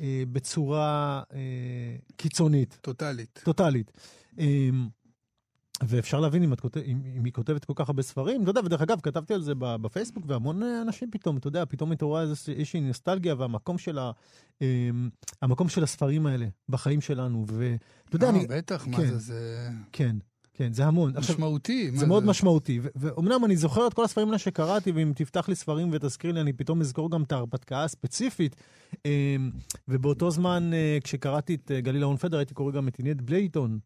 אה, 0.00 0.22
בצורה 0.32 1.22
אה, 1.32 1.96
קיצונית. 2.16 2.78
טוטאלית. 2.80 3.40
טוטאלית. 3.44 3.92
אה, 4.38 4.68
ואפשר 5.82 6.20
להבין 6.20 6.42
אם, 6.42 6.54
כותב, 6.54 6.80
אם, 6.80 7.00
אם 7.16 7.24
היא 7.24 7.32
כותבת 7.32 7.64
כל 7.64 7.72
כך 7.76 7.88
הרבה 7.88 8.02
ספרים, 8.02 8.42
אתה 8.42 8.50
יודע, 8.50 8.60
ודרך 8.64 8.82
אגב, 8.82 9.00
כתבתי 9.00 9.34
על 9.34 9.42
זה 9.42 9.52
בפייסבוק, 9.58 10.24
והמון 10.28 10.62
אנשים 10.62 11.10
פתאום, 11.10 11.36
אתה 11.36 11.48
יודע, 11.48 11.64
פתאום 11.64 11.90
מתעוררה 11.90 12.22
איזושהי 12.22 12.80
נוסטלגיה, 12.80 13.34
והמקום 13.38 13.78
של, 13.78 13.98
ה, 13.98 14.10
אמ, 14.60 15.08
המקום 15.42 15.68
של 15.68 15.82
הספרים 15.82 16.26
האלה 16.26 16.46
בחיים 16.68 17.00
שלנו, 17.00 17.44
ואתה 17.48 18.16
יודע, 18.16 18.26
אה, 18.26 18.32
אני... 18.32 18.46
בטח, 18.46 18.84
כן, 18.84 18.90
מה 18.90 19.06
זה, 19.06 19.18
זה... 19.18 19.68
כן. 19.92 20.16
כן, 20.58 20.72
זה 20.72 20.86
המון. 20.86 21.12
משמעותי. 21.16 21.86
עכשיו, 21.86 22.00
זה 22.00 22.06
מאוד 22.06 22.22
זה? 22.22 22.30
משמעותי. 22.30 22.80
ואומנם 22.96 23.44
אני 23.44 23.56
זוכר 23.56 23.86
את 23.86 23.94
כל 23.94 24.04
הספרים 24.04 24.26
האלה 24.26 24.38
שקראתי, 24.38 24.90
ואם 24.90 25.12
תפתח 25.16 25.48
לי 25.48 25.54
ספרים 25.54 25.88
ותזכיר 25.92 26.32
לי, 26.32 26.40
אני 26.40 26.52
פתאום 26.52 26.80
אזכור 26.80 27.10
גם 27.10 27.22
את 27.22 27.32
ההרפתקה 27.32 27.84
הספציפית. 27.84 28.56
אמ, 29.04 29.50
ובאותו 29.88 30.30
זמן, 30.30 30.70
אה, 30.72 30.98
כשקראתי 31.04 31.54
את 31.54 31.70
אה, 31.70 31.80
גליל 31.80 32.02
ההון 32.02 32.16
פדר, 32.16 32.38
הייתי 32.38 32.54
קורא 32.54 32.72
גם 32.72 32.88
את 32.88 32.98
עינת 32.98 33.22
בלייטון, 33.22 33.78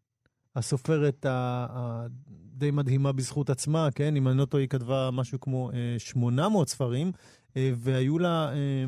הסופרת 0.55 1.25
הדי 1.29 2.71
מדהימה 2.71 3.11
בזכות 3.11 3.49
עצמה, 3.49 3.89
כן? 3.95 4.15
אם 4.15 4.27
אני 4.27 4.37
לא 4.37 4.45
טועה, 4.45 4.63
היא 4.63 4.69
כתבה 4.69 5.09
משהו 5.13 5.39
כמו 5.39 5.71
800 5.97 6.67
אה, 6.67 6.71
ספרים, 6.71 7.11
אה, 7.57 7.71
והיו 7.77 8.19
לה... 8.19 8.51
אה, 8.53 8.85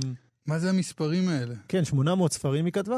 מה 0.47 0.59
זה 0.59 0.69
המספרים 0.69 1.29
האלה? 1.29 1.55
כן, 1.67 1.85
800 1.85 2.33
ספרים 2.33 2.65
היא 2.65 2.73
כתבה, 2.73 2.97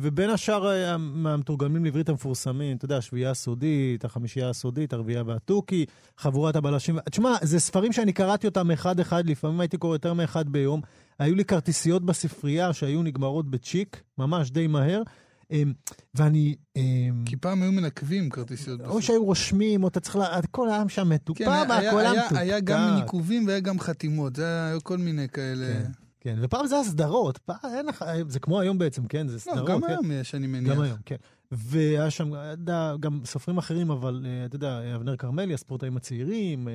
ובין 0.00 0.30
השאר 0.30 0.96
מהמתורגמים 0.98 1.84
לעברית 1.84 2.08
המפורסמים, 2.08 2.76
אתה 2.76 2.84
יודע, 2.84 2.96
השביעייה 2.96 3.30
הסודית, 3.30 4.04
החמישייה 4.04 4.48
הסודית, 4.48 4.92
הרביעייה 4.92 5.22
והתוכי, 5.26 5.86
חבורת 6.18 6.56
הבלשים. 6.56 6.98
תשמע, 7.10 7.36
זה 7.42 7.60
ספרים 7.60 7.92
שאני 7.92 8.12
קראתי 8.12 8.46
אותם 8.46 8.70
אחד-אחד, 8.70 9.26
לפעמים 9.26 9.60
הייתי 9.60 9.76
קורא 9.76 9.94
יותר 9.94 10.14
מאחד 10.14 10.48
ביום. 10.48 10.80
היו 11.18 11.34
לי 11.34 11.44
כרטיסיות 11.44 12.04
בספרייה 12.04 12.72
שהיו 12.72 13.02
נגמרות 13.02 13.50
בצ'יק, 13.50 14.02
ממש 14.18 14.50
די 14.50 14.66
מהר. 14.66 15.02
אמ, 15.50 15.72
ואני... 16.14 16.54
אמ, 16.76 17.22
כי 17.26 17.36
פעם 17.36 17.62
היו 17.62 17.72
מנקבים 17.72 18.30
כרטיסיות. 18.30 18.80
או 18.80 19.02
שהיו 19.02 19.24
רושמים, 19.24 19.82
או 19.82 19.88
אתה 19.88 20.00
צריך 20.00 20.16
ל... 20.16 20.22
הכל 20.22 20.68
היה 20.70 20.84
שם 20.88 21.08
מתוקפע, 21.08 21.64
כן, 21.64 21.70
והכל 21.70 22.00
היה 22.00 22.12
מתוקפע. 22.12 22.38
היה 22.38 22.60
גם 22.60 22.94
ניקובים 23.00 23.46
והיה 23.46 23.60
גם 23.60 23.78
חתימות, 23.78 24.36
זה 24.36 24.44
היה 24.44 24.80
כל 24.80 24.98
מיני 24.98 25.28
כאלה. 25.28 25.66
כן. 25.66 25.90
כן, 26.20 26.38
ופעם 26.42 26.66
זה 26.66 26.74
היה 26.74 26.84
סדרות, 26.84 27.38
פעם 27.38 27.56
אין 27.76 27.86
לך, 27.86 28.04
זה 28.28 28.40
כמו 28.40 28.60
היום 28.60 28.78
בעצם, 28.78 29.06
כן? 29.06 29.28
זה 29.28 29.40
סדרות. 29.40 29.58
לא, 29.58 29.74
גם 29.74 29.80
כן? 29.80 29.86
היום 29.88 30.10
יש, 30.10 30.34
אני 30.34 30.46
מניח. 30.46 30.72
גם 30.74 30.80
היום, 30.80 30.98
כן. 31.04 31.16
והיה 31.52 32.10
שם, 32.10 32.34
יודע, 32.34 32.94
גם 33.00 33.20
סופרים 33.24 33.58
אחרים, 33.58 33.90
אבל 33.90 34.26
אה, 34.26 34.44
אתה 34.46 34.56
יודע, 34.56 34.96
אבנר 34.96 35.16
כרמלי, 35.16 35.54
הספורטאים 35.54 35.96
הצעירים, 35.96 36.68
אה, 36.68 36.72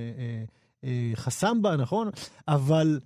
אה, 0.84 1.12
חסמבה, 1.16 1.76
נכון? 1.76 2.10
אבל 2.48 3.00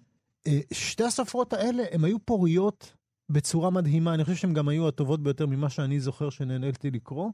שתי 0.74 1.04
הסופרות 1.04 1.54
האלה, 1.54 1.84
הן 1.92 2.04
היו 2.04 2.18
פוריות 2.26 2.94
בצורה 3.32 3.70
מדהימה. 3.70 4.14
אני 4.14 4.24
חושב 4.24 4.36
שהן 4.36 4.54
גם 4.54 4.68
היו 4.68 4.88
הטובות 4.88 5.24
ביותר 5.24 5.46
ממה 5.46 5.70
שאני 5.70 6.00
זוכר 6.00 6.30
שנהניתי 6.30 6.92
לקרוא. 6.92 7.32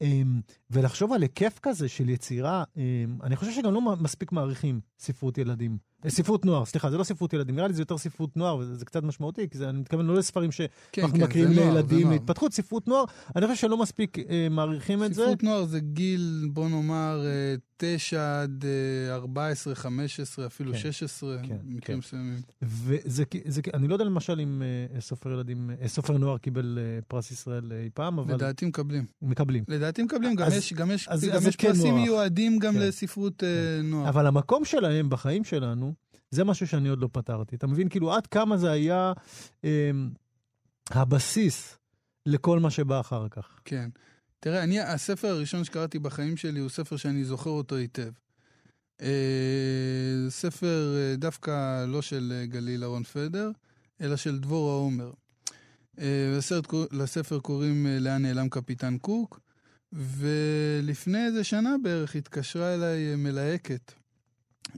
אמ, 0.00 0.40
ולחשוב 0.70 1.12
על 1.12 1.22
היקף 1.22 1.58
כזה 1.62 1.88
של 1.88 2.08
יצירה, 2.08 2.64
אמ, 2.76 2.82
אני 3.22 3.36
חושב 3.36 3.52
שגם 3.52 3.74
לא 3.74 3.80
מספיק 3.80 4.32
מעריכים 4.32 4.80
ספרות 4.98 5.38
ילדים. 5.38 5.78
אה, 6.04 6.10
ספרות 6.10 6.44
נוער, 6.44 6.64
סליחה, 6.64 6.90
זה 6.90 6.98
לא 6.98 7.04
ספרות 7.04 7.32
ילדים, 7.32 7.56
נראה 7.56 7.68
לי 7.68 7.74
זה 7.74 7.82
יותר 7.82 7.98
ספרות 7.98 8.36
נוער, 8.36 8.56
וזה 8.56 8.84
קצת 8.84 9.02
משמעותי, 9.02 9.48
כי 9.48 9.58
זה, 9.58 9.68
אני 9.68 9.78
מתכוון 9.80 10.06
לא 10.06 10.14
לספרים 10.14 10.52
שאנחנו 10.52 10.72
כן, 10.92 11.08
כן, 11.08 11.24
מקריאים 11.24 11.50
לילדים, 11.50 12.10
להתפתחות, 12.10 12.52
ספרות 12.52 12.88
נוער, 12.88 13.04
אני 13.36 13.46
חושב 13.46 13.60
שלא 13.60 13.76
מספיק 13.76 14.18
אה, 14.18 14.48
מעריכים 14.50 15.04
את 15.04 15.14
זה. 15.14 15.22
ספרות 15.22 15.42
נוער 15.42 15.64
זה 15.64 15.80
גיל, 15.80 16.48
בוא 16.52 16.68
נאמר, 16.68 17.22
אה, 17.26 17.54
9 17.82 18.42
עד 18.42 18.64
14, 19.10 19.72
אה, 19.72 19.78
15, 19.78 20.46
אפילו 20.46 20.72
כן, 20.72 20.78
16, 20.78 21.38
כן, 21.42 21.56
מקרים 21.64 21.80
כן. 21.80 21.96
מסוימים. 21.96 22.40
וזה, 22.62 23.24
זה, 23.44 23.60
אני 23.74 23.88
לא 23.88 23.94
יודע 23.94 24.04
למשל 24.04 24.40
אם 24.40 24.62
אה, 24.94 25.00
סופר 25.00 25.32
ילדים, 25.32 25.70
אה, 25.80 25.88
סופר 25.88 26.18
נוער 26.18 26.38
קיבל 26.38 26.78
פרס 27.08 27.30
ישראל 27.30 27.72
אי 27.72 27.90
פעם, 27.94 28.18
אבל... 28.18 28.34
לדעתי 28.34 28.66
מקבלים. 28.66 29.04
מקבלים. 29.22 29.64
לדעתי 29.68 30.02
מקבלים, 30.02 30.34
גם 30.34 30.46
אז, 30.46 30.54
יש, 30.54 30.72
גם 30.72 30.90
יש, 30.90 31.08
אז, 31.08 31.24
גם 31.24 31.36
אז 31.36 31.46
יש 31.46 31.56
כן 31.56 31.68
פרסים 31.68 31.94
נוח. 31.94 32.02
מיועדים 32.02 32.58
גם 32.58 32.74
כן. 32.74 32.80
לספרות 32.80 33.34
כן. 33.38 33.46
נוער. 33.84 34.08
אבל 34.08 34.26
המקום 34.26 34.64
שלהם 34.64 35.10
בחיים 35.10 35.44
שלנו, 35.44 35.94
זה 36.30 36.44
משהו 36.44 36.66
שאני 36.66 36.88
עוד 36.88 37.00
לא 37.00 37.08
פתרתי. 37.12 37.56
אתה 37.56 37.66
מבין, 37.66 37.88
כאילו, 37.88 38.14
עד 38.14 38.26
כמה 38.26 38.56
זה 38.56 38.70
היה 38.70 39.12
אה, 39.64 39.90
הבסיס 40.90 41.78
לכל 42.26 42.58
מה 42.58 42.70
שבא 42.70 43.00
אחר 43.00 43.28
כך. 43.28 43.60
כן. 43.64 43.90
תראה, 44.40 44.62
אני, 44.62 44.80
הספר 44.80 45.28
הראשון 45.28 45.64
שקראתי 45.64 45.98
בחיים 45.98 46.36
שלי 46.36 46.60
הוא 46.60 46.68
ספר 46.68 46.96
שאני 46.96 47.24
זוכר 47.24 47.50
אותו 47.50 47.76
היטב. 47.76 48.10
אה, 49.02 50.26
ספר 50.28 50.96
אה, 50.96 51.16
דווקא 51.16 51.84
לא 51.86 52.02
של 52.02 52.32
אה, 52.34 52.46
גליל 52.46 52.82
אהרון 52.82 53.04
פדר, 53.04 53.50
אלא 54.00 54.16
של 54.16 54.38
דבורה 54.38 54.74
עומר. 54.74 55.12
אה, 55.98 56.38
לספר 56.92 57.40
קוראים 57.40 57.86
אה, 57.86 57.98
לאן 57.98 58.22
נעלם 58.22 58.48
קפיטן 58.48 58.98
קוק, 58.98 59.40
ולפני 59.92 61.26
איזה 61.26 61.44
שנה 61.44 61.76
בערך 61.82 62.16
התקשרה 62.16 62.74
אליי 62.74 63.10
אה, 63.10 63.16
מלהקת, 63.16 63.92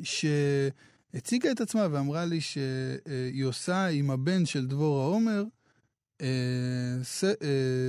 שהציגה 0.02 1.50
את 1.52 1.60
עצמה 1.60 1.86
ואמרה 1.90 2.24
לי 2.24 2.40
שהיא 2.40 3.44
עושה 3.44 3.86
עם 3.86 4.10
הבן 4.10 4.46
של 4.46 4.66
דבורה 4.66 5.06
עומר, 5.06 5.32
אה, 5.32 5.40
אה, 5.40 5.61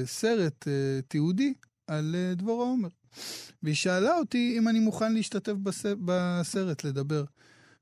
סרט 0.05 0.67
אה, 0.67 1.01
תיעודי 1.07 1.53
על 1.87 2.15
אה, 2.15 2.35
דבורה 2.35 2.65
עומר. 2.65 2.87
והיא 3.63 3.75
שאלה 3.75 4.17
אותי 4.17 4.55
אם 4.57 4.67
אני 4.67 4.79
מוכן 4.79 5.13
להשתתף 5.13 5.51
בס, 5.51 5.85
בסרט, 6.05 6.83
לדבר. 6.83 7.23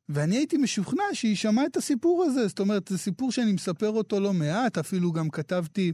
ואני 0.10 0.36
הייתי 0.36 0.58
משוכנע 0.58 1.04
שהיא 1.14 1.36
שמעה 1.36 1.66
את 1.66 1.78
הסיפור 1.78 2.24
הזה, 2.24 2.48
זאת 2.48 2.60
אומרת, 2.60 2.88
זה 2.88 2.98
סיפור 2.98 3.32
שאני 3.32 3.52
מספר 3.52 3.90
אותו 3.90 4.20
לא 4.20 4.34
מעט, 4.34 4.78
אפילו 4.78 5.12
גם 5.12 5.30
כתבתי, 5.30 5.94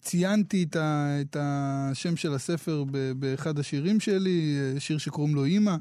ציינתי 0.00 0.62
את, 0.62 0.76
ה, 0.76 1.18
את 1.20 1.36
השם 1.40 2.16
של 2.16 2.34
הספר 2.34 2.84
באחד 3.16 3.58
השירים 3.58 4.00
שלי, 4.00 4.56
אה, 4.74 4.80
שיר 4.80 4.98
שקוראים 4.98 5.34
לו 5.34 5.44
אימא. 5.44 5.76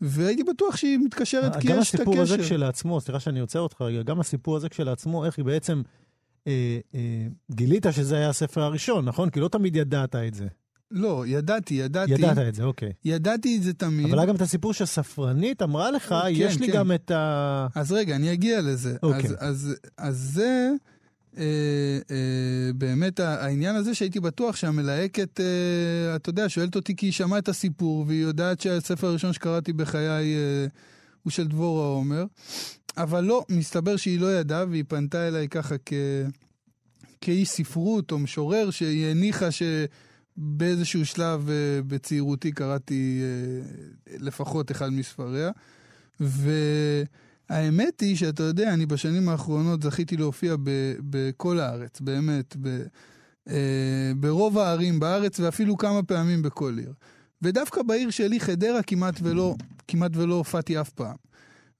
והייתי 0.00 0.42
בטוח 0.44 0.76
שהיא 0.76 0.98
מתקשרת 0.98 1.56
כי 1.56 1.58
יש 1.58 1.64
את 1.64 1.70
הקשר. 1.70 1.74
גם 1.74 1.80
הסיפור 1.80 2.20
הזה 2.20 2.38
כשלעצמו, 2.38 3.00
סליחה 3.00 3.20
שאני 3.20 3.40
עוצר 3.40 3.60
אותך 3.60 3.82
רגע, 3.82 4.02
גם 4.02 4.20
הסיפור 4.20 4.56
הזה 4.56 4.68
כשלעצמו, 4.68 5.24
איך 5.24 5.36
היא 5.36 5.44
בעצם, 5.44 5.82
אה, 6.46 6.78
אה, 6.94 7.26
גילית 7.50 7.86
שזה 7.90 8.16
היה 8.16 8.28
הספר 8.28 8.62
הראשון, 8.62 9.04
נכון? 9.04 9.30
כי 9.30 9.40
לא 9.40 9.48
תמיד 9.48 9.76
ידעת 9.76 10.14
את 10.14 10.34
זה. 10.34 10.46
לא, 10.90 11.24
ידעתי, 11.26 11.74
ידעתי. 11.74 12.12
ידעת 12.12 12.38
את 12.38 12.54
זה, 12.54 12.64
אוקיי. 12.64 12.92
ידעתי 13.04 13.56
את 13.56 13.62
זה 13.62 13.72
תמיד. 13.72 14.06
אבל 14.06 14.18
היה 14.18 14.26
גם 14.26 14.36
את 14.36 14.40
הסיפור 14.40 14.72
שהספרנית 14.72 15.62
אמרה 15.62 15.90
לך, 15.90 16.08
כן, 16.08 16.28
יש 16.32 16.56
כן. 16.56 16.64
לי 16.64 16.72
גם 16.72 16.92
את 16.92 17.10
ה... 17.10 17.66
אז 17.74 17.92
רגע, 17.92 18.16
אני 18.16 18.32
אגיע 18.32 18.60
לזה. 18.60 18.96
אוקיי. 19.02 19.30
אז, 19.30 19.36
אז, 19.38 19.74
אז 19.98 20.16
זה... 20.34 20.70
אה, 21.38 21.44
אה, 22.10 22.72
באמת 22.74 23.20
העניין 23.20 23.76
הזה 23.76 23.94
שהייתי 23.94 24.20
בטוח 24.20 24.56
שהמלהקת, 24.56 25.40
אה, 25.40 26.16
אתה 26.16 26.30
יודע, 26.30 26.48
שואלת 26.48 26.76
אותי 26.76 26.96
כי 26.96 27.06
היא 27.06 27.12
שמעה 27.12 27.38
את 27.38 27.48
הסיפור 27.48 28.04
והיא 28.08 28.22
יודעת 28.22 28.60
שהספר 28.60 29.06
הראשון 29.06 29.32
שקראתי 29.32 29.72
בחיי 29.72 30.36
הוא 31.22 31.30
של 31.30 31.48
דבורה 31.48 31.86
עומר, 31.86 32.24
אבל 32.96 33.24
לא, 33.24 33.44
מסתבר 33.48 33.96
שהיא 33.96 34.20
לא 34.20 34.38
ידעה 34.38 34.64
והיא 34.70 34.84
פנתה 34.88 35.28
אליי 35.28 35.48
ככה 35.48 35.74
כ... 35.86 35.92
כאיש 37.20 37.48
ספרות 37.48 38.12
או 38.12 38.18
משורר 38.18 38.70
שהיא 38.70 39.06
הניחה 39.06 39.48
שבאיזשהו 39.50 41.06
שלב 41.06 41.50
בצעירותי 41.86 42.52
קראתי 42.52 43.22
לפחות 44.18 44.70
אחד 44.70 44.92
מספריה. 44.92 45.50
ו... 46.20 46.50
האמת 47.48 48.00
היא 48.00 48.16
שאתה 48.16 48.42
יודע, 48.42 48.74
אני 48.74 48.86
בשנים 48.86 49.28
האחרונות 49.28 49.82
זכיתי 49.82 50.16
להופיע 50.16 50.56
ב, 50.62 50.70
בכל 51.00 51.60
הארץ, 51.60 52.00
באמת. 52.00 52.56
ב, 52.60 52.82
אה, 53.48 54.12
ברוב 54.16 54.58
הערים 54.58 55.00
בארץ 55.00 55.40
ואפילו 55.40 55.76
כמה 55.76 56.02
פעמים 56.02 56.42
בכל 56.42 56.74
עיר. 56.78 56.92
ודווקא 57.42 57.82
בעיר 57.82 58.10
שלי, 58.10 58.40
חדרה, 58.40 58.82
כמעט 58.82 59.14
ולא, 59.22 59.54
כמעט 59.88 60.10
ולא 60.14 60.34
הופעתי 60.34 60.80
אף 60.80 60.90
פעם. 60.90 61.16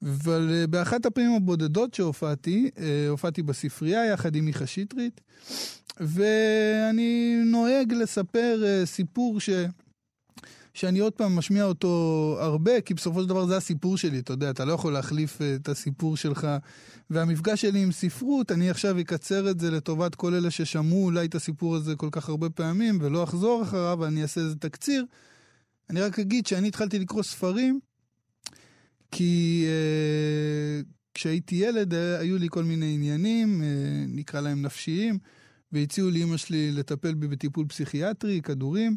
אבל 0.02 0.50
אה, 0.52 0.66
באחת 0.66 1.06
הפעמים 1.06 1.32
הבודדות 1.32 1.94
שהופעתי, 1.94 2.70
אה, 2.78 3.08
הופעתי 3.08 3.42
בספרייה 3.42 4.06
יחד 4.06 4.36
עם 4.36 4.44
מיכה 4.44 4.66
שטרית, 4.66 5.20
ואני 6.00 7.42
נוהג 7.44 7.92
לספר 7.92 8.62
אה, 8.66 8.86
סיפור 8.86 9.40
ש... 9.40 9.50
שאני 10.78 10.98
עוד 10.98 11.12
פעם 11.12 11.36
משמיע 11.36 11.64
אותו 11.64 12.36
הרבה, 12.40 12.80
כי 12.80 12.94
בסופו 12.94 13.22
של 13.22 13.28
דבר 13.28 13.46
זה 13.46 13.56
הסיפור 13.56 13.96
שלי, 13.96 14.18
אתה 14.18 14.32
יודע, 14.32 14.50
אתה 14.50 14.64
לא 14.64 14.72
יכול 14.72 14.92
להחליף 14.92 15.38
את 15.56 15.68
הסיפור 15.68 16.16
שלך. 16.16 16.48
והמפגש 17.10 17.60
שלי 17.60 17.82
עם 17.82 17.92
ספרות, 17.92 18.52
אני 18.52 18.70
עכשיו 18.70 19.00
אקצר 19.00 19.50
את 19.50 19.60
זה 19.60 19.70
לטובת 19.70 20.14
כל 20.14 20.34
אלה 20.34 20.50
ששמעו 20.50 21.04
אולי 21.04 21.26
את 21.26 21.34
הסיפור 21.34 21.76
הזה 21.76 21.96
כל 21.96 22.08
כך 22.12 22.28
הרבה 22.28 22.50
פעמים, 22.50 22.98
ולא 23.00 23.24
אחזור 23.24 23.62
אחריו, 23.62 23.98
ואני 24.00 24.22
אעשה 24.22 24.40
איזה 24.40 24.56
תקציר. 24.56 25.04
אני 25.90 26.00
רק 26.00 26.18
אגיד 26.18 26.46
שאני 26.46 26.68
התחלתי 26.68 26.98
לקרוא 26.98 27.22
ספרים, 27.22 27.80
כי 29.10 29.64
אה, 29.66 30.80
כשהייתי 31.14 31.54
ילד 31.54 31.94
אה, 31.94 32.18
היו 32.18 32.38
לי 32.38 32.46
כל 32.50 32.64
מיני 32.64 32.94
עניינים, 32.94 33.62
אה, 33.62 33.66
נקרא 34.08 34.40
להם 34.40 34.62
נפשיים, 34.62 35.18
והציעו 35.72 36.10
לי 36.10 36.22
אמא 36.22 36.36
שלי 36.36 36.72
לטפל 36.72 37.14
בי 37.14 37.28
בטיפול 37.28 37.66
פסיכיאטרי, 37.66 38.40
כדורים, 38.42 38.96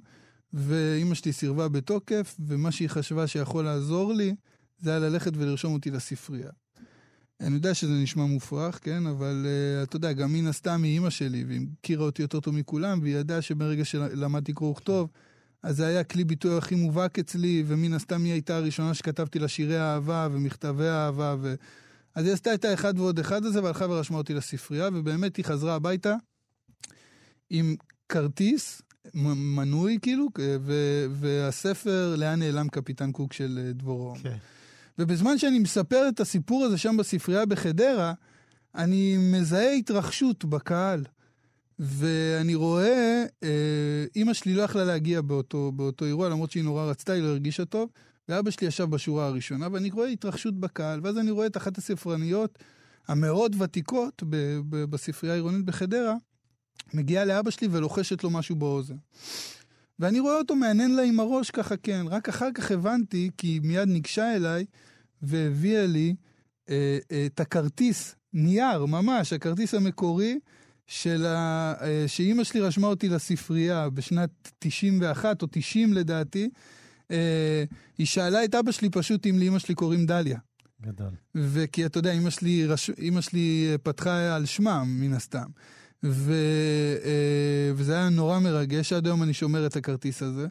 ואימא 0.53 1.15
שלי 1.15 1.33
סירבה 1.33 1.67
בתוקף, 1.67 2.35
ומה 2.39 2.71
שהיא 2.71 2.89
חשבה 2.89 3.27
שיכול 3.27 3.65
לעזור 3.65 4.13
לי, 4.13 4.35
זה 4.79 4.89
היה 4.89 4.99
ללכת 4.99 5.31
ולרשום 5.35 5.73
אותי 5.73 5.91
לספרייה. 5.91 6.49
אני 7.41 7.55
יודע 7.55 7.73
שזה 7.73 7.93
נשמע 7.93 8.25
מופרך, 8.25 8.79
כן? 8.83 9.07
אבל 9.07 9.45
uh, 9.45 9.83
אתה 9.83 9.95
יודע, 9.95 10.13
גם 10.13 10.33
מן 10.33 10.47
הסתם 10.47 10.83
היא 10.83 10.93
אימא 10.93 11.09
שלי, 11.09 11.43
והיא 11.43 11.67
הכירה 11.79 12.05
אותי 12.05 12.21
יותר 12.21 12.39
טוב 12.39 12.55
מכולם, 12.55 12.99
והיא 13.01 13.15
ידעה 13.15 13.41
שברגע 13.41 13.85
שלמדתי 13.85 14.53
קרוא 14.53 14.71
וכתוב, 14.71 15.09
אז 15.63 15.77
זה 15.77 15.87
היה 15.87 16.03
כלי 16.03 16.23
ביטוי 16.23 16.57
הכי 16.57 16.75
מובהק 16.75 17.19
אצלי, 17.19 17.63
ומן 17.67 17.93
הסתם 17.93 18.23
היא 18.23 18.33
הייתה 18.33 18.57
הראשונה 18.57 18.93
שכתבתי 18.93 19.39
לה 19.39 19.47
שירי 19.47 19.79
אהבה 19.79 20.27
ומכתבי 20.31 20.87
אהבה, 20.87 21.35
ו... 21.41 21.55
אז 22.15 22.25
היא 22.25 22.33
עשתה 22.33 22.53
את 22.53 22.65
האחד 22.65 22.99
ועוד 22.99 23.19
אחד 23.19 23.45
הזה, 23.45 23.63
והלכה 23.63 23.85
ורשמה 23.89 24.17
אותי 24.17 24.33
לספרייה, 24.33 24.89
ובאמת 24.93 25.35
היא 25.35 25.45
חזרה 25.45 25.75
הביתה 25.75 26.15
עם 27.49 27.75
כרטיס, 28.09 28.81
מנוי 29.13 29.97
כאילו, 30.01 30.27
ו- 30.61 31.05
והספר 31.11 32.15
לאן 32.17 32.39
נעלם 32.39 32.67
קפיטן 32.69 33.11
קוק 33.11 33.33
של 33.33 33.59
אה, 33.65 33.73
דבורו. 33.73 34.13
כן. 34.23 34.37
ובזמן 34.99 35.37
שאני 35.37 35.59
מספר 35.59 36.09
את 36.09 36.19
הסיפור 36.19 36.63
הזה 36.65 36.77
שם 36.77 36.97
בספרייה 36.97 37.45
בחדרה, 37.45 38.13
אני 38.75 39.17
מזהה 39.17 39.71
התרחשות 39.71 40.45
בקהל. 40.45 41.03
ואני 41.79 42.55
רואה, 42.55 43.25
אה, 43.43 44.05
אימא 44.15 44.33
שלי 44.33 44.53
לא 44.53 44.61
יכלה 44.61 44.83
להגיע 44.83 45.21
באותו, 45.21 45.71
באותו 45.71 46.05
אירוע, 46.05 46.29
למרות 46.29 46.51
שהיא 46.51 46.63
נורא 46.63 46.85
רצתה, 46.85 47.13
היא 47.13 47.23
לא 47.23 47.27
הרגישה 47.27 47.65
טוב, 47.65 47.89
ואבא 48.29 48.51
שלי 48.51 48.67
ישב 48.67 48.83
בשורה 48.83 49.25
הראשונה, 49.25 49.67
ואני 49.71 49.89
רואה 49.89 50.07
התרחשות 50.07 50.59
בקהל, 50.59 50.99
ואז 51.03 51.17
אני 51.17 51.31
רואה 51.31 51.45
את 51.45 51.57
אחת 51.57 51.77
הספרניות 51.77 52.59
המאוד 53.07 53.55
ותיקות 53.59 54.23
ב- 54.29 54.59
ב- 54.69 54.83
בספרייה 54.85 55.33
העירונית 55.33 55.65
בחדרה, 55.65 56.15
מגיעה 56.93 57.25
לאבא 57.25 57.51
שלי 57.51 57.67
ולוחשת 57.71 58.23
לו 58.23 58.29
משהו 58.29 58.55
באוזן. 58.55 58.95
ואני 59.99 60.19
רואה 60.19 60.37
אותו 60.37 60.55
מעניין 60.55 60.95
לה 60.95 61.03
עם 61.03 61.19
הראש 61.19 61.51
ככה, 61.51 61.77
כן. 61.77 62.05
רק 62.09 62.29
אחר 62.29 62.51
כך 62.53 62.71
הבנתי, 62.71 63.29
כי 63.37 63.47
היא 63.47 63.61
מיד 63.63 63.87
ניגשה 63.87 64.35
אליי 64.35 64.65
והביאה 65.21 65.85
לי 65.85 66.15
אה, 66.69 66.97
אה, 67.11 67.25
את 67.25 67.39
הכרטיס, 67.39 68.15
נייר, 68.33 68.85
ממש, 68.85 69.33
הכרטיס 69.33 69.73
המקורי, 69.73 70.39
של 70.91 71.25
ה... 71.25 71.73
אה, 71.81 72.03
שאימא 72.07 72.43
שלי 72.43 72.61
רשמה 72.61 72.87
אותי 72.87 73.09
לספרייה 73.09 73.89
בשנת 73.89 74.51
91 74.59 75.41
או 75.41 75.47
90 75.51 75.93
לדעתי. 75.93 76.49
אה, 77.11 77.63
היא 77.97 78.07
שאלה 78.07 78.45
את 78.45 78.55
אבא 78.55 78.71
שלי 78.71 78.89
פשוט 78.89 79.27
אם 79.27 79.39
לאימא 79.39 79.59
שלי 79.59 79.75
קוראים 79.75 80.05
דליה. 80.05 80.39
גדול. 80.81 81.09
וכי 81.35 81.85
אתה 81.85 81.99
יודע, 81.99 82.11
אימא 82.11 82.29
שלי, 82.29 82.65
רש... 82.65 82.89
אימא 82.89 83.21
שלי 83.21 83.77
פתחה 83.83 84.35
על 84.35 84.45
שמם, 84.45 84.97
מן 84.99 85.13
הסתם. 85.13 85.47
ו... 86.03 86.33
אה, 87.03 87.71
וזה 87.75 87.93
היה 87.93 88.09
נורא 88.09 88.39
מרגש, 88.39 88.93
עד 88.93 89.05
היום 89.05 89.23
אני 89.23 89.33
שומר 89.33 89.65
את 89.65 89.75
הכרטיס 89.75 90.23
הזה. 90.23 90.47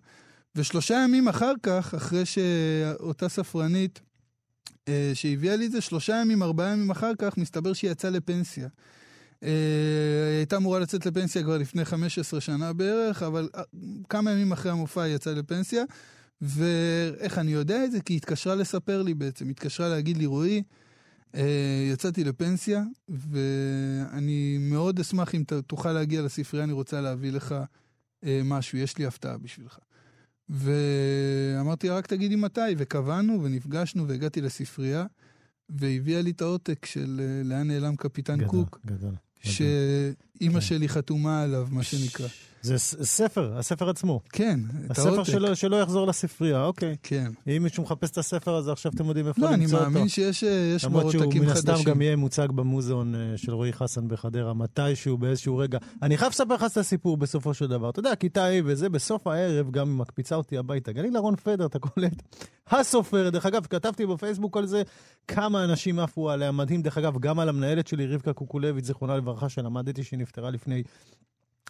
ושלושה 0.56 0.94
ימים 1.04 1.28
אחר 1.28 1.52
כך, 1.62 1.94
אחרי 1.94 2.26
שאותה 2.26 3.28
ספרנית 3.28 4.00
שהביאה 5.14 5.56
לי 5.56 5.66
את 5.66 5.72
זה, 5.72 5.80
שלושה 5.80 6.20
ימים, 6.22 6.42
ארבעה 6.42 6.72
ימים 6.72 6.90
אחר 6.90 7.12
כך, 7.18 7.36
מסתבר 7.38 7.72
שהיא 7.72 7.90
יצאה 7.90 8.10
לפנסיה. 8.10 8.68
היא 9.40 9.50
אה, 9.50 10.36
הייתה 10.38 10.56
אמורה 10.56 10.78
לצאת 10.78 11.06
לפנסיה 11.06 11.42
כבר 11.42 11.58
לפני 11.58 11.84
15 11.84 12.40
שנה 12.40 12.72
בערך, 12.72 13.22
אבל 13.22 13.48
אה, 13.54 13.62
כמה 14.08 14.30
ימים 14.30 14.52
אחרי 14.52 14.72
המופע 14.72 15.02
היא 15.02 15.14
יצאה 15.14 15.34
לפנסיה. 15.34 15.84
ואיך 16.42 17.38
אני 17.38 17.52
יודע 17.52 17.84
את 17.84 17.92
זה? 17.92 18.00
כי 18.00 18.12
היא 18.12 18.16
התקשרה 18.16 18.54
לספר 18.54 19.02
לי 19.02 19.14
בעצם, 19.14 19.44
היא 19.44 19.50
התקשרה 19.52 19.88
להגיד 19.88 20.16
לי, 20.16 20.26
רועי, 20.26 20.56
אה, 20.58 20.62
יצאתי 21.92 22.24
לפנסיה, 22.24 22.82
ואני 23.08 24.58
מאוד 24.60 25.00
אשמח 25.00 25.34
אם 25.34 25.42
תוכל 25.66 25.92
להגיע 25.92 26.22
לספרייה, 26.22 26.64
אני 26.64 26.72
רוצה 26.72 27.00
להביא 27.00 27.32
לך 27.32 27.54
משהו, 28.24 28.78
יש 28.78 28.98
לי 28.98 29.06
הפתעה 29.06 29.38
בשבילך. 29.38 29.78
ואמרתי, 30.48 31.88
רק 31.88 32.06
תגידי 32.06 32.36
מתי, 32.36 32.60
וקבענו 32.78 33.42
ונפגשנו 33.42 34.08
והגעתי 34.08 34.40
לספרייה, 34.40 35.06
והביאה 35.68 36.22
לי 36.22 36.30
את 36.30 36.40
העותק 36.40 36.86
של 36.86 37.20
לאן 37.44 37.68
נעלם 37.68 37.96
קפיטן 37.96 38.36
גדול, 38.36 38.48
קוק. 38.50 38.80
גדול. 38.86 39.14
שאימא 39.42 39.74
כן. 40.40 40.60
שלי 40.60 40.88
חתומה 40.88 41.42
עליו, 41.42 41.68
מה 41.70 41.82
שנקרא. 41.82 42.26
זה 42.62 42.78
ספר, 43.04 43.58
הספר 43.58 43.88
עצמו. 43.88 44.20
כן, 44.32 44.60
את 44.70 44.98
העותק. 44.98 45.20
הספר 45.20 45.24
שלו, 45.24 45.56
שלא 45.56 45.76
יחזור 45.76 46.06
לספרייה, 46.06 46.64
אוקיי. 46.64 46.96
כן. 47.02 47.30
אם 47.46 47.62
מישהו 47.62 47.82
מחפש 47.82 48.10
את 48.10 48.18
הספר 48.18 48.54
הזה, 48.54 48.72
עכשיו 48.72 48.92
אתם 48.94 49.04
יודעים 49.04 49.26
איפה 49.26 49.42
לא, 49.42 49.50
למצוא 49.50 49.64
אותו. 49.64 49.76
לא, 49.76 49.86
אני 49.86 49.94
מאמין 49.94 50.08
שיש 50.08 50.84
בו 50.84 51.00
עותקים 51.00 51.12
חדשים. 51.12 51.12
למרות 51.12 51.12
שהוא 51.12 51.34
מן 51.34 51.48
הסתם 51.48 51.90
גם 51.90 52.02
יהיה 52.02 52.16
מוצג 52.16 52.48
במוזיאון 52.54 53.14
אה, 53.14 53.36
של 53.36 53.52
רועי 53.52 53.72
חסן 53.72 54.08
בחדרה, 54.08 54.54
מתישהו, 54.54 55.18
באיזשהו 55.18 55.56
רגע. 55.56 55.78
אני 56.02 56.16
חייב 56.16 56.30
לספר 56.30 56.54
לך 56.54 56.64
את 56.72 56.76
הסיפור 56.76 57.16
בסופו 57.16 57.54
של 57.54 57.66
דבר. 57.66 57.90
אתה 57.90 58.00
יודע, 58.00 58.14
כיתה 58.14 58.46
ה' 58.46 58.60
וזה, 58.64 58.88
בסוף 58.88 59.26
הערב 59.26 59.70
גם 59.70 59.98
מקפיצה 59.98 60.34
אותי 60.34 60.58
הביתה. 60.58 60.92
גליל 60.92 61.16
אהרון 61.16 61.36
פדר, 61.36 61.66
אתה 61.66 61.78
קולט? 61.78 62.22
הסופר, 62.70 63.30
דרך 63.30 63.46
אגב, 63.46 63.66
כתבתי 63.70 64.06
בפייסבוק 64.06 64.56
על 64.56 64.66
זה, 64.66 64.82
כמה 65.28 65.64
אנשים 65.64 65.98
עפו 65.98 66.30
עליה, 66.30 66.52
מדהים. 66.52 66.82
דרך 66.82 66.98
אגב, 66.98 67.18
גם 67.18 67.38
על 67.38 67.48
המנהלת 67.48 67.86
שלי, 67.86 68.06
רבקה 68.06 68.32
קוקולביץ', 68.32 68.84
זיכרונה 68.84 69.16
לברכה, 69.16 69.48
שלמדתי 69.48 70.04
שהיא 70.04 70.18
נפטרה 70.30 70.50
לפני 70.50 70.82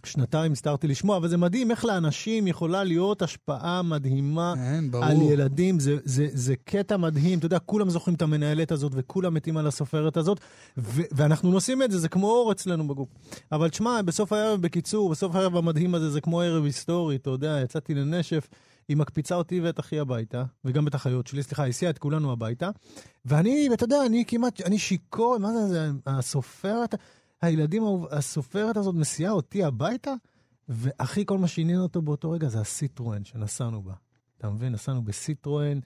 שנתיים, 0.05 0.53
הסתרתי 0.53 0.89
לשמוע, 0.89 1.17
אבל 1.17 1.29
זה 1.29 1.37
מדהים 1.37 1.71
איך 1.71 1.85
לאנשים 1.85 2.47
יכולה 2.47 2.85
להיות 2.85 3.23
השפעה 3.23 3.83
מדהימה 3.83 4.55
אין, 4.57 4.91
על 5.03 5.23
ילדים. 5.23 5.81
זה, 5.81 5.97
זה, 6.05 6.27
זה 6.33 6.55
קטע 6.65 6.97
מדהים, 6.97 7.39
אתה 7.39 7.47
יודע, 7.47 7.59
כולם 7.59 7.91
זוכרים 7.91 8.15
את 8.15 8.23
המנהלת 8.23 8.73
הזאת 8.73 8.93
וכולם 8.95 9.35
מתים 9.35 9.57
על 9.57 9.67
הסופרת 9.67 10.17
הזאת, 10.17 10.41
ו- 10.79 11.03
ואנחנו 11.13 11.51
נושאים 11.51 11.83
את 11.83 11.91
זה, 11.91 11.99
זה 11.99 12.09
כמו 12.09 12.27
אור 12.27 12.53
אצלנו 12.53 12.89
בגוף. 12.89 13.09
אבל 13.53 13.69
תשמע, 13.69 14.03
בסוף 14.03 14.33
הערב, 14.33 14.63
בקיצור, 14.63 15.11
בסוף 15.11 15.35
הערב 15.35 15.57
המדהים 15.57 15.95
הזה, 15.95 16.11
זה 16.11 16.21
כמו 16.21 16.41
ערב 16.41 16.65
היסטורי, 16.65 17.17
אתה 17.17 17.31
יודע, 17.31 17.61
יצאתי 17.65 17.95
לנשף. 17.95 18.49
היא 18.89 18.97
מקפיצה 18.97 19.35
אותי 19.35 19.61
ואת 19.61 19.81
אחי 19.81 19.99
הביתה, 19.99 20.45
וגם 20.65 20.87
את 20.87 20.95
החיות 20.95 21.27
שלי, 21.27 21.43
סליחה, 21.43 21.63
היא 21.63 21.71
הסיעה 21.71 21.91
את 21.91 21.99
כולנו 21.99 22.33
הביתה. 22.33 22.71
ואני, 23.25 23.69
אתה 23.75 23.85
יודע, 23.85 24.07
אני 24.07 24.25
כמעט, 24.27 24.61
אני 24.61 24.79
שיכור, 24.79 25.39
מה 25.39 25.53
זה, 25.53 25.69
זה 25.69 25.91
הסופרת, 26.07 26.95
הילדים, 27.43 27.83
הסופרת 28.11 28.77
הזאת 28.77 28.95
מסיעה 28.95 29.33
אותי 29.33 29.65
הביתה, 29.65 30.15
והכי 30.69 31.27
כל 31.27 31.39
מה 31.39 31.49
שעניין 31.49 31.81
אותו 31.81 32.03
באותו 32.03 32.31
רגע 32.31 32.49
זה 32.49 32.61
הסיטרואן 32.61 33.25
שנסענו 33.25 33.83
בה. 33.83 33.93
אתה 34.39 34.51
מבין? 34.51 34.73
נסענו 34.73 35.03
בסיטרואן. 35.03 35.81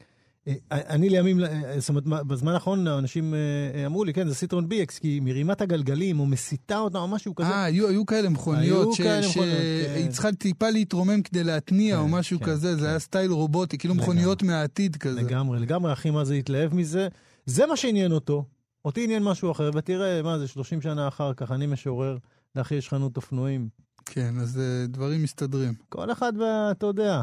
אה, 0.48 0.54
אני 0.70 1.08
לימים, 1.08 1.44
אה, 1.44 1.80
זאת 1.80 1.88
אומרת, 1.88 2.04
בזמן 2.04 2.52
האחרון 2.52 2.86
אנשים 2.88 3.34
אה, 3.34 3.86
אמרו 3.86 4.04
לי, 4.04 4.12
כן, 4.12 4.28
זה 4.28 4.34
סיטרון 4.34 4.68
BX, 4.70 5.00
כי 5.00 5.20
מרימה 5.22 5.52
את 5.52 5.60
הגלגלים 5.60 6.20
או 6.20 6.26
מסיטה 6.26 6.78
אותם 6.78 6.98
או 6.98 7.08
משהו 7.08 7.34
כזה. 7.34 7.48
אה, 7.48 7.64
היו, 7.64 7.88
היו 7.88 8.06
כאלה 8.06 8.28
מכוניות 8.28 8.94
שהיא 8.94 10.10
צריכה 10.10 10.32
טיפה 10.32 10.70
להתרומם 10.70 11.22
כדי 11.22 11.44
להתניע 11.44 11.98
או 11.98 12.04
כן, 12.04 12.10
משהו 12.10 12.38
כן, 12.38 12.44
כזה, 12.44 12.74
זה 12.74 12.80
כן. 12.80 12.86
היה 12.86 12.98
סטייל 12.98 13.30
רובוטי, 13.30 13.78
כאילו 13.78 13.94
מכוניות 13.94 14.42
מהעתיד 14.42 14.96
כזה. 14.96 15.20
לגמרי, 15.20 15.60
לגמרי, 15.60 15.92
אחי, 15.92 16.10
מה 16.10 16.24
זה 16.24 16.34
התלהב 16.34 16.74
מזה. 16.74 17.08
זה 17.46 17.66
מה 17.66 17.76
שעניין 17.76 18.12
אותו. 18.12 18.44
אותי 18.84 19.04
עניין 19.04 19.22
משהו 19.22 19.52
אחר, 19.52 19.70
ותראה, 19.74 20.22
מה 20.22 20.38
זה, 20.38 20.48
30 20.48 20.80
שנה 20.82 21.08
אחר 21.08 21.34
כך, 21.34 21.52
אני 21.52 21.66
משורר, 21.66 22.16
לאחי 22.56 22.74
יש 22.74 22.88
חנות 22.88 23.16
אופנועים. 23.16 23.68
כן, 24.04 24.34
אז 24.42 24.60
דברים 24.88 25.22
מסתדרים. 25.22 25.74
כל 25.88 26.12
אחד, 26.12 26.32
ואתה 26.40 26.86
יודע, 26.86 27.22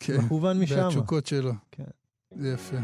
כן, 0.00 0.16
מכוון 0.18 0.60
משם. 0.60 0.76
והתשוקות 0.76 1.26
שלו. 1.26 1.52
כן. 1.70 1.84
זה 2.38 2.52
יפה. 2.52 2.76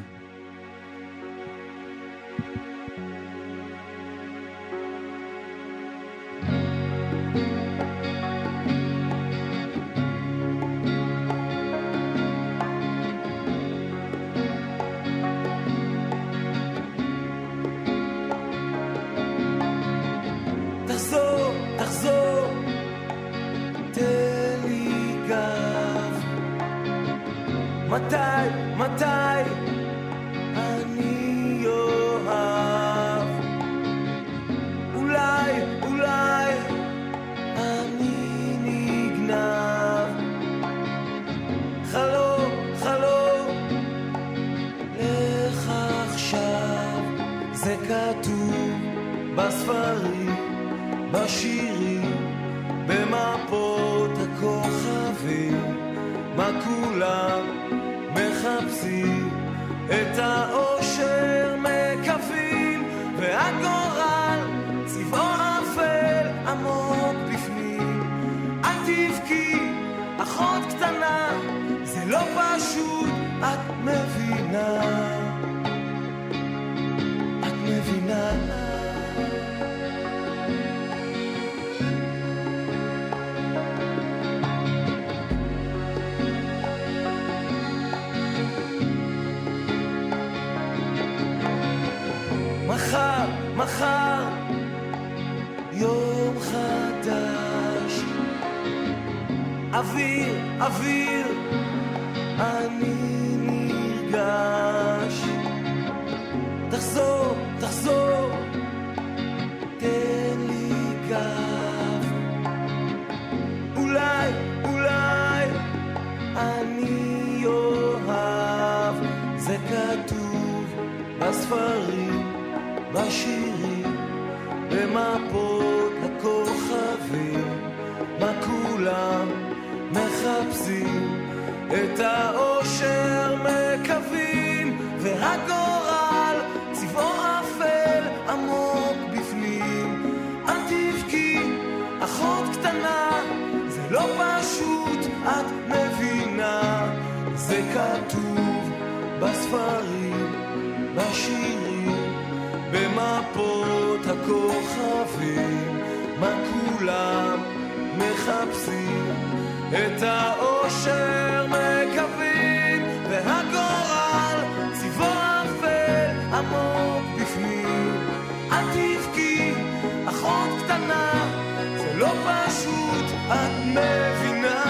את 173.27 173.65
מבינה. 173.67 174.63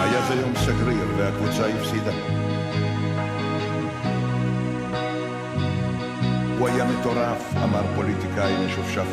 היה 0.00 0.22
זה 0.28 0.34
יום 0.34 0.52
סגריר 0.56 1.06
והקבוצה 1.16 1.66
הפסידה. 1.66 2.12
הוא 6.58 6.68
היה 6.68 6.84
מטורף, 6.84 7.54
אמר 7.64 7.82
פוליטיקאי 7.94 8.66
משופשף. 8.66 9.06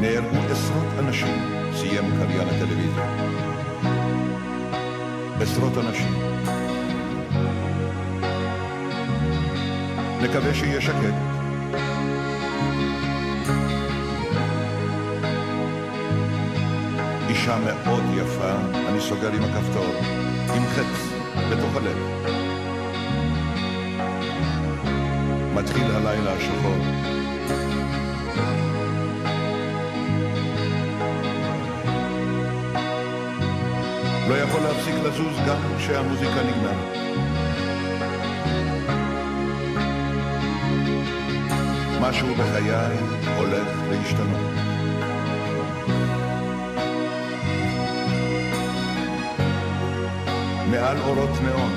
נהרגו 0.00 0.38
עשרות 0.50 0.86
אנשים, 0.98 1.36
סיים 1.74 2.04
קריין 2.18 2.48
הטלוויזיה. 2.48 3.30
עשרות 5.40 5.72
אנשים. 5.78 6.14
נקווה 10.22 10.54
שיהיה 10.54 10.80
שקט. 10.80 11.29
אישה 17.40 17.58
מאוד 17.58 18.04
יפה, 18.16 18.52
אני 18.88 19.00
סוגר 19.00 19.32
עם 19.32 19.42
הכפתור, 19.42 19.94
עם 20.56 20.66
חץ 20.66 21.12
בתוך 21.50 21.76
הלב. 21.76 21.98
מתחיל 25.54 25.82
הלילה 25.82 26.32
השחור. 26.32 26.76
לא 34.28 34.34
יכול 34.34 34.60
להפסיק 34.60 34.94
לזוז 34.94 35.36
גם 35.48 35.56
כשהמוזיקה 35.78 36.42
נגמרת. 36.42 36.96
משהו 42.00 42.34
בחיי 42.34 42.70
הולך 43.36 43.68
להשתנות. 43.90 44.59
מעל 50.70 50.98
אורות 50.98 51.30
נאון, 51.42 51.72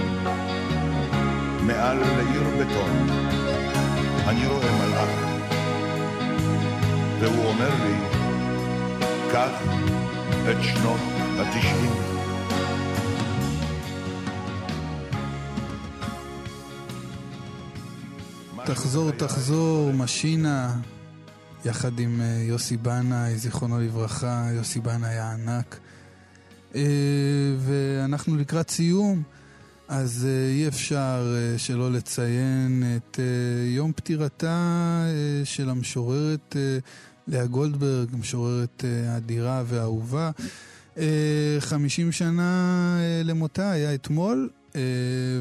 מעל 1.68 1.98
לעיר 1.98 2.44
בטון, 2.60 3.08
אני 4.28 4.46
רואה 4.46 4.88
מלאך, 4.88 5.10
והוא 7.20 7.46
אומר 7.46 7.70
לי, 7.70 7.96
קח 9.32 9.52
את 10.52 10.58
שנות 10.64 11.00
התשעים. 11.40 11.92
תחזור, 18.66 19.12
תחזור, 19.12 19.94
משינה, 19.94 20.76
יחד 21.66 22.00
עם 22.00 22.22
אה, 22.22 22.44
יוסי 22.48 22.78
בנאי, 22.78 23.38
זיכרונו 23.38 23.80
לברכה, 23.80 24.48
יוסי 24.56 24.80
בנאי 24.80 25.10
היה 25.10 25.36
אה, 28.04 28.08
ואנחנו 28.08 28.38
לקראת 28.38 28.70
סיום, 28.70 29.24
אז 29.88 30.28
אה, 30.30 30.50
אי 30.50 30.68
אפשר 30.68 31.36
שלא 31.58 31.92
לציין 31.92 32.84
את 32.96 33.20
יום 33.76 33.94
פטירתה 33.94 35.06
של 35.44 35.70
המשוררת 35.70 36.56
לאה 37.28 37.46
גולדברג, 37.46 38.10
משוררת 38.20 38.84
אדירה 39.18 39.64
ואהובה. 39.66 40.32
חמישים 41.60 42.12
שנה 42.12 42.98
למותה 43.24 43.72
היה 43.72 43.94
אתמול, 43.94 44.50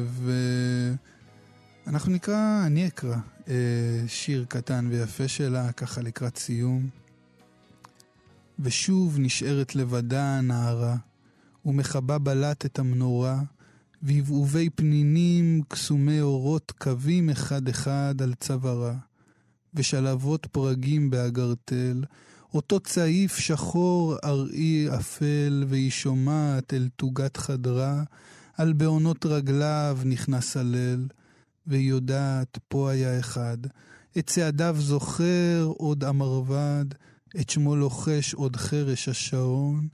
ו... 0.05 0.31
אנחנו 1.87 2.11
נקרא, 2.11 2.63
אני 2.65 2.87
אקרא, 2.87 3.15
אה, 3.47 3.53
שיר 4.07 4.45
קטן 4.49 4.87
ויפה 4.89 5.27
שלה, 5.27 5.71
ככה 5.71 6.01
לקראת 6.01 6.37
סיום. 6.37 6.89
ושוב 8.59 9.15
נשארת 9.19 9.75
לבדה 9.75 10.37
הנערה, 10.37 10.95
ומכבה 11.65 12.17
בלט 12.17 12.65
את 12.65 12.79
המנורה, 12.79 13.41
והבהובי 14.01 14.69
פנינים 14.69 15.61
קסומי 15.67 16.21
אורות 16.21 16.71
קווים 16.71 17.29
אחד-אחד 17.29 18.21
על 18.21 18.33
צווארה, 18.33 18.95
ושלבות 19.73 20.45
פרגים 20.45 21.09
באגרטל, 21.09 22.03
אותו 22.53 22.79
צעיף 22.79 23.37
שחור 23.37 24.15
אראי 24.23 24.87
אפל, 24.95 25.63
והיא 25.67 25.91
שומעת 25.91 26.73
אל 26.73 26.89
תוגת 26.95 27.37
חדרה, 27.37 28.03
על 28.57 28.73
בעונות 28.73 29.25
רגליו 29.25 29.99
נכנס 30.05 30.57
הליל, 30.57 31.07
והיא 31.67 31.89
יודעת, 31.89 32.59
פה 32.67 32.91
היה 32.91 33.19
אחד. 33.19 33.57
את 34.17 34.27
צעדיו 34.27 34.75
זוכר 34.79 35.71
עוד 35.77 36.03
המרבד, 36.03 36.85
את 37.39 37.49
שמו 37.49 37.75
לוחש 37.75 38.33
עוד 38.33 38.55
חרש 38.55 39.09
השעון, 39.09 39.87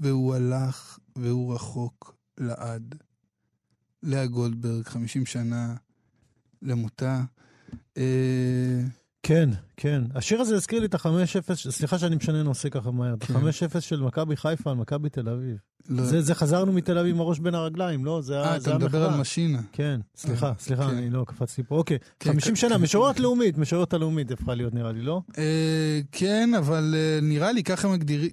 והוא 0.00 0.34
הלך 0.34 0.98
והוא 1.16 1.54
רחוק 1.54 2.14
לעד. 2.38 2.94
לאה 4.02 4.26
גולדברג, 4.26 4.84
50 4.86 5.26
שנה 5.26 5.74
למותה. 6.62 7.22
אה, 7.96 8.02
כן, 9.22 9.50
כן. 9.76 10.02
השיר 10.14 10.40
הזה 10.40 10.54
הזכיר 10.56 10.80
לי 10.80 10.86
את 10.86 10.94
ה-5-0, 10.94 11.54
סליחה 11.54 11.98
שאני 11.98 12.16
משנה 12.16 12.42
נושא 12.42 12.68
ככה 12.68 12.90
מהר, 12.90 13.14
את 13.14 13.24
כן. 13.24 13.34
ה-5-0 13.36 13.80
של 13.80 14.00
מכבי 14.00 14.36
חיפה 14.36 14.70
על 14.70 14.76
מכבי 14.76 15.08
תל 15.08 15.28
אביב. 15.28 15.56
לא, 15.88 16.04
זה, 16.04 16.22
זה 16.22 16.34
חזרנו 16.34 16.72
מתל 16.72 16.98
אביב 16.98 17.14
עם 17.14 17.20
הראש 17.20 17.38
בין 17.38 17.54
הרגליים, 17.54 18.04
לא? 18.04 18.20
זה, 18.22 18.40
אה, 18.40 18.54
ה- 18.54 18.58
זה 18.60 18.70
אתה 18.70 18.78
מדבר. 18.78 19.10
על 19.10 19.20
משינה. 19.20 19.60
כן, 19.72 20.00
סליחה, 20.16 20.48
אה, 20.48 20.52
סליחה, 20.58 20.88
כן. 20.90 20.96
אני 20.96 21.10
לא 21.10 21.24
קפצתי 21.28 21.62
פה. 21.62 21.74
אוקיי, 21.76 21.98
כן, 22.20 22.30
50 22.32 22.50
כן, 22.54 22.56
שנה. 22.60 22.78
משוררת 22.78 23.20
לאומית, 23.20 23.58
משוררת 23.58 23.94
הלאומית 23.94 24.30
הפכה 24.30 24.54
להיות 24.54 24.74
נראה 24.74 24.92
לי, 24.92 25.02
לא? 25.02 25.22
אה, 25.38 26.00
כן, 26.12 26.50
אבל 26.58 26.94
אה, 26.96 27.18
נראה 27.22 27.52
לי 27.52 27.62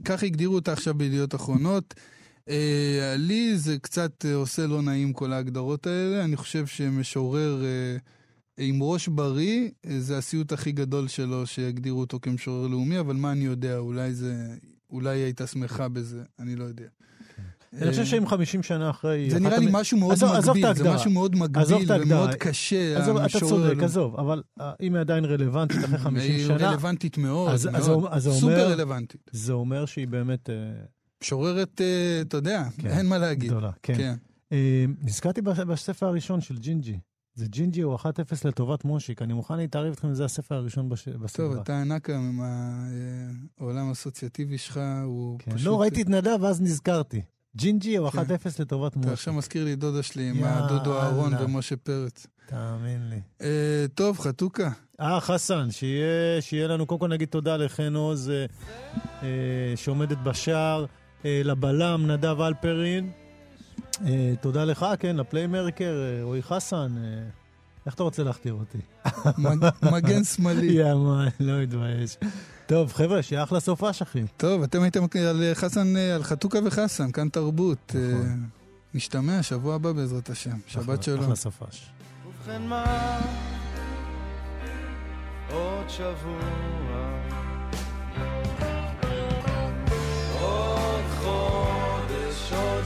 ככה 0.06 0.26
הגדירו 0.26 0.56
אותה 0.56 0.74
עכשיו 0.74 0.94
בידיעות 0.94 1.36
אחרונות. 1.36 1.94
אה, 2.50 3.16
לי 3.18 3.58
זה 3.58 3.78
קצת 3.78 4.26
אה, 4.26 4.36
עושה 4.36 4.68
לא 4.68 4.82
נעים 4.82 5.14
כל 5.14 5.34
ההגדרות 5.34 5.88
האלה. 5.88 6.24
אני 6.24 6.36
חושב 6.36 6.66
שמשורר 6.66 7.64
אה, 7.64 7.98
עם 8.58 8.84
ראש 8.84 9.08
בריא, 9.08 9.70
זה 9.98 10.18
הסיוט 10.18 10.52
הכי 10.52 10.72
גדול 10.72 11.08
שלו, 11.08 11.48
שיגדירו 11.48 12.00
אותו 12.00 12.20
כמשורר 12.22 12.68
לאומי, 12.68 13.00
אבל 13.00 13.16
מה 13.16 13.32
אני 13.32 13.46
יודע, 13.46 13.78
אולי 13.78 14.14
זה... 14.14 14.56
אולי 14.92 15.10
היא 15.10 15.24
הייתה 15.24 15.48
שמחה 15.48 15.88
בזה, 15.88 16.24
אני 16.40 16.56
לא 16.56 16.64
יודע. 16.64 16.86
אני 17.74 17.90
חושב 17.90 18.06
שאם 18.06 18.28
50 18.28 18.64
שנה 18.64 18.90
אחרי... 18.90 19.30
זה 19.30 19.40
נראה 19.40 19.58
לי 19.58 19.68
משהו 19.72 19.98
מאוד 19.98 20.18
מגביל, 20.38 20.74
זה. 20.74 20.94
משהו 20.94 21.12
מאוד 21.12 21.36
מגביל. 21.36 21.92
ומאוד 22.02 22.36
קשה, 22.36 22.98
עזוב, 22.98 23.18
אתה 23.18 23.40
צודק. 23.40 23.84
עזוב, 23.84 24.16
אבל 24.16 24.42
אם 24.82 24.94
היא 24.94 25.02
עדיין 25.02 25.26
רלוונטית 25.26 25.86
אחרי 25.86 25.98
50 25.98 26.32
היא 26.32 26.48
שנה, 26.48 26.70
רלוונטית 26.70 27.18
מאוד, 27.18 27.52
מאוד. 27.72 28.20
סופר 28.20 28.72
רלוונטית. 28.72 29.30
זה 29.32 29.54
אומר 29.54 29.86
שהיא 29.86 30.08
באמת 30.08 30.50
משוררת, 31.24 31.82
אה, 31.82 32.22
אתה 32.22 32.38
יודע, 32.38 32.64
כן, 32.78 32.88
אין 32.88 33.06
מה 33.06 33.18
להגיד. 33.18 33.50
גדולה. 33.52 33.72
כן. 33.84 33.94
כן. 33.98 34.16
אה, 34.52 34.86
נזכרתי 35.02 35.42
בס- 35.42 35.60
בספר 35.60 36.06
הראשון 36.06 36.42
של 36.42 36.58
ג'ינג'י. 36.58 37.00
זה 37.36 37.46
ג'ינג'י 37.48 37.82
הוא 37.82 37.96
1-0 37.96 38.06
לטובת 38.46 38.86
מושיק. 38.86 39.22
אני 39.22 39.34
מוכן 39.34 39.58
להתערב 39.58 39.90
איתכם, 39.90 40.14
זה 40.14 40.26
הספר 40.26 40.56
הראשון 40.56 40.90
בש- 40.90 41.04
טוב, 41.10 41.24
בסדרה. 41.24 41.62
אתה 41.62 41.82
ענק 41.82 42.10
עם 42.10 42.42
ה- 42.42 42.46
אה, 42.46 43.32
העולם 43.60 43.90
האסוציאטיבי 43.90 44.58
שלך, 44.58 44.80
הוא 45.06 45.40
כן. 45.40 45.52
פשוט... 45.52 45.68
לא, 45.68 45.82
ראיתי 45.82 46.02
את 46.02 46.10
נדב 46.10 46.38
ואז 46.42 46.62
נזכרתי. 46.62 47.22
ג'ינג'י 47.56 47.96
הוא 47.98 48.08
1-0 48.08 48.14
כן. 48.58 48.64
לטובת 48.64 48.92
אתה 48.92 48.98
מושיק. 49.00 49.14
עכשיו 49.14 49.34
מזכיר 49.34 49.66
לי 49.66 49.76
דודה 49.76 50.04
שלי 50.04 50.30
עם. 50.30 50.44
דודו 50.44 51.00
אהרון 51.00 51.34
ומשה 51.40 51.76
פרץ. 51.76 52.28
תאמין 52.46 53.10
לי. 53.10 53.48
טוב, 53.96 54.20
חתוכה. 54.20 54.70
אה, 55.02 55.20
חסן, 55.22 55.72
שיהיה, 55.72 56.42
שיהיה 56.42 56.68
לנו, 56.68 56.86
קודם 56.86 57.00
כל 57.00 57.08
נגיד 57.08 57.28
תודה 57.28 57.58
לחן 57.58 57.96
עוז, 57.96 58.32
שעומדת 59.76 60.18
בשער, 60.18 60.86
לבלם 61.26 62.12
נדב 62.12 62.42
אלפרין. 62.42 63.12
אה, 64.06 64.34
תודה 64.42 64.66
לך, 64.66 64.86
כן, 65.00 65.16
ל 65.16 65.23
playmaker, 65.23 65.94
אה, 66.20 66.24
רועי 66.24 66.44
חסן. 66.44 66.96
אה, 66.98 67.24
איך 67.86 67.94
אתה 67.96 68.04
רוצה 68.04 68.24
להכתיר 68.24 68.54
אותי? 68.54 68.78
מג- 69.38 69.70
מגן 69.94 70.24
שמאלי. 70.24 70.66
יא 70.72 70.94
מן, 70.94 71.28
לא 71.40 71.62
מתבייש. 71.62 72.18
טוב, 72.68 72.94
חבר'ה, 72.94 73.22
שיהיה 73.22 73.44
אחלה 73.44 73.60
סופש, 73.60 74.02
אחי. 74.02 74.24
טוב, 74.38 74.64
אתם 74.64 74.82
הייתם 74.82 75.04
על 75.30 75.42
אה, 75.44 75.56
חסן, 75.56 75.98
אה, 75.98 76.16
על 76.16 76.24
חתוכה 76.24 76.58
וחסן, 76.66 77.12
כאן 77.12 77.30
תרבות. 77.30 77.96
אה, 77.96 78.02
נשתמע 78.94 79.44
שבוע 79.44 79.76
הבא 79.76 79.92
בעזרת 79.92 80.30
השם. 80.30 80.58
שבת 80.68 81.04
שלום. 81.04 81.20
אחלה 81.24 81.36
סופש. 81.36 81.90
ובכן 82.28 82.62
מה, 82.62 82.86
עוד 85.52 85.90
שבוע, 85.90 86.40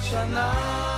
שנה. 0.10 0.93